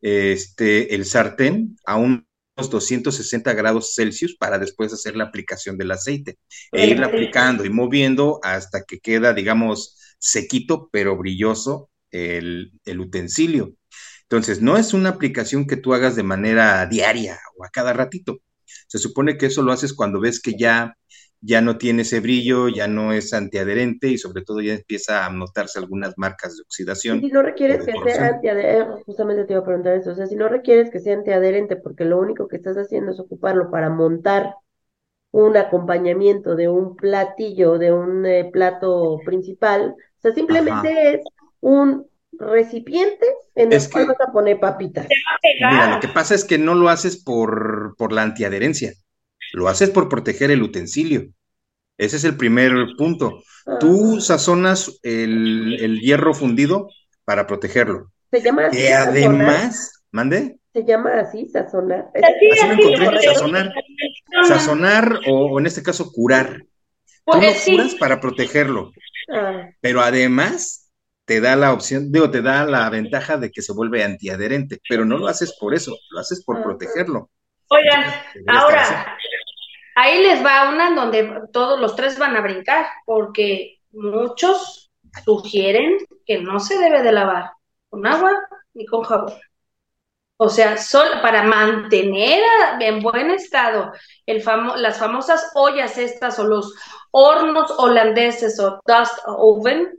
este, 0.00 0.94
el 0.94 1.04
sartén 1.04 1.76
a 1.84 1.96
un 1.96 2.26
260 2.56 3.52
grados 3.52 3.94
Celsius 3.94 4.36
para 4.36 4.58
después 4.58 4.92
hacer 4.92 5.16
la 5.16 5.24
aplicación 5.24 5.76
del 5.76 5.90
aceite 5.90 6.38
e 6.72 6.86
irla 6.86 7.06
aplicando 7.08 7.64
y 7.64 7.70
moviendo 7.70 8.40
hasta 8.42 8.84
que 8.84 8.98
queda, 8.98 9.34
digamos, 9.34 9.98
sequito 10.18 10.88
pero 10.90 11.16
brilloso 11.16 11.90
el, 12.10 12.72
el 12.84 13.00
utensilio. 13.00 13.74
Entonces, 14.22 14.60
no 14.60 14.76
es 14.76 14.92
una 14.94 15.10
aplicación 15.10 15.66
que 15.66 15.76
tú 15.76 15.94
hagas 15.94 16.16
de 16.16 16.22
manera 16.22 16.86
diaria 16.86 17.38
o 17.56 17.64
a 17.64 17.70
cada 17.70 17.92
ratito. 17.92 18.40
Se 18.88 18.98
supone 18.98 19.36
que 19.36 19.46
eso 19.46 19.62
lo 19.62 19.72
haces 19.72 19.92
cuando 19.92 20.20
ves 20.20 20.40
que 20.40 20.56
ya 20.58 20.96
ya 21.40 21.60
no 21.60 21.78
tiene 21.78 22.02
ese 22.02 22.20
brillo, 22.20 22.68
ya 22.68 22.88
no 22.88 23.12
es 23.12 23.32
antiadherente 23.32 24.08
y 24.08 24.18
sobre 24.18 24.42
todo 24.42 24.60
ya 24.60 24.74
empieza 24.74 25.26
a 25.26 25.30
notarse 25.30 25.78
algunas 25.78 26.14
marcas 26.16 26.56
de 26.56 26.62
oxidación. 26.62 27.20
si 27.20 27.28
no 27.28 27.42
requieres 27.42 27.84
que 27.84 27.92
sea 27.92 28.26
antiadherente, 28.28 29.02
justamente 29.04 29.44
te 29.44 29.52
iba 29.52 29.62
a 29.62 29.64
preguntar 29.64 29.94
eso, 29.94 30.12
o 30.12 30.14
sea, 30.14 30.26
si 30.26 30.36
no 30.36 30.48
requieres 30.48 30.90
que 30.90 31.00
sea 31.00 31.14
antiadherente 31.14 31.76
porque 31.76 32.04
lo 32.04 32.18
único 32.18 32.48
que 32.48 32.56
estás 32.56 32.76
haciendo 32.76 33.12
es 33.12 33.20
ocuparlo 33.20 33.70
para 33.70 33.90
montar 33.90 34.54
un 35.30 35.56
acompañamiento 35.56 36.56
de 36.56 36.68
un 36.68 36.96
platillo, 36.96 37.78
de 37.78 37.92
un 37.92 38.24
eh, 38.24 38.48
plato 38.50 39.20
principal, 39.24 39.94
o 39.98 40.20
sea, 40.20 40.32
simplemente 40.32 41.14
es 41.14 41.20
un 41.60 42.06
recipiente 42.32 43.26
en 43.54 43.72
el 43.72 43.90
cual 43.90 44.06
vas 44.08 44.20
a 44.20 44.32
poner 44.32 44.60
papitas. 44.60 45.06
Mira, 45.70 45.94
lo 45.94 46.00
que 46.00 46.08
pasa 46.08 46.34
es 46.34 46.44
que 46.44 46.58
no 46.58 46.74
lo 46.74 46.88
haces 46.88 47.22
por, 47.22 47.94
por 47.96 48.12
la 48.12 48.22
antiadherencia. 48.22 48.92
Lo 49.52 49.68
haces 49.68 49.90
por 49.90 50.08
proteger 50.08 50.50
el 50.50 50.62
utensilio. 50.62 51.28
Ese 51.98 52.16
es 52.16 52.24
el 52.24 52.36
primer 52.36 52.72
punto. 52.98 53.42
Tú 53.80 54.20
sazonas 54.20 54.98
el, 55.02 56.00
hierro 56.00 56.34
fundido 56.34 56.88
para 57.24 57.46
protegerlo. 57.46 58.12
Se 58.30 58.42
llama 58.42 58.66
así. 58.66 58.86
además, 58.88 60.04
¿mande? 60.10 60.58
Se 60.72 60.84
llama 60.84 61.20
así, 61.20 61.48
sazonar. 61.48 62.10
Así 62.14 62.66
lo 62.66 62.72
encontré, 62.72 63.22
sazonar. 63.22 63.72
Sazonar 64.46 65.20
o, 65.28 65.58
en 65.58 65.66
este 65.66 65.82
caso 65.82 66.12
curar. 66.12 66.64
Tú 67.24 67.40
lo 67.40 67.48
curas 67.64 67.94
para 67.94 68.20
protegerlo. 68.20 68.92
Ah. 69.32 69.70
Pero 69.80 70.02
además 70.02 70.90
te 71.24 71.40
da 71.40 71.56
la 71.56 71.72
opción, 71.72 72.12
digo, 72.12 72.30
te 72.30 72.40
da 72.40 72.64
la 72.66 72.88
ventaja 72.88 73.36
de 73.36 73.50
que 73.50 73.62
se 73.62 73.72
vuelve 73.72 74.04
antiadherente, 74.04 74.80
pero 74.88 75.04
no 75.04 75.18
lo 75.18 75.26
haces 75.26 75.56
por 75.58 75.74
eso, 75.74 75.96
lo 76.10 76.20
haces 76.20 76.44
por 76.44 76.58
ah. 76.58 76.62
protegerlo. 76.62 77.30
Oigan, 77.68 78.04
ahora, 78.46 79.18
ahí 79.96 80.22
les 80.22 80.44
va 80.44 80.70
una 80.70 80.88
en 80.88 80.94
donde 80.94 81.40
todos 81.52 81.80
los 81.80 81.96
tres 81.96 82.18
van 82.18 82.36
a 82.36 82.40
brincar, 82.40 82.86
porque 83.04 83.80
muchos 83.92 84.90
sugieren 85.24 85.96
que 86.24 86.38
no 86.38 86.60
se 86.60 86.78
debe 86.78 87.02
de 87.02 87.12
lavar 87.12 87.50
con 87.88 88.06
agua 88.06 88.32
ni 88.74 88.86
con 88.86 89.02
jabón. 89.02 89.32
O 90.38 90.50
sea, 90.50 90.76
solo 90.76 91.22
para 91.22 91.42
mantener 91.44 92.42
en 92.80 93.00
buen 93.00 93.30
estado 93.30 93.92
el 94.26 94.44
las 94.76 94.98
famosas 94.98 95.50
ollas 95.54 95.96
estas 95.96 96.38
o 96.38 96.44
los 96.44 96.74
hornos 97.10 97.70
holandeses 97.78 98.60
o 98.60 98.78
dust 98.86 99.18
oven, 99.26 99.98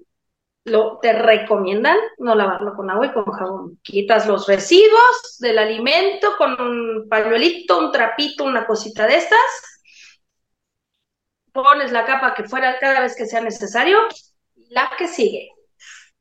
lo, 0.68 0.99
te 1.01 1.13
recomiendan 1.13 1.97
no 2.20 2.36
lavarlo 2.36 2.76
con 2.76 2.89
agua 2.89 3.07
y 3.07 3.13
con 3.13 3.26
jabón. 3.26 3.80
Quitas 3.82 4.28
los 4.28 4.47
residuos 4.47 5.38
del 5.39 5.57
alimento 5.57 6.34
con 6.38 6.59
un 6.59 7.09
pañuelito, 7.09 7.80
un 7.80 7.91
trapito, 7.91 8.43
una 8.43 8.65
cosita 8.65 9.07
de 9.07 9.18
estas. 9.18 9.39
Pones 11.51 11.91
la 11.91 12.05
capa 12.05 12.34
que 12.36 12.43
fuera 12.43 12.78
cada 12.80 13.01
vez 13.01 13.15
que 13.15 13.26
sea 13.26 13.41
necesario, 13.41 13.97
la 14.70 14.91
que 14.97 15.07
sigue. 15.07 15.49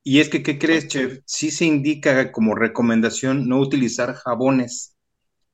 Y 0.02 0.20
es 0.20 0.28
que, 0.28 0.42
¿qué 0.42 0.58
crees, 0.58 0.86
chef? 0.86 1.18
Sí 1.26 1.50
se 1.50 1.64
indica 1.64 2.30
como 2.30 2.54
recomendación 2.54 3.48
no 3.48 3.58
utilizar 3.58 4.14
jabones 4.14 4.96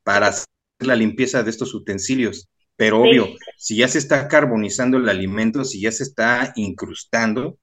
para 0.03 0.29
hacer 0.29 0.47
la 0.81 0.95
limpieza 0.95 1.43
de 1.43 1.51
estos 1.51 1.75
utensilios. 1.75 2.51
Pero 2.77 3.01
obvio, 3.01 3.29
si 3.57 3.77
ya 3.77 3.89
se 3.89 3.99
está 3.99 4.29
carbonizando 4.29 4.99
el 4.99 5.09
alimento, 5.09 5.65
si 5.65 5.81
ya 5.81 5.93
se 5.93 6.03
está 6.03 6.53
incrustando, 6.57 7.59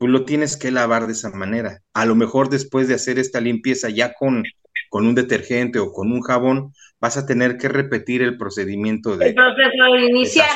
tú 0.00 0.08
lo 0.08 0.24
tienes 0.24 0.56
que 0.56 0.70
lavar 0.70 1.06
de 1.06 1.12
esa 1.12 1.28
manera. 1.30 1.82
A 1.92 2.06
lo 2.06 2.14
mejor 2.14 2.48
después 2.48 2.88
de 2.88 2.94
hacer 2.94 3.18
esta 3.18 3.38
limpieza 3.38 3.90
ya 3.90 4.14
con, 4.14 4.42
con 4.88 5.06
un 5.06 5.14
detergente 5.14 5.78
o 5.78 5.92
con 5.92 6.10
un 6.10 6.22
jabón, 6.22 6.72
vas 6.98 7.18
a 7.18 7.26
tener 7.26 7.58
que 7.58 7.68
repetir 7.68 8.22
el 8.22 8.38
procedimiento 8.38 9.18
de... 9.18 9.28
El 9.28 9.34
proceso 9.34 9.96
inicial. 9.98 10.48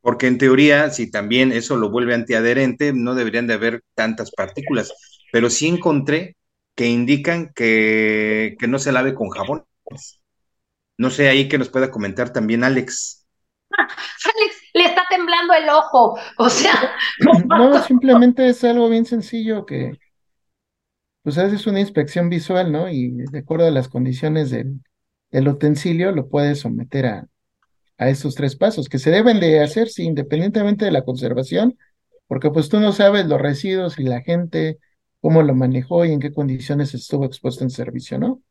Porque 0.00 0.28
en 0.28 0.38
teoría, 0.38 0.90
si 0.90 1.10
también 1.10 1.50
eso 1.50 1.76
lo 1.76 1.90
vuelve 1.90 2.14
antiadherente, 2.14 2.92
no 2.92 3.16
deberían 3.16 3.48
de 3.48 3.54
haber 3.54 3.82
tantas 3.96 4.30
partículas. 4.30 4.92
Pero 5.32 5.50
sí 5.50 5.66
encontré 5.66 6.36
que 6.76 6.86
indican 6.86 7.52
que, 7.52 8.54
que 8.56 8.68
no 8.68 8.78
se 8.78 8.92
lave 8.92 9.14
con 9.14 9.30
jabón. 9.30 9.64
No 10.96 11.10
sé 11.10 11.28
ahí 11.28 11.48
que 11.48 11.58
nos 11.58 11.70
pueda 11.70 11.90
comentar 11.90 12.32
también 12.32 12.62
Alex. 12.62 13.26
Alex, 13.76 14.51
temblando 15.12 15.52
el 15.54 15.68
ojo, 15.68 16.18
o 16.38 16.48
sea. 16.48 16.72
No, 17.46 17.82
simplemente 17.82 18.48
es 18.48 18.64
algo 18.64 18.88
bien 18.88 19.04
sencillo 19.04 19.66
que, 19.66 19.98
pues 21.22 21.38
haces 21.38 21.66
una 21.66 21.80
inspección 21.80 22.28
visual, 22.28 22.72
¿no? 22.72 22.88
Y 22.88 23.10
de 23.30 23.38
acuerdo 23.40 23.66
a 23.66 23.70
las 23.70 23.88
condiciones 23.88 24.50
del, 24.50 24.80
utensilio, 25.48 26.12
lo 26.12 26.28
puedes 26.28 26.60
someter 26.60 27.06
a, 27.06 27.26
a 27.98 28.08
estos 28.08 28.34
tres 28.34 28.56
pasos, 28.56 28.88
que 28.88 28.98
se 28.98 29.10
deben 29.10 29.40
de 29.40 29.62
hacer, 29.62 29.88
sí, 29.88 30.04
independientemente 30.04 30.84
de 30.84 30.92
la 30.92 31.04
conservación, 31.04 31.76
porque 32.26 32.50
pues 32.50 32.68
tú 32.68 32.80
no 32.80 32.92
sabes 32.92 33.26
los 33.26 33.40
residuos 33.40 33.98
y 33.98 34.04
la 34.04 34.22
gente 34.22 34.78
cómo 35.20 35.42
lo 35.42 35.54
manejó 35.54 36.04
y 36.04 36.12
en 36.12 36.20
qué 36.20 36.32
condiciones 36.32 36.94
estuvo 36.94 37.24
expuesto 37.24 37.62
en 37.62 37.70
servicio, 37.70 38.18
¿no? 38.18 38.42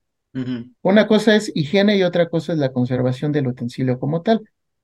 Una 0.82 1.07
cosa 1.07 1.36
es 1.36 1.51
higiene 1.53 1.97
y 1.97 2.03
otra 2.03 2.30
cosa 2.30 2.53
es 2.53 2.59
la 2.59 2.72
conservación 2.72 3.34
del 3.34 3.47
utensilio 3.47 3.99
como 3.99 4.22
tal. 4.22 4.41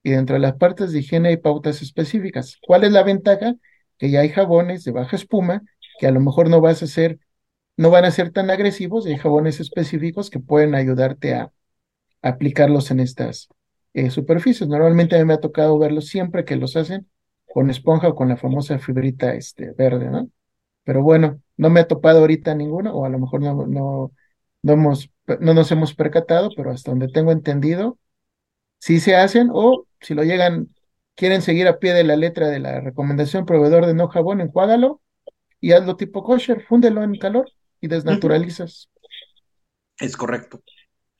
Y 0.07 0.11
dentro 0.11 0.35
de 0.35 0.39
las 0.39 0.55
partes 0.55 0.93
de 0.93 0.99
higiene 0.99 1.27
hay 1.27 1.35
pautas 1.35 1.81
específicas. 1.81 2.59
¿Cuál 2.65 2.85
es 2.85 2.93
la 2.93 3.03
ventaja? 3.03 3.55
Que 3.97 4.09
ya 4.09 4.21
hay 4.21 4.29
jabones 4.29 4.85
de 4.85 4.91
baja 4.91 5.17
espuma 5.17 5.63
que 5.99 6.07
a 6.07 6.11
lo 6.11 6.21
mejor 6.21 6.49
no 6.49 6.61
vas 6.61 6.81
a 6.81 6.85
hacer, 6.85 7.19
no 7.75 7.89
van 7.89 8.05
a 8.05 8.11
ser 8.11 8.31
tan 8.31 8.49
agresivos, 8.49 9.05
y 9.05 9.09
hay 9.09 9.17
jabones 9.17 9.59
específicos 9.59 10.29
que 10.29 10.39
pueden 10.39 10.75
ayudarte 10.75 11.33
a, 11.33 11.51
aplicarlos 12.21 12.89
en 12.89 13.01
estas 13.01 13.49
eh, 13.93 14.09
superficies. 14.09 14.69
Normalmente 14.69 15.17
a 15.17 15.19
mí 15.19 15.25
me 15.25 15.33
ha 15.33 15.41
tocado 15.41 15.77
verlos 15.77 16.07
siempre 16.07 16.45
que 16.45 16.55
los 16.55 16.77
hacen 16.77 17.09
con 17.45 17.69
esponja 17.69 18.07
o 18.07 18.15
con 18.15 18.29
la 18.29 18.37
famosa 18.37 18.79
fibrita 18.79 19.33
este, 19.33 19.73
verde, 19.73 20.09
¿no? 20.09 20.29
Pero 20.85 21.03
bueno, 21.03 21.41
no 21.57 21.69
me 21.69 21.81
ha 21.81 21.87
topado 21.87 22.19
ahorita 22.19 22.55
ninguno, 22.55 22.93
o 22.93 23.03
a 23.03 23.09
lo 23.09 23.19
mejor 23.19 23.41
no, 23.41 23.67
no, 23.67 24.13
no, 24.61 24.73
hemos, 24.73 25.11
no 25.41 25.53
nos 25.53 25.69
hemos 25.73 25.93
percatado, 25.93 26.49
pero 26.55 26.71
hasta 26.71 26.91
donde 26.91 27.09
tengo 27.09 27.33
entendido, 27.33 27.99
sí 28.79 29.01
se 29.01 29.13
hacen, 29.17 29.49
o 29.51 29.86
si 30.01 30.13
lo 30.13 30.23
llegan, 30.23 30.69
quieren 31.15 31.41
seguir 31.41 31.67
a 31.67 31.79
pie 31.79 31.93
de 31.93 32.03
la 32.03 32.15
letra 32.15 32.47
de 32.47 32.59
la 32.59 32.79
recomendación 32.79 33.45
proveedor 33.45 33.85
de 33.85 33.93
no 33.93 34.07
jabón, 34.07 34.41
enjuágalo 34.41 35.01
y 35.59 35.71
hazlo 35.71 35.97
tipo 35.97 36.23
kosher, 36.23 36.63
fúndelo 36.65 37.03
en 37.03 37.17
calor 37.17 37.49
y 37.81 37.87
desnaturalizas. 37.87 38.89
Es 39.99 40.15
correcto. 40.15 40.61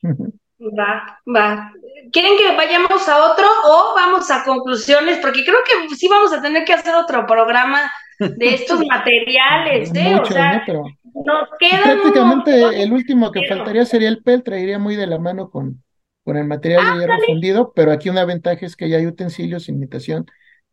Va, 0.03 1.19
va. 1.27 1.71
¿Quieren 2.11 2.37
que 2.37 2.55
vayamos 2.55 3.07
a 3.07 3.31
otro 3.31 3.45
o 3.65 3.95
vamos 3.95 4.29
a 4.31 4.43
conclusiones? 4.43 5.19
Porque 5.19 5.43
creo 5.43 5.57
que 5.65 5.95
sí 5.95 6.07
vamos 6.07 6.33
a 6.33 6.41
tener 6.41 6.63
que 6.63 6.73
hacer 6.73 6.95
otro 6.95 7.25
programa 7.25 7.91
de 8.19 8.53
estos 8.53 8.85
materiales, 8.85 9.91
¿eh? 9.93 10.15
o 10.15 10.25
sea, 10.25 10.63
nos 10.65 11.49
quedan 11.59 11.83
prácticamente 11.83 12.81
el 12.81 12.91
último 12.91 13.31
que 13.31 13.47
faltaría 13.47 13.85
sería 13.85 14.09
el 14.09 14.23
peltre, 14.23 14.61
iría 14.61 14.79
muy 14.79 14.95
de 14.95 15.07
la 15.07 15.19
mano 15.19 15.49
con, 15.49 15.83
con 16.27 16.35
el 16.35 16.43
material 16.43 16.83
de 16.83 16.99
hierro 16.99 17.21
fundido, 17.25 17.71
pero 17.73 17.93
aquí 17.93 18.09
una 18.09 18.25
ventaja 18.25 18.65
es 18.65 18.75
que 18.75 18.89
ya 18.89 18.97
hay 18.97 19.07
utensilios, 19.07 19.69
imitación 19.69 20.25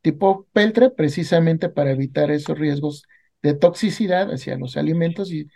tipo 0.02 0.48
peltre, 0.52 0.90
precisamente 0.90 1.68
para 1.68 1.92
evitar 1.92 2.32
esos 2.32 2.58
riesgos 2.58 3.04
de 3.40 3.54
toxicidad 3.54 4.32
hacia 4.32 4.58
los 4.58 4.76
alimentos 4.76 5.30
y 5.30 5.46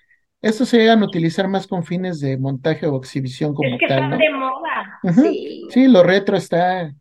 estos 0.40 0.68
se 0.68 0.78
llegan 0.78 1.02
a 1.02 1.06
utilizar 1.06 1.48
más 1.48 1.66
con 1.66 1.82
fines 1.82 2.20
de 2.20 2.38
montaje 2.38 2.86
o 2.86 2.96
exhibición 2.96 3.54
como 3.54 3.74
es 3.74 3.80
que 3.80 3.88
tal, 3.88 4.04
Están 4.04 4.18
de 4.20 4.30
moda. 4.30 5.00
Sí. 5.20 5.66
sí, 5.70 5.88
lo 5.88 6.04
retro 6.04 6.36
está. 6.36 6.94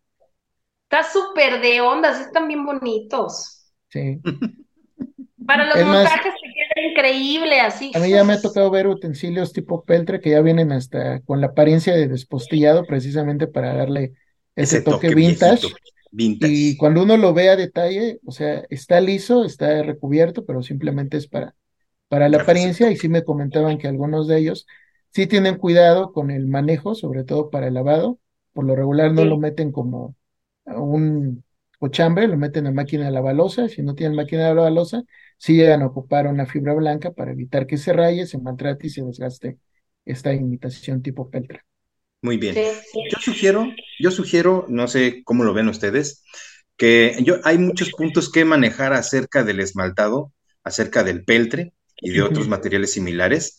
Está 0.89 1.03
súper 1.03 1.61
de 1.61 1.79
ondas, 1.81 2.19
están 2.19 2.47
bien 2.47 2.65
bonitos. 2.65 3.71
Sí. 3.89 4.19
Para 5.45 5.65
los 5.67 5.85
montajes 5.85 6.33
queda 6.41 6.46
increíble 6.81 7.59
así. 7.59 7.91
A 7.95 7.99
mí 7.99 8.09
ya 8.09 8.23
me 8.23 8.33
ha 8.33 8.41
tocado 8.41 8.69
ver 8.71 8.87
utensilios 8.87 9.53
tipo 9.53 9.83
peltre 9.83 10.19
que 10.19 10.31
ya 10.31 10.41
vienen 10.41 10.71
hasta 10.71 11.21
con 11.21 11.41
la 11.41 11.47
apariencia 11.47 11.95
de 11.95 12.07
despostillado 12.07 12.85
precisamente 12.85 13.47
para 13.47 13.73
darle 13.73 14.13
ese, 14.55 14.81
toque, 14.81 15.13
vintage. 15.13 15.67
Y 16.11 16.77
cuando 16.77 17.03
uno 17.03 17.17
lo 17.17 17.33
ve 17.33 17.49
a 17.49 17.55
detalle, 17.55 18.19
o 18.25 18.31
sea, 18.31 18.65
está 18.69 18.99
liso, 19.01 19.45
está 19.45 19.83
recubierto, 19.83 20.45
pero 20.45 20.63
simplemente 20.63 21.17
es 21.17 21.27
para, 21.27 21.55
para 22.07 22.29
la 22.29 22.41
apariencia. 22.41 22.89
Y 22.91 22.97
sí 22.97 23.09
me 23.09 23.23
comentaban 23.23 23.77
que 23.77 23.87
algunos 23.87 24.27
de 24.27 24.39
ellos 24.39 24.65
sí 25.11 25.27
tienen 25.27 25.57
cuidado 25.57 26.11
con 26.13 26.31
el 26.31 26.47
manejo, 26.47 26.95
sobre 26.95 27.23
todo 27.23 27.49
para 27.49 27.67
el 27.67 27.73
lavado. 27.73 28.19
Por 28.53 28.65
lo 28.65 28.75
regular 28.75 29.11
no 29.11 29.25
lo 29.25 29.37
meten 29.37 29.71
como 29.71 30.15
un 30.65 31.43
cochambre, 31.77 32.27
lo 32.27 32.37
meten 32.37 32.67
en 32.67 32.75
máquina 32.75 33.05
de 33.05 33.11
lavalosa. 33.11 33.69
Si 33.69 33.81
no 33.81 33.95
tienen 33.95 34.15
máquina 34.15 34.47
de 34.47 34.55
lavalosa, 34.55 35.03
sí 35.37 35.55
llegan 35.55 35.81
a 35.81 35.87
ocupar 35.87 36.27
una 36.27 36.45
fibra 36.45 36.73
blanca 36.73 37.11
para 37.11 37.31
evitar 37.31 37.67
que 37.67 37.77
se 37.77 37.93
raye, 37.93 38.25
se 38.25 38.37
maltrate 38.37 38.87
y 38.87 38.89
se 38.89 39.03
desgaste 39.03 39.57
esta 40.05 40.33
imitación 40.33 41.01
tipo 41.01 41.29
peltra. 41.29 41.63
Muy 42.21 42.37
bien. 42.37 42.55
Yo 42.55 43.19
sugiero, 43.19 43.67
yo 43.99 44.11
sugiero, 44.11 44.65
no 44.69 44.87
sé 44.87 45.21
cómo 45.23 45.43
lo 45.43 45.53
ven 45.53 45.67
ustedes, 45.67 46.23
que 46.75 47.17
yo 47.23 47.35
hay 47.43 47.57
muchos 47.57 47.91
puntos 47.91 48.31
que 48.31 48.45
manejar 48.45 48.93
acerca 48.93 49.43
del 49.43 49.59
esmaltado, 49.59 50.33
acerca 50.63 51.03
del 51.03 51.23
peltre 51.23 51.73
y 51.97 52.11
de 52.11 52.21
otros 52.21 52.47
materiales 52.47 52.93
similares. 52.93 53.57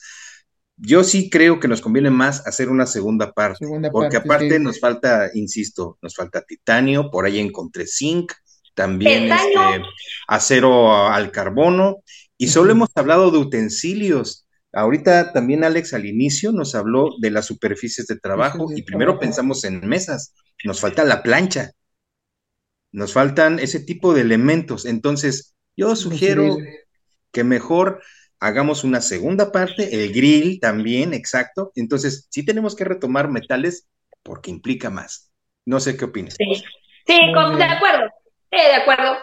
Yo 0.80 1.02
sí 1.02 1.28
creo 1.28 1.58
que 1.58 1.68
nos 1.68 1.80
conviene 1.80 2.10
más 2.10 2.46
hacer 2.46 2.68
una 2.68 2.86
segunda 2.86 3.32
parte, 3.32 3.66
porque 3.90 4.16
aparte 4.16 4.60
nos 4.60 4.78
falta, 4.78 5.30
insisto, 5.34 5.98
nos 6.02 6.14
falta 6.14 6.42
titanio, 6.42 7.10
por 7.10 7.26
ahí 7.26 7.40
encontré 7.40 7.86
zinc, 7.86 8.32
también 8.74 9.32
este, 9.32 9.82
acero 10.28 11.08
al 11.08 11.32
carbono, 11.32 11.96
y 12.36 12.48
solo 12.48 12.70
hemos 12.70 12.90
hablado 12.94 13.32
de 13.32 13.38
utensilios. 13.38 14.46
Ahorita 14.72 15.32
también 15.32 15.64
Alex 15.64 15.94
al 15.94 16.06
inicio 16.06 16.52
nos 16.52 16.76
habló 16.76 17.08
de 17.20 17.32
las 17.32 17.46
superficies 17.46 18.06
de 18.06 18.18
trabajo 18.18 18.68
y 18.74 18.82
primero 18.82 19.18
pensamos 19.18 19.64
en 19.64 19.86
mesas, 19.88 20.34
nos 20.62 20.80
falta 20.80 21.04
la 21.04 21.24
plancha, 21.24 21.72
nos 22.92 23.12
faltan 23.12 23.58
ese 23.58 23.80
tipo 23.80 24.14
de 24.14 24.20
elementos. 24.20 24.86
Entonces, 24.86 25.56
yo 25.76 25.96
sugiero 25.96 26.56
que 27.32 27.42
mejor 27.42 28.00
hagamos 28.40 28.84
una 28.84 29.00
segunda 29.00 29.52
parte, 29.52 30.04
el 30.04 30.12
grill 30.12 30.60
también, 30.60 31.14
exacto. 31.14 31.72
Entonces, 31.74 32.26
sí 32.30 32.44
tenemos 32.44 32.76
que 32.76 32.84
retomar 32.84 33.28
metales 33.28 33.88
porque 34.22 34.50
implica 34.50 34.90
más. 34.90 35.30
No 35.64 35.80
sé 35.80 35.96
qué 35.96 36.04
opinas. 36.04 36.36
Sí, 36.38 36.62
sí 37.06 37.14
de 37.16 37.64
acuerdo. 37.64 38.06
Eh, 38.50 38.68
de 38.68 38.74
acuerdo. 38.74 39.16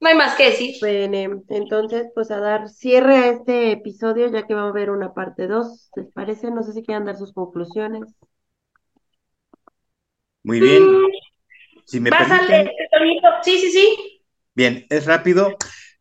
No 0.00 0.08
hay 0.08 0.16
más 0.16 0.34
que 0.34 0.50
decir. 0.50 0.76
Bueno, 0.80 1.42
entonces, 1.48 2.08
pues 2.14 2.30
a 2.30 2.38
dar 2.38 2.68
cierre 2.68 3.16
a 3.16 3.28
este 3.28 3.72
episodio, 3.72 4.30
ya 4.30 4.46
que 4.46 4.54
vamos 4.54 4.70
a 4.70 4.74
ver 4.74 4.90
una 4.90 5.14
parte 5.14 5.46
2, 5.46 5.90
¿les 5.96 6.12
parece? 6.12 6.50
No 6.50 6.62
sé 6.62 6.72
si 6.72 6.82
quieran 6.82 7.04
dar 7.04 7.16
sus 7.16 7.32
conclusiones. 7.32 8.14
Muy 10.42 10.60
bien. 10.60 10.82
Mm, 10.84 11.06
si 11.86 12.00
me 12.00 12.10
Pásale, 12.10 12.70
Sí, 13.42 13.58
sí, 13.58 13.70
sí. 13.70 14.20
Bien, 14.54 14.86
es 14.90 15.06
rápido. 15.06 15.56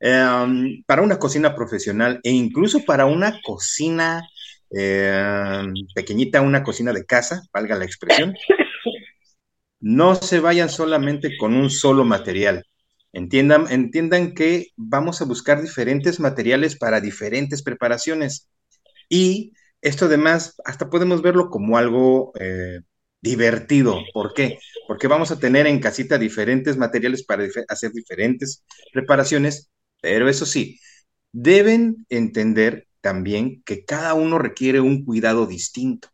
Em, 0.06 0.84
para 0.86 1.02
una 1.02 1.18
cocina 1.18 1.56
profesional 1.56 2.20
e 2.24 2.32
incluso 2.32 2.84
para 2.84 3.06
una 3.06 3.40
cocina 3.42 4.28
em, 4.70 5.74
pequeñita, 5.96 6.42
una 6.42 6.62
cocina 6.62 6.92
de 6.92 7.06
casa, 7.06 7.44
valga 7.54 7.78
la 7.78 7.86
expresión, 7.86 8.36
no 9.80 10.16
se 10.16 10.42
vayan 10.42 10.70
solamente 10.70 11.38
con 11.38 11.54
un 11.56 11.70
solo 11.70 12.04
material. 12.04 12.66
Entiendan, 13.14 13.68
entiendan 13.70 14.34
que 14.34 14.68
vamos 14.76 15.22
a 15.22 15.26
buscar 15.26 15.62
diferentes 15.62 16.20
materiales 16.20 16.76
para 16.78 17.00
diferentes 17.00 17.64
preparaciones. 17.64 18.50
Y 19.08 19.54
esto 19.82 20.06
además, 20.06 20.56
hasta 20.66 20.90
podemos 20.90 21.22
verlo 21.22 21.50
como 21.50 21.78
algo 21.78 22.34
eh, 22.42 22.82
divertido. 23.22 24.02
¿Por 24.14 24.34
qué? 24.34 24.60
Porque 24.86 25.08
vamos 25.08 25.32
a 25.32 25.40
tener 25.40 25.66
en 25.66 25.80
casita 25.80 26.18
diferentes 26.18 26.76
materiales 26.76 27.24
para 27.24 27.46
hacer 27.70 27.94
diferentes 27.94 28.64
preparaciones, 28.92 29.70
pero 30.04 30.28
eso 30.28 30.46
sí, 30.46 30.82
deben 31.32 32.06
entender 32.10 32.88
también 33.00 33.64
que 33.64 33.86
cada 33.86 34.14
uno 34.16 34.38
requiere 34.38 34.82
un 34.82 35.06
cuidado 35.06 35.46
distinto. 35.46 36.10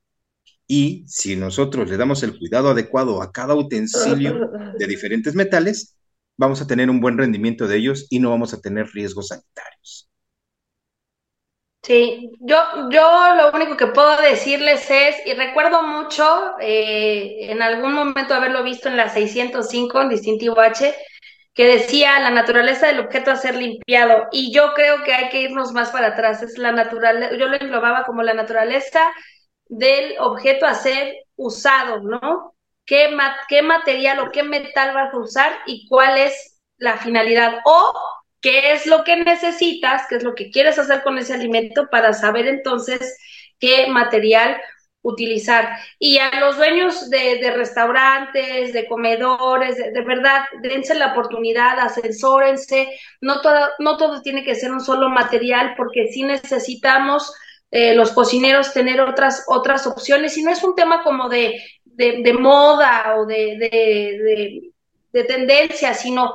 Y 0.67 1.05
si 1.07 1.35
nosotros 1.35 1.89
le 1.89 1.97
damos 1.97 2.21
el 2.21 2.37
cuidado 2.37 2.69
adecuado 2.69 3.23
a 3.23 3.31
cada 3.31 3.55
utensilio 3.55 4.51
de 4.77 4.85
diferentes 4.85 5.33
metales, 5.33 5.97
vamos 6.37 6.61
a 6.61 6.67
tener 6.67 6.91
un 6.91 7.01
buen 7.01 7.17
rendimiento 7.17 7.67
de 7.67 7.77
ellos 7.77 8.05
y 8.11 8.19
no 8.19 8.29
vamos 8.29 8.53
a 8.53 8.61
tener 8.61 8.85
riesgos 8.93 9.29
sanitarios. 9.29 10.07
Sí, 11.81 12.29
yo, 12.41 12.57
yo 12.91 13.35
lo 13.37 13.51
único 13.51 13.75
que 13.75 13.87
puedo 13.87 14.21
decirles 14.21 14.85
es, 14.91 15.15
y 15.25 15.33
recuerdo 15.33 15.81
mucho 15.81 16.23
eh, 16.61 17.51
en 17.51 17.63
algún 17.63 17.93
momento 17.93 18.35
haberlo 18.35 18.63
visto 18.63 18.87
en 18.87 18.97
la 18.97 19.09
605, 19.09 19.99
en 19.99 20.09
distintivo 20.09 20.59
H, 20.59 20.93
que 21.59 21.65
decía 21.65 22.21
la 22.21 22.29
naturaleza 22.29 22.87
del 22.87 23.01
objeto 23.01 23.31
a 23.31 23.35
ser 23.35 23.57
limpiado. 23.57 24.29
Y 24.31 24.53
yo 24.53 24.73
creo 24.75 25.03
que 25.03 25.13
hay 25.13 25.27
que 25.27 25.41
irnos 25.41 25.73
más 25.73 25.89
para 25.89 26.07
atrás. 26.07 26.41
Es 26.41 26.57
la 26.57 26.71
naturaleza, 26.71 27.35
yo 27.35 27.49
lo 27.49 27.57
englobaba 27.57 28.05
como 28.05 28.23
la 28.23 28.33
naturaleza 28.33 29.11
del 29.65 30.15
objeto 30.19 30.65
a 30.65 30.73
ser 30.73 31.13
usado, 31.35 31.99
¿no? 31.99 32.55
¿Qué, 32.85 33.09
qué 33.49 33.61
material 33.61 34.19
o 34.19 34.31
qué 34.31 34.41
metal 34.41 34.95
vas 34.95 35.13
a 35.13 35.17
usar 35.17 35.51
y 35.65 35.85
cuál 35.89 36.17
es 36.17 36.61
la 36.77 36.95
finalidad? 36.95 37.59
O 37.65 37.93
qué 38.39 38.71
es 38.71 38.85
lo 38.85 39.03
que 39.03 39.17
necesitas, 39.17 40.03
qué 40.07 40.15
es 40.15 40.23
lo 40.23 40.35
que 40.35 40.51
quieres 40.51 40.79
hacer 40.79 41.03
con 41.03 41.17
ese 41.17 41.33
alimento 41.33 41.89
para 41.91 42.13
saber 42.13 42.47
entonces 42.47 43.17
qué 43.59 43.87
material 43.87 44.55
utilizar. 45.09 45.77
Y 45.97 46.17
a 46.17 46.39
los 46.39 46.57
dueños 46.57 47.09
de, 47.09 47.51
restaurantes, 47.55 48.73
de 48.73 48.87
comedores, 48.87 49.77
de, 49.77 50.01
verdad, 50.01 50.43
dense 50.61 50.95
la 50.95 51.13
oportunidad, 51.13 51.79
asesórense. 51.79 52.89
No 53.21 53.41
todo, 53.41 53.69
no 53.79 53.97
todo 53.97 54.21
tiene 54.21 54.43
que 54.43 54.55
ser 54.55 54.71
un 54.71 54.81
solo 54.81 55.09
material 55.09 55.73
porque 55.77 56.07
sí 56.07 56.23
necesitamos 56.23 57.33
eh, 57.71 57.93
los 57.95 58.11
cocineros 58.11 58.73
tener 58.73 59.01
otras, 59.01 59.45
otras 59.47 59.85
opciones 59.85 60.37
y 60.37 60.43
no 60.43 60.51
es 60.51 60.63
un 60.63 60.75
tema 60.75 61.03
como 61.03 61.29
de, 61.29 61.61
de, 61.83 62.33
moda 62.33 63.15
o 63.17 63.25
de, 63.25 64.71
de 65.11 65.23
tendencia, 65.23 65.93
sino 65.93 66.33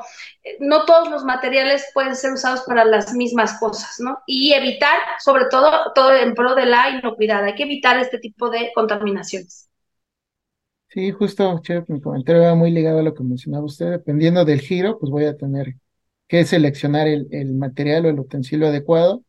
no 0.61 0.85
todos 0.85 1.11
los 1.11 1.25
materiales 1.25 1.87
pueden 1.95 2.17
ser 2.17 2.33
usados 2.33 2.63
para 2.63 2.85
las 2.85 3.13
mismas 3.15 3.59
cosas, 3.59 3.97
¿no? 4.01 4.19
Y 4.27 4.53
evitar, 4.53 4.99
sobre 5.19 5.47
todo, 5.51 5.93
todo 5.95 6.13
en 6.15 6.35
pro 6.35 6.55
de 6.55 6.67
la 6.67 6.91
inocuidad, 6.91 7.45
hay 7.45 7.55
que 7.55 7.65
evitar 7.65 7.99
este 7.99 8.19
tipo 8.19 8.51
de 8.51 8.73
contaminaciones. 8.75 9.71
Sí, 10.89 11.11
justo, 11.11 11.59
Chef, 11.63 11.89
mi 11.91 12.01
comentario 12.01 12.43
va 12.43 12.55
muy 12.55 12.71
ligado 12.71 13.01
a 13.01 13.03
lo 13.03 13.15
que 13.15 13.25
mencionaba 13.25 13.65
usted. 13.65 13.91
Dependiendo 13.91 14.45
del 14.45 14.61
giro, 14.61 14.99
pues 14.99 15.11
voy 15.11 15.25
a 15.25 15.37
tener 15.37 15.75
que 16.29 16.45
seleccionar 16.45 17.09
el, 17.09 17.27
el 17.33 17.53
material 17.55 18.07
o 18.07 18.09
el 18.11 18.21
utensilio 18.21 18.69
adecuado. 18.69 19.25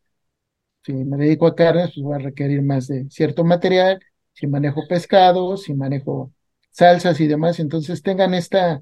Si 0.84 0.94
me 0.94 1.18
dedico 1.18 1.48
a 1.48 1.56
carnes, 1.56 1.92
pues 1.96 2.04
voy 2.04 2.16
a 2.16 2.20
requerir 2.20 2.62
más 2.64 2.88
de 2.88 3.10
cierto 3.10 3.44
material. 3.46 4.00
Si 4.34 4.48
manejo 4.48 4.88
pescado, 4.88 5.58
si 5.58 5.74
manejo 5.76 6.34
salsas 6.72 7.20
y 7.22 7.28
demás, 7.28 7.60
entonces 7.60 8.04
tengan 8.04 8.34
esta 8.36 8.82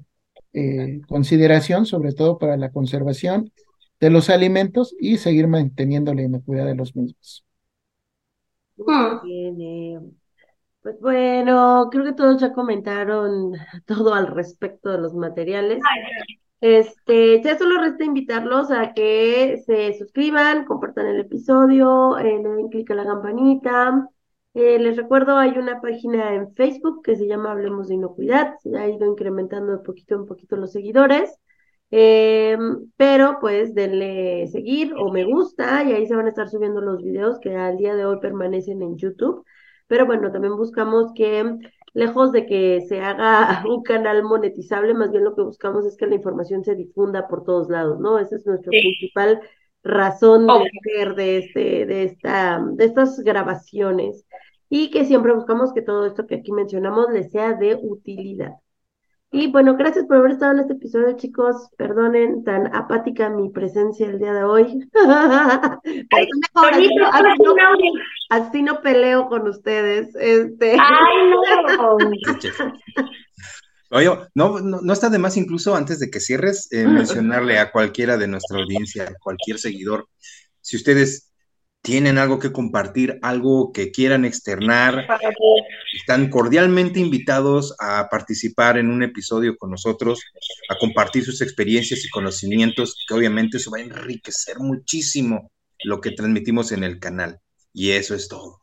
eh, 0.54 1.00
consideración, 1.08 1.84
sobre 1.84 2.12
todo 2.12 2.38
para 2.38 2.56
la 2.56 2.70
conservación 2.70 3.52
de 4.00 4.10
los 4.10 4.30
alimentos 4.30 4.94
y 4.98 5.18
seguir 5.18 5.48
manteniendo 5.48 6.14
la 6.14 6.22
inocuidad 6.22 6.66
de 6.66 6.74
los 6.74 6.94
mismos. 6.94 7.44
Bien, 8.76 9.60
eh, 9.60 10.00
pues 10.82 11.00
bueno, 11.00 11.88
creo 11.90 12.04
que 12.04 12.12
todos 12.12 12.40
ya 12.40 12.52
comentaron 12.52 13.52
todo 13.86 14.14
al 14.14 14.28
respecto 14.28 14.90
de 14.90 14.98
los 14.98 15.14
materiales. 15.14 15.80
Este, 16.60 17.42
ya 17.42 17.58
solo 17.58 17.80
resta 17.80 18.04
invitarlos 18.04 18.70
a 18.70 18.94
que 18.94 19.62
se 19.66 19.98
suscriban, 19.98 20.64
compartan 20.64 21.06
el 21.06 21.20
episodio, 21.20 22.16
eh, 22.18 22.40
le 22.42 22.48
den 22.48 22.68
clic 22.68 22.90
a 22.90 22.94
la 22.94 23.04
campanita. 23.04 24.08
Eh, 24.54 24.78
les 24.78 24.96
recuerdo, 24.96 25.36
hay 25.36 25.58
una 25.58 25.80
página 25.80 26.34
en 26.34 26.54
Facebook 26.54 27.02
que 27.02 27.16
se 27.16 27.26
llama 27.26 27.50
Hablemos 27.50 27.88
de 27.88 27.94
Inocuidad. 27.94 28.54
Se 28.62 28.76
ha 28.78 28.88
ido 28.88 29.04
incrementando 29.06 29.72
de 29.72 29.78
poquito 29.78 30.14
en 30.14 30.26
poquito 30.26 30.56
los 30.56 30.72
seguidores. 30.72 31.38
Eh, 31.90 32.56
pero 32.96 33.38
pues 33.40 33.74
denle 33.74 34.48
seguir 34.48 34.94
o 34.96 35.12
me 35.12 35.24
gusta 35.24 35.84
y 35.84 35.92
ahí 35.92 36.06
se 36.06 36.16
van 36.16 36.26
a 36.26 36.30
estar 36.30 36.48
subiendo 36.48 36.80
los 36.80 37.02
videos 37.02 37.38
que 37.38 37.54
al 37.56 37.76
día 37.76 37.94
de 37.94 38.04
hoy 38.04 38.18
permanecen 38.20 38.82
en 38.82 38.96
YouTube. 38.96 39.44
Pero 39.86 40.06
bueno, 40.06 40.32
también 40.32 40.56
buscamos 40.56 41.12
que, 41.14 41.44
lejos 41.92 42.32
de 42.32 42.46
que 42.46 42.80
se 42.88 43.00
haga 43.00 43.64
un 43.68 43.82
canal 43.82 44.22
monetizable, 44.22 44.94
más 44.94 45.10
bien 45.10 45.24
lo 45.24 45.34
que 45.34 45.42
buscamos 45.42 45.84
es 45.84 45.96
que 45.96 46.06
la 46.06 46.14
información 46.14 46.64
se 46.64 46.74
difunda 46.74 47.28
por 47.28 47.44
todos 47.44 47.68
lados, 47.68 48.00
¿no? 48.00 48.18
Esa 48.18 48.36
es 48.36 48.46
nuestra 48.46 48.70
principal 48.70 49.40
razón 49.82 50.46
de 50.46 50.70
ser 50.82 51.14
de, 51.14 51.38
este, 51.38 51.86
de, 51.86 52.04
esta, 52.04 52.64
de 52.72 52.84
estas 52.86 53.20
grabaciones 53.20 54.26
y 54.68 54.90
que 54.90 55.04
siempre 55.04 55.34
buscamos 55.34 55.72
que 55.72 55.82
todo 55.82 56.06
esto 56.06 56.26
que 56.26 56.36
aquí 56.36 56.52
mencionamos 56.52 57.10
les 57.12 57.30
sea 57.30 57.54
de 57.54 57.78
utilidad. 57.80 58.54
Y 59.34 59.50
bueno, 59.50 59.76
gracias 59.76 60.06
por 60.06 60.18
haber 60.18 60.30
estado 60.30 60.52
en 60.52 60.60
este 60.60 60.74
episodio, 60.74 61.16
chicos. 61.16 61.68
Perdonen 61.76 62.44
tan 62.44 62.72
apática 62.72 63.28
mi 63.30 63.50
presencia 63.50 64.06
el 64.06 64.20
día 64.20 64.32
de 64.32 64.44
hoy. 64.44 64.88
así, 68.30 68.62
no, 68.62 68.80
peleo 68.80 69.28
con 69.28 69.48
ustedes. 69.48 70.14
Este. 70.14 70.76
Ay, 70.78 71.76
no. 71.76 71.96
Oye, 73.90 74.08
no, 74.34 74.60
no, 74.60 74.92
está 74.92 75.10
de 75.10 75.18
más 75.18 75.36
incluso 75.36 75.74
antes 75.74 75.98
de 75.98 76.10
que 76.10 76.20
cierres 76.20 76.72
eh, 76.72 76.86
mencionarle 76.86 77.58
a 77.58 77.72
cualquiera 77.72 78.16
de 78.16 78.28
nuestra 78.28 78.60
audiencia, 78.60 79.02
a 79.02 79.14
cualquier 79.20 79.58
seguidor, 79.58 80.06
si 80.60 80.76
ustedes 80.76 81.32
tienen 81.84 82.16
algo 82.16 82.38
que 82.38 82.50
compartir, 82.50 83.18
algo 83.20 83.70
que 83.70 83.92
quieran 83.92 84.24
externar, 84.24 85.06
están 85.94 86.30
cordialmente 86.30 86.98
invitados 86.98 87.76
a 87.78 88.08
participar 88.08 88.78
en 88.78 88.88
un 88.88 89.02
episodio 89.02 89.58
con 89.58 89.70
nosotros, 89.70 90.22
a 90.70 90.78
compartir 90.78 91.24
sus 91.26 91.42
experiencias 91.42 92.02
y 92.06 92.08
conocimientos, 92.08 93.04
que 93.06 93.12
obviamente 93.12 93.58
eso 93.58 93.70
va 93.70 93.78
a 93.78 93.82
enriquecer 93.82 94.60
muchísimo 94.60 95.50
lo 95.84 96.00
que 96.00 96.12
transmitimos 96.12 96.72
en 96.72 96.84
el 96.84 96.98
canal. 96.98 97.38
Y 97.74 97.90
eso 97.90 98.14
es 98.14 98.28
todo. 98.28 98.60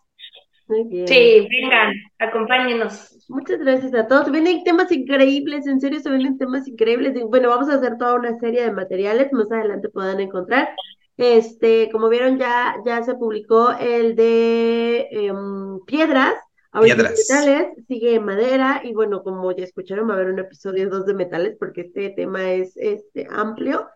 Muy 0.67 0.85
bien. 0.85 1.07
Sí, 1.07 1.47
vengan, 1.47 1.93
acompáñenos. 2.17 3.23
Muchas 3.29 3.59
gracias 3.59 3.93
a 3.93 4.07
todos. 4.07 4.31
Vienen 4.31 4.63
temas 4.63 4.91
increíbles, 4.91 5.67
en 5.67 5.79
serio 5.79 5.99
se 5.99 6.09
vienen 6.09 6.39
temas 6.39 6.67
increíbles. 6.67 7.13
Bueno, 7.29 7.49
vamos 7.49 7.69
a 7.69 7.75
hacer 7.75 7.99
toda 7.99 8.15
una 8.15 8.39
serie 8.39 8.63
de 8.63 8.71
materiales, 8.71 9.31
más 9.31 9.51
adelante 9.51 9.89
puedan 9.89 10.19
encontrar. 10.19 10.69
Este, 11.17 11.89
como 11.91 12.09
vieron, 12.09 12.37
ya, 12.37 12.75
ya 12.85 13.03
se 13.03 13.15
publicó 13.15 13.71
el 13.71 14.15
de 14.15 15.07
em, 15.11 15.79
piedras. 15.85 16.35
Ahorita 16.71 17.03
metales, 17.03 17.67
sigue 17.87 18.19
madera, 18.21 18.81
y 18.83 18.93
bueno, 18.93 19.23
como 19.23 19.51
ya 19.51 19.65
escucharon, 19.65 20.07
va 20.07 20.13
a 20.13 20.15
haber 20.15 20.31
un 20.31 20.39
episodio 20.39 20.89
2 20.89 21.05
de 21.05 21.13
metales, 21.13 21.57
porque 21.59 21.81
este 21.81 22.11
tema 22.11 22.51
es 22.51 22.77
este, 22.77 23.27
amplio. 23.29 23.89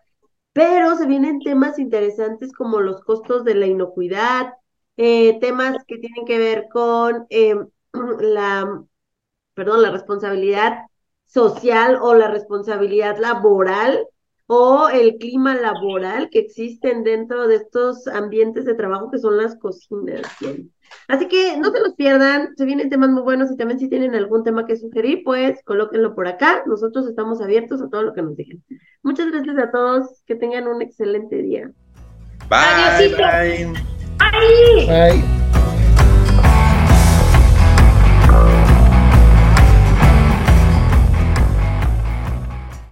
Pero 0.52 0.96
se 0.96 1.06
vienen 1.06 1.40
temas 1.40 1.78
interesantes 1.78 2.52
como 2.52 2.80
los 2.80 3.02
costos 3.02 3.44
de 3.44 3.54
la 3.54 3.66
inocuidad, 3.66 4.52
eh, 4.96 5.38
temas 5.40 5.76
que 5.86 5.98
tienen 5.98 6.24
que 6.26 6.38
ver 6.38 6.68
con 6.70 7.26
em, 7.30 7.66
la, 8.20 8.84
perdón, 9.54 9.82
la 9.82 9.90
responsabilidad 9.90 10.86
social 11.24 11.98
o 12.00 12.14
la 12.14 12.28
responsabilidad 12.28 13.18
laboral 13.18 14.06
o 14.46 14.88
el 14.88 15.16
clima 15.16 15.54
laboral 15.56 16.30
que 16.30 16.38
existen 16.38 17.02
dentro 17.02 17.48
de 17.48 17.56
estos 17.56 18.06
ambientes 18.06 18.64
de 18.64 18.74
trabajo 18.74 19.10
que 19.10 19.18
son 19.18 19.36
las 19.36 19.56
cocinas. 19.56 20.22
Así 21.08 21.26
que 21.26 21.56
no 21.56 21.70
se 21.70 21.80
los 21.80 21.94
pierdan, 21.94 22.54
se 22.56 22.64
vienen 22.64 22.90
temas 22.90 23.10
muy 23.10 23.22
buenos 23.22 23.50
y 23.50 23.56
también 23.56 23.80
si 23.80 23.88
tienen 23.88 24.14
algún 24.14 24.44
tema 24.44 24.66
que 24.66 24.76
sugerir, 24.76 25.22
pues 25.24 25.60
colóquenlo 25.64 26.14
por 26.14 26.28
acá. 26.28 26.62
Nosotros 26.66 27.08
estamos 27.08 27.40
abiertos 27.40 27.82
a 27.82 27.88
todo 27.88 28.02
lo 28.02 28.14
que 28.14 28.22
nos 28.22 28.36
digan. 28.36 28.62
Muchas 29.02 29.30
gracias 29.30 29.58
a 29.58 29.70
todos, 29.70 30.22
que 30.26 30.36
tengan 30.36 30.68
un 30.68 30.82
excelente 30.82 31.42
día. 31.42 31.70
Bye. 32.48 33.14
Bye. 33.16 33.72
Bye. 34.18 35.45